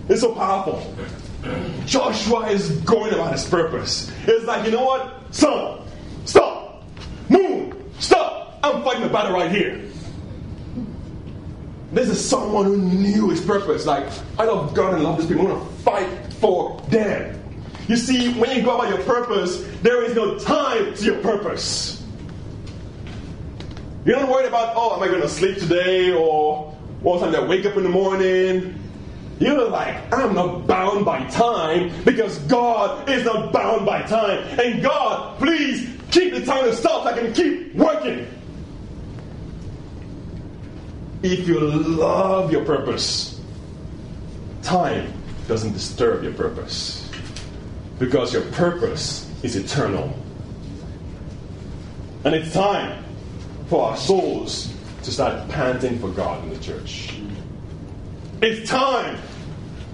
It's 0.09 0.21
so 0.21 0.35
powerful. 0.35 0.95
Joshua 1.89 2.49
is 2.49 2.71
going 2.81 3.15
about 3.15 3.33
his 3.33 3.49
purpose. 3.49 4.13
It's 4.27 4.45
like, 4.45 4.67
you 4.67 4.73
know 4.73 4.85
what? 4.85 5.35
Sun, 5.35 5.81
stop. 6.27 6.85
Moon, 7.31 7.83
stop. 7.99 8.59
I'm 8.63 8.83
fighting 8.85 9.03
the 9.03 9.09
battle 9.09 9.33
right 9.33 9.51
here. 9.51 9.83
This 11.91 12.11
is 12.11 12.23
someone 12.23 12.67
who 12.67 12.77
knew 12.77 13.31
his 13.31 13.41
purpose. 13.41 13.87
Like, 13.87 14.07
I 14.39 14.45
love 14.45 14.75
God 14.75 14.95
and 14.95 15.03
love 15.03 15.17
this 15.17 15.27
people. 15.27 15.47
I'm 15.47 15.55
going 15.55 15.67
to 15.67 15.75
fight 15.77 16.33
for 16.35 16.79
them. 16.89 17.43
You 17.89 17.97
see, 17.97 18.35
when 18.35 18.55
you 18.55 18.63
go 18.63 18.75
about 18.75 18.91
your 18.91 19.03
purpose, 19.05 19.67
there 19.81 20.05
is 20.05 20.15
no 20.15 20.39
time 20.39 20.95
to 20.95 21.05
your 21.05 21.23
purpose. 21.23 22.05
You're 24.05 24.21
not 24.21 24.29
worried 24.29 24.47
about, 24.47 24.75
oh, 24.77 24.95
am 24.95 25.03
I 25.03 25.09
going 25.09 25.23
to 25.23 25.29
sleep 25.29 25.57
today? 25.57 26.13
Or 26.13 26.71
what 27.01 27.21
time 27.21 27.33
do 27.33 27.39
I 27.39 27.49
wake 27.49 27.65
up 27.65 27.79
in 27.79 27.83
the 27.83 27.89
morning? 27.89 28.79
You're 29.41 29.69
like, 29.69 30.13
I'm 30.13 30.35
not 30.35 30.67
bound 30.67 31.05
by 31.05 31.25
time 31.29 31.93
because 32.05 32.39
God 32.41 33.09
is 33.09 33.25
not 33.25 33.53
bound 33.53 33.87
by 33.87 34.03
time. 34.03 34.39
And 34.59 34.83
God, 34.83 35.39
please 35.39 35.89
keep 36.11 36.35
the 36.35 36.45
time 36.45 36.65
to 36.65 36.75
stop 36.75 37.05
so 37.05 37.11
I 37.11 37.19
can 37.19 37.33
keep 37.33 37.75
working. 37.75 38.27
If 41.23 41.47
you 41.47 41.61
love 41.61 42.51
your 42.51 42.65
purpose, 42.65 43.41
time 44.63 45.13
doesn't 45.47 45.73
disturb 45.73 46.23
your 46.25 46.35
purpose 46.35 47.09
because 47.99 48.33
your 48.33 48.43
purpose 48.53 49.31
is 49.43 49.57
eternal. 49.57 50.17
And 52.25 52.35
it's 52.35 52.53
time 52.53 53.05
for 53.69 53.91
our 53.91 53.97
souls 53.97 54.73
to 55.05 55.13
start 55.13 55.49
panting 55.49 55.99
for 56.01 56.09
God 56.09 56.43
in 56.45 56.51
the 56.51 56.59
church. 56.59 57.15
It's 58.41 58.69
time 58.69 59.19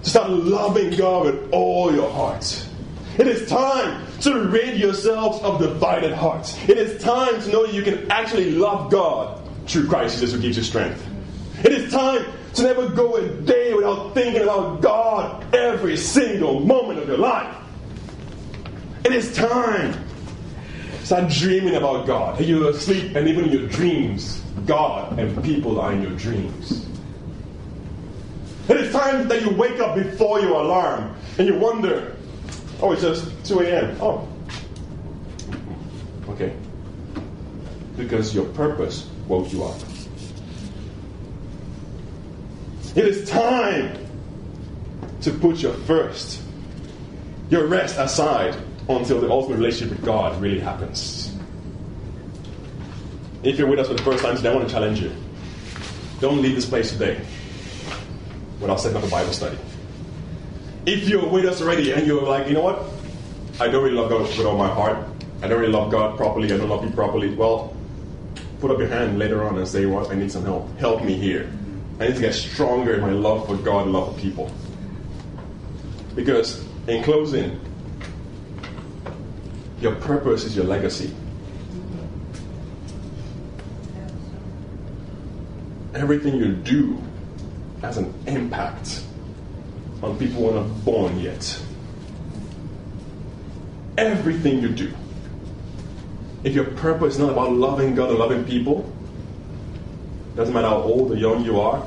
start 0.05 0.29
loving 0.29 0.91
God 0.95 1.25
with 1.25 1.51
all 1.51 1.93
your 1.93 2.09
heart. 2.09 2.67
It 3.17 3.27
is 3.27 3.49
time 3.49 4.05
to 4.21 4.47
rid 4.47 4.77
yourselves 4.77 5.41
of 5.41 5.59
divided 5.59 6.13
hearts. 6.13 6.57
It 6.69 6.77
is 6.77 7.01
time 7.01 7.41
to 7.41 7.49
know 7.49 7.65
that 7.65 7.73
you 7.73 7.81
can 7.81 8.09
actually 8.11 8.51
love 8.51 8.91
God 8.91 9.41
through 9.67 9.87
Christ 9.87 10.19
Jesus 10.19 10.33
who 10.33 10.41
gives 10.41 10.57
you 10.57 10.63
strength. 10.63 11.05
It 11.63 11.71
is 11.71 11.91
time 11.91 12.25
to 12.53 12.63
never 12.63 12.87
go 12.89 13.15
a 13.15 13.27
day 13.27 13.73
without 13.73 14.13
thinking 14.13 14.43
about 14.43 14.81
God 14.81 15.55
every 15.55 15.97
single 15.97 16.59
moment 16.59 16.99
of 16.99 17.07
your 17.07 17.17
life. 17.17 17.55
It 19.03 19.11
is 19.11 19.35
time 19.35 19.93
to 20.99 21.05
start 21.05 21.31
dreaming 21.31 21.75
about 21.75 22.05
God. 22.05 22.39
You're 22.39 22.69
asleep, 22.69 23.15
and 23.15 23.27
even 23.27 23.45
in 23.45 23.51
your 23.51 23.67
dreams, 23.69 24.41
God 24.65 25.17
and 25.17 25.43
people 25.43 25.79
are 25.79 25.93
in 25.93 26.01
your 26.01 26.15
dreams. 26.17 26.85
It 28.67 28.77
is 28.77 28.91
time 28.91 29.27
that 29.27 29.41
you 29.41 29.51
wake 29.51 29.79
up 29.79 29.95
before 29.95 30.39
your 30.39 30.61
alarm 30.61 31.15
and 31.37 31.47
you 31.47 31.55
wonder, 31.55 32.15
oh, 32.81 32.93
it's 32.93 33.03
just 33.03 33.45
2 33.45 33.59
a.m. 33.59 33.97
Oh, 34.01 34.27
okay. 36.29 36.51
because 37.95 38.33
your 38.33 38.45
purpose 38.45 39.07
woke 39.27 39.51
you 39.53 39.63
up. 39.63 39.77
It 42.95 43.05
is 43.05 43.29
time 43.29 43.97
to 45.21 45.31
put 45.31 45.57
your 45.57 45.73
first, 45.73 46.41
your 47.49 47.67
rest 47.67 47.97
aside 47.99 48.55
until 48.89 49.21
the 49.21 49.29
ultimate 49.29 49.57
relationship 49.57 49.97
with 49.97 50.05
God 50.05 50.41
really 50.41 50.59
happens. 50.59 51.35
If 53.43 53.59
you're 53.59 53.67
with 53.67 53.79
us 53.79 53.87
for 53.87 53.93
the 53.93 54.03
first 54.03 54.23
time 54.23 54.35
today, 54.37 54.49
I 54.49 54.55
want 54.55 54.67
to 54.67 54.73
challenge 54.73 55.01
you. 55.01 55.11
Don't 56.19 56.41
leave 56.41 56.55
this 56.55 56.65
place 56.65 56.91
today 56.91 57.21
without 58.59 58.79
setting 58.79 58.97
up 58.97 59.03
a 59.03 59.09
Bible 59.09 59.33
study. 59.33 59.57
If 60.85 61.09
you're 61.09 61.27
with 61.27 61.45
us 61.45 61.61
already 61.61 61.91
and 61.91 62.05
you're 62.05 62.21
like, 62.21 62.47
you 62.47 62.53
know 62.53 62.61
what? 62.61 62.83
I 63.59 63.67
don't 63.67 63.83
really 63.83 63.95
love 63.95 64.09
God 64.09 64.21
with 64.21 64.45
all 64.45 64.57
my 64.57 64.67
heart. 64.67 64.97
I 65.41 65.47
don't 65.47 65.59
really 65.59 65.71
love 65.71 65.91
God 65.91 66.17
properly. 66.17 66.51
I 66.51 66.57
don't 66.57 66.69
love 66.69 66.83
you 66.83 66.91
properly. 66.91 67.33
Well, 67.33 67.75
put 68.59 68.71
up 68.71 68.79
your 68.79 68.87
hand 68.87 69.17
later 69.19 69.43
on 69.43 69.57
and 69.57 69.67
say, 69.67 69.85
what? 69.85 70.11
I 70.11 70.15
need 70.15 70.31
some 70.31 70.43
help. 70.43 70.77
Help 70.77 71.03
me 71.03 71.13
here. 71.13 71.51
I 71.99 72.07
need 72.07 72.15
to 72.15 72.21
get 72.21 72.33
stronger 72.33 72.95
in 72.95 73.01
my 73.01 73.11
love 73.11 73.47
for 73.47 73.55
God 73.55 73.83
and 73.83 73.93
love 73.93 74.13
for 74.13 74.21
people. 74.21 74.51
Because, 76.13 76.65
in 76.87 77.03
closing, 77.03 77.59
your 79.81 79.95
purpose 79.95 80.43
is 80.43 80.55
your 80.55 80.65
legacy. 80.65 81.13
Everything 85.93 86.35
you 86.35 86.53
do 86.53 87.01
has 87.85 87.97
an 87.97 88.11
impact 88.25 89.03
on 90.01 90.17
people 90.17 90.41
who 90.41 90.49
are 90.49 90.63
not 90.63 90.85
born 90.85 91.19
yet. 91.19 91.61
Everything 93.97 94.59
you 94.59 94.69
do. 94.69 94.91
If 96.43 96.55
your 96.55 96.65
purpose 96.65 97.13
is 97.13 97.19
not 97.19 97.29
about 97.29 97.53
loving 97.53 97.93
God 97.93 98.09
and 98.09 98.17
loving 98.17 98.43
people, 98.43 98.91
doesn't 100.35 100.53
matter 100.53 100.67
how 100.67 100.81
old 100.81 101.11
or 101.11 101.15
young 101.15 101.45
you 101.45 101.59
are. 101.61 101.77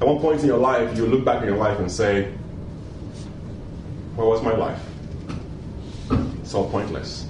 At 0.00 0.06
one 0.06 0.18
point 0.20 0.40
in 0.40 0.46
your 0.46 0.58
life, 0.58 0.96
you 0.96 1.06
look 1.06 1.24
back 1.24 1.42
in 1.42 1.48
your 1.48 1.58
life 1.58 1.78
and 1.78 1.90
say, 1.90 2.32
Where 4.14 4.26
was 4.26 4.42
my 4.42 4.54
life? 4.54 4.80
It's 6.40 6.54
all 6.54 6.70
pointless. 6.70 7.26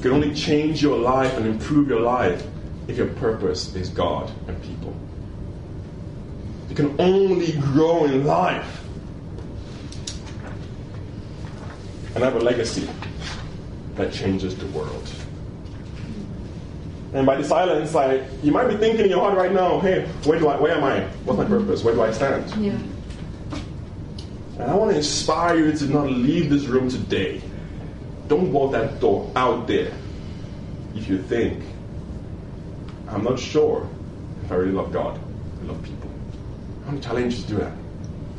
Can 0.00 0.12
only 0.12 0.34
change 0.34 0.82
your 0.82 0.98
life 0.98 1.36
and 1.36 1.46
improve 1.46 1.88
your 1.88 2.00
life 2.00 2.46
if 2.88 2.96
your 2.96 3.08
purpose 3.14 3.74
is 3.74 3.88
God 3.88 4.30
and 4.46 4.62
people. 4.62 4.94
You 6.68 6.76
can 6.76 6.94
only 7.00 7.52
grow 7.52 8.04
in 8.04 8.24
life 8.24 8.84
and 12.14 12.24
have 12.24 12.36
a 12.36 12.40
legacy 12.40 12.88
that 13.94 14.12
changes 14.12 14.56
the 14.56 14.66
world. 14.66 15.10
And 17.14 17.24
by 17.26 17.36
the 17.36 17.44
silence, 17.44 17.94
like 17.94 18.22
you 18.42 18.52
might 18.52 18.68
be 18.68 18.76
thinking 18.76 19.06
in 19.06 19.10
your 19.10 19.20
heart 19.20 19.36
right 19.36 19.52
now, 19.52 19.80
hey, 19.80 20.06
where 20.24 20.38
do 20.38 20.48
I 20.48 20.60
where 20.60 20.76
am 20.76 20.84
I? 20.84 21.00
What's 21.24 21.38
my 21.38 21.44
purpose? 21.44 21.82
Where 21.82 21.94
do 21.94 22.02
I 22.02 22.12
stand? 22.12 22.50
Yeah. 22.62 22.78
And 24.58 24.70
I 24.70 24.74
want 24.74 24.90
to 24.90 24.96
inspire 24.96 25.56
you 25.56 25.72
to 25.72 25.84
not 25.86 26.10
leave 26.10 26.50
this 26.50 26.64
room 26.64 26.90
today. 26.90 27.40
Don't 28.28 28.52
walk 28.52 28.72
that 28.72 29.00
door 29.00 29.30
out 29.34 29.66
there 29.66 29.92
if 30.94 31.08
you 31.08 31.22
think, 31.22 31.64
I'm 33.08 33.24
not 33.24 33.38
sure 33.38 33.88
if 34.44 34.52
I 34.52 34.56
really 34.56 34.72
love 34.72 34.92
God 34.92 35.18
I 35.60 35.64
love 35.64 35.82
people. 35.82 36.10
I 36.84 36.88
want 36.88 37.02
to 37.02 37.08
challenge 37.08 37.42
to 37.42 37.48
do 37.48 37.56
that. 37.56 37.72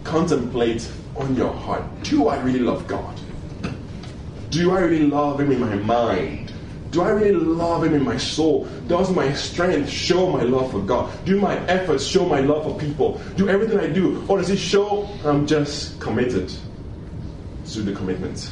Contemplate 0.03 0.89
on 1.15 1.35
your 1.35 1.51
heart 1.51 1.83
do 2.03 2.27
I 2.27 2.39
really 2.41 2.59
love 2.59 2.87
God? 2.87 3.19
Do 4.49 4.71
I 4.71 4.79
really 4.79 5.05
love 5.05 5.39
Him 5.39 5.51
in 5.51 5.59
my 5.59 5.75
mind? 5.75 6.53
Do 6.91 7.01
I 7.01 7.09
really 7.09 7.33
love 7.33 7.83
Him 7.83 7.93
in 7.93 8.03
my 8.03 8.17
soul? 8.17 8.65
Does 8.87 9.11
my 9.11 9.31
strength 9.33 9.89
show 9.89 10.31
my 10.31 10.41
love 10.41 10.71
for 10.71 10.81
God? 10.81 11.11
Do 11.25 11.39
my 11.39 11.57
efforts 11.67 12.03
show 12.03 12.25
my 12.25 12.39
love 12.39 12.63
for 12.63 12.79
people? 12.79 13.21
Do 13.35 13.47
everything 13.47 13.79
I 13.79 13.87
do, 13.87 14.25
or 14.27 14.39
does 14.39 14.49
it 14.49 14.57
show 14.57 15.07
I'm 15.23 15.45
just 15.45 15.99
committed 15.99 16.51
to 17.67 17.81
the 17.81 17.93
commitment? 17.93 18.51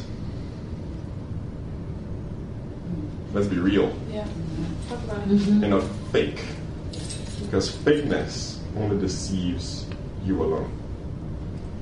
Let's 3.38 3.50
be 3.50 3.60
real 3.60 3.96
Yeah. 4.10 4.26
Talk 4.90 5.04
about 5.04 5.20
it. 5.20 5.28
Mm-hmm. 5.28 5.64
and 5.64 5.70
not 5.70 5.84
fake. 6.12 6.42
Because 7.44 7.70
fakeness 7.70 8.58
only 8.76 9.00
deceives 9.00 9.86
you 10.26 10.42
alone. 10.42 10.72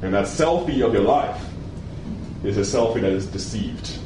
And 0.02 0.14
that 0.14 0.26
selfie 0.26 0.86
of 0.86 0.94
your 0.94 1.04
life 1.04 1.42
is 2.44 2.58
a 2.58 2.78
selfie 2.78 3.00
that 3.00 3.14
is 3.14 3.26
deceived. 3.28 4.00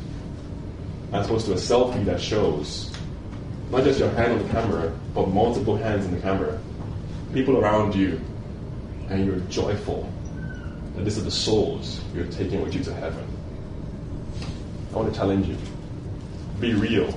As 1.12 1.26
opposed 1.26 1.48
to 1.48 1.54
a 1.54 1.56
selfie 1.56 2.06
that 2.06 2.22
shows 2.22 2.96
not 3.72 3.84
just 3.84 4.00
your 4.00 4.12
hand 4.12 4.34
on 4.34 4.44
the 4.44 4.50
camera, 4.50 4.96
but 5.16 5.30
multiple 5.30 5.76
hands 5.76 6.06
in 6.06 6.14
the 6.14 6.22
camera. 6.22 6.62
People 7.34 7.58
around 7.58 7.96
you, 7.96 8.22
and 9.10 9.26
you're 9.26 9.40
joyful 9.50 10.08
that 10.96 11.04
this 11.04 11.18
is 11.18 11.24
the 11.24 11.32
souls 11.32 12.00
you're 12.14 12.28
taking 12.28 12.62
with 12.62 12.76
you 12.76 12.84
to 12.84 12.94
heaven. 12.94 13.26
I 14.94 14.98
want 14.98 15.12
to 15.12 15.20
challenge 15.20 15.48
you. 15.48 15.58
Be 16.60 16.76
real. 16.76 17.12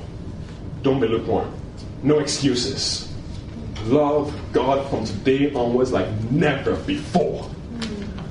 Don't 0.82 1.00
be 1.00 1.08
lukewarm. 1.08 1.52
No 2.02 2.18
excuses. 2.18 3.12
Love 3.84 4.34
God 4.52 4.88
from 4.90 5.04
today 5.04 5.52
onwards 5.54 5.92
like 5.92 6.08
never 6.30 6.76
before. 6.76 7.48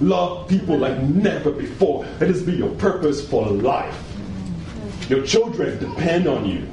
Love 0.01 0.47
people 0.47 0.77
like 0.77 0.97
never 1.01 1.51
before. 1.51 2.05
Let 2.19 2.19
this 2.19 2.41
be 2.41 2.53
your 2.53 2.71
purpose 2.75 3.25
for 3.25 3.45
life. 3.45 3.97
Your 5.09 5.25
children 5.25 5.77
depend 5.79 6.27
on 6.27 6.45
you. 6.45 6.67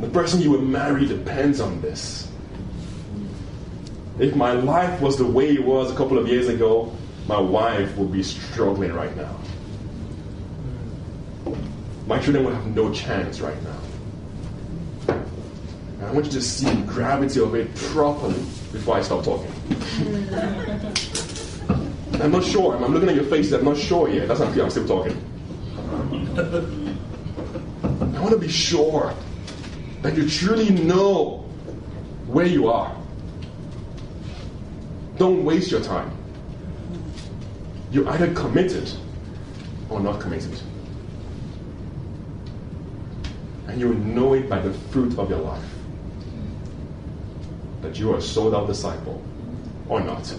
The 0.00 0.08
person 0.08 0.40
you 0.40 0.50
will 0.50 0.62
marry 0.62 1.06
depends 1.06 1.60
on 1.60 1.80
this. 1.80 2.30
If 4.18 4.36
my 4.36 4.52
life 4.52 5.00
was 5.00 5.16
the 5.16 5.26
way 5.26 5.54
it 5.54 5.64
was 5.64 5.90
a 5.90 5.96
couple 5.96 6.18
of 6.18 6.28
years 6.28 6.48
ago, 6.48 6.94
my 7.26 7.38
wife 7.38 7.96
would 7.96 8.12
be 8.12 8.22
struggling 8.22 8.92
right 8.92 9.14
now. 9.16 9.36
My 12.06 12.18
children 12.20 12.44
would 12.44 12.54
have 12.54 12.66
no 12.66 12.92
chance 12.92 13.40
right 13.40 13.56
now. 13.62 13.80
And 15.08 16.06
I 16.06 16.12
want 16.12 16.26
you 16.26 16.32
to 16.32 16.42
see 16.42 16.68
the 16.68 16.82
gravity 16.82 17.40
of 17.40 17.54
it 17.54 17.74
properly 17.74 18.40
before 18.72 18.96
I 18.96 19.02
stop 19.02 19.24
talking. 19.24 19.50
I'm 22.20 22.30
not 22.30 22.44
sure. 22.44 22.76
I'm 22.76 22.92
looking 22.92 23.08
at 23.08 23.14
your 23.14 23.24
faces. 23.24 23.52
I'm 23.52 23.64
not 23.64 23.76
sure 23.76 24.08
yet. 24.08 24.28
That's 24.28 24.40
not 24.40 24.52
clear. 24.52 24.64
I'm 24.64 24.70
still 24.70 24.86
talking. 24.86 25.16
I 27.84 28.20
want 28.20 28.30
to 28.30 28.38
be 28.38 28.48
sure 28.48 29.14
that 30.02 30.14
you 30.16 30.28
truly 30.28 30.70
know 30.70 31.38
where 32.26 32.46
you 32.46 32.68
are. 32.68 32.94
Don't 35.16 35.44
waste 35.44 35.70
your 35.70 35.80
time. 35.80 36.10
You're 37.90 38.08
either 38.10 38.32
committed 38.34 38.90
or 39.88 40.00
not 40.00 40.20
committed. 40.20 40.60
And 43.74 43.80
you 43.80 43.88
will 43.88 43.96
know 43.96 44.34
it 44.34 44.48
by 44.48 44.60
the 44.60 44.72
fruit 44.72 45.18
of 45.18 45.28
your 45.28 45.40
life 45.40 45.64
that 47.82 47.98
you 47.98 48.12
are 48.12 48.18
a 48.18 48.22
sold 48.22 48.54
out 48.54 48.68
disciple 48.68 49.20
or 49.88 49.98
not. 49.98 50.32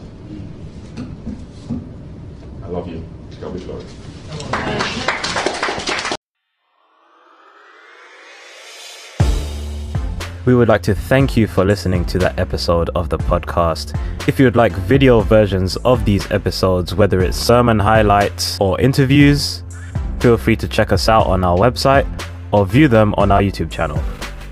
I 2.63 2.67
love 2.69 2.87
you. 2.87 3.03
God 3.41 3.53
be 3.53 3.59
glory. 3.59 3.83
We 10.45 10.55
would 10.55 10.69
like 10.69 10.83
to 10.83 10.95
thank 10.95 11.35
you 11.35 11.45
for 11.45 11.65
listening 11.65 12.05
to 12.05 12.19
that 12.19 12.39
episode 12.39 12.89
of 12.95 13.09
the 13.09 13.17
podcast. 13.17 13.99
If 14.29 14.39
you 14.39 14.45
would 14.45 14.55
like 14.55 14.71
video 14.71 15.19
versions 15.19 15.75
of 15.83 16.05
these 16.05 16.31
episodes, 16.31 16.95
whether 16.95 17.19
it's 17.19 17.35
sermon 17.35 17.79
highlights 17.79 18.57
or 18.61 18.79
interviews, 18.79 19.61
feel 20.21 20.37
free 20.37 20.55
to 20.55 20.69
check 20.69 20.93
us 20.93 21.09
out 21.09 21.27
on 21.27 21.43
our 21.43 21.57
website 21.57 22.07
or 22.51 22.65
view 22.65 22.87
them 22.87 23.13
on 23.17 23.31
our 23.31 23.41
YouTube 23.41 23.71
channel. 23.71 24.01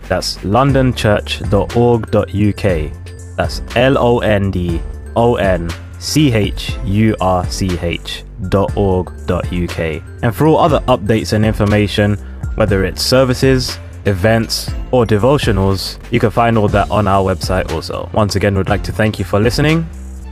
That's 0.07 0.37
londonchurch.org.uk. 0.37 3.35
That's 3.35 3.61
L 3.75 3.97
O 3.97 4.19
N 4.19 4.51
D 4.51 4.81
O 5.15 5.35
N 5.35 5.69
C 5.99 6.33
H 6.33 6.75
U 6.85 7.15
R 7.21 7.45
C 7.49 7.77
H 7.79 8.23
dot 8.49 8.75
org 8.75 9.11
dot 9.25 9.51
uk. 9.53 9.79
And 9.79 10.35
for 10.35 10.47
all 10.47 10.57
other 10.57 10.79
updates 10.81 11.33
and 11.33 11.45
information, 11.45 12.15
whether 12.55 12.83
it's 12.83 13.01
services, 13.01 13.79
events, 14.05 14.69
or 14.91 15.05
devotionals, 15.05 15.97
you 16.11 16.19
can 16.19 16.29
find 16.29 16.57
all 16.57 16.67
that 16.67 16.91
on 16.91 17.07
our 17.07 17.23
website 17.23 17.71
also. 17.71 18.09
Once 18.13 18.35
again, 18.35 18.55
we'd 18.55 18.69
like 18.69 18.83
to 18.83 18.91
thank 18.91 19.17
you 19.17 19.25
for 19.25 19.39
listening, 19.39 19.87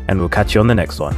and 0.07 0.19
we'll 0.19 0.29
catch 0.29 0.53
you 0.53 0.61
on 0.61 0.67
the 0.67 0.75
next 0.75 0.99
one. 0.99 1.15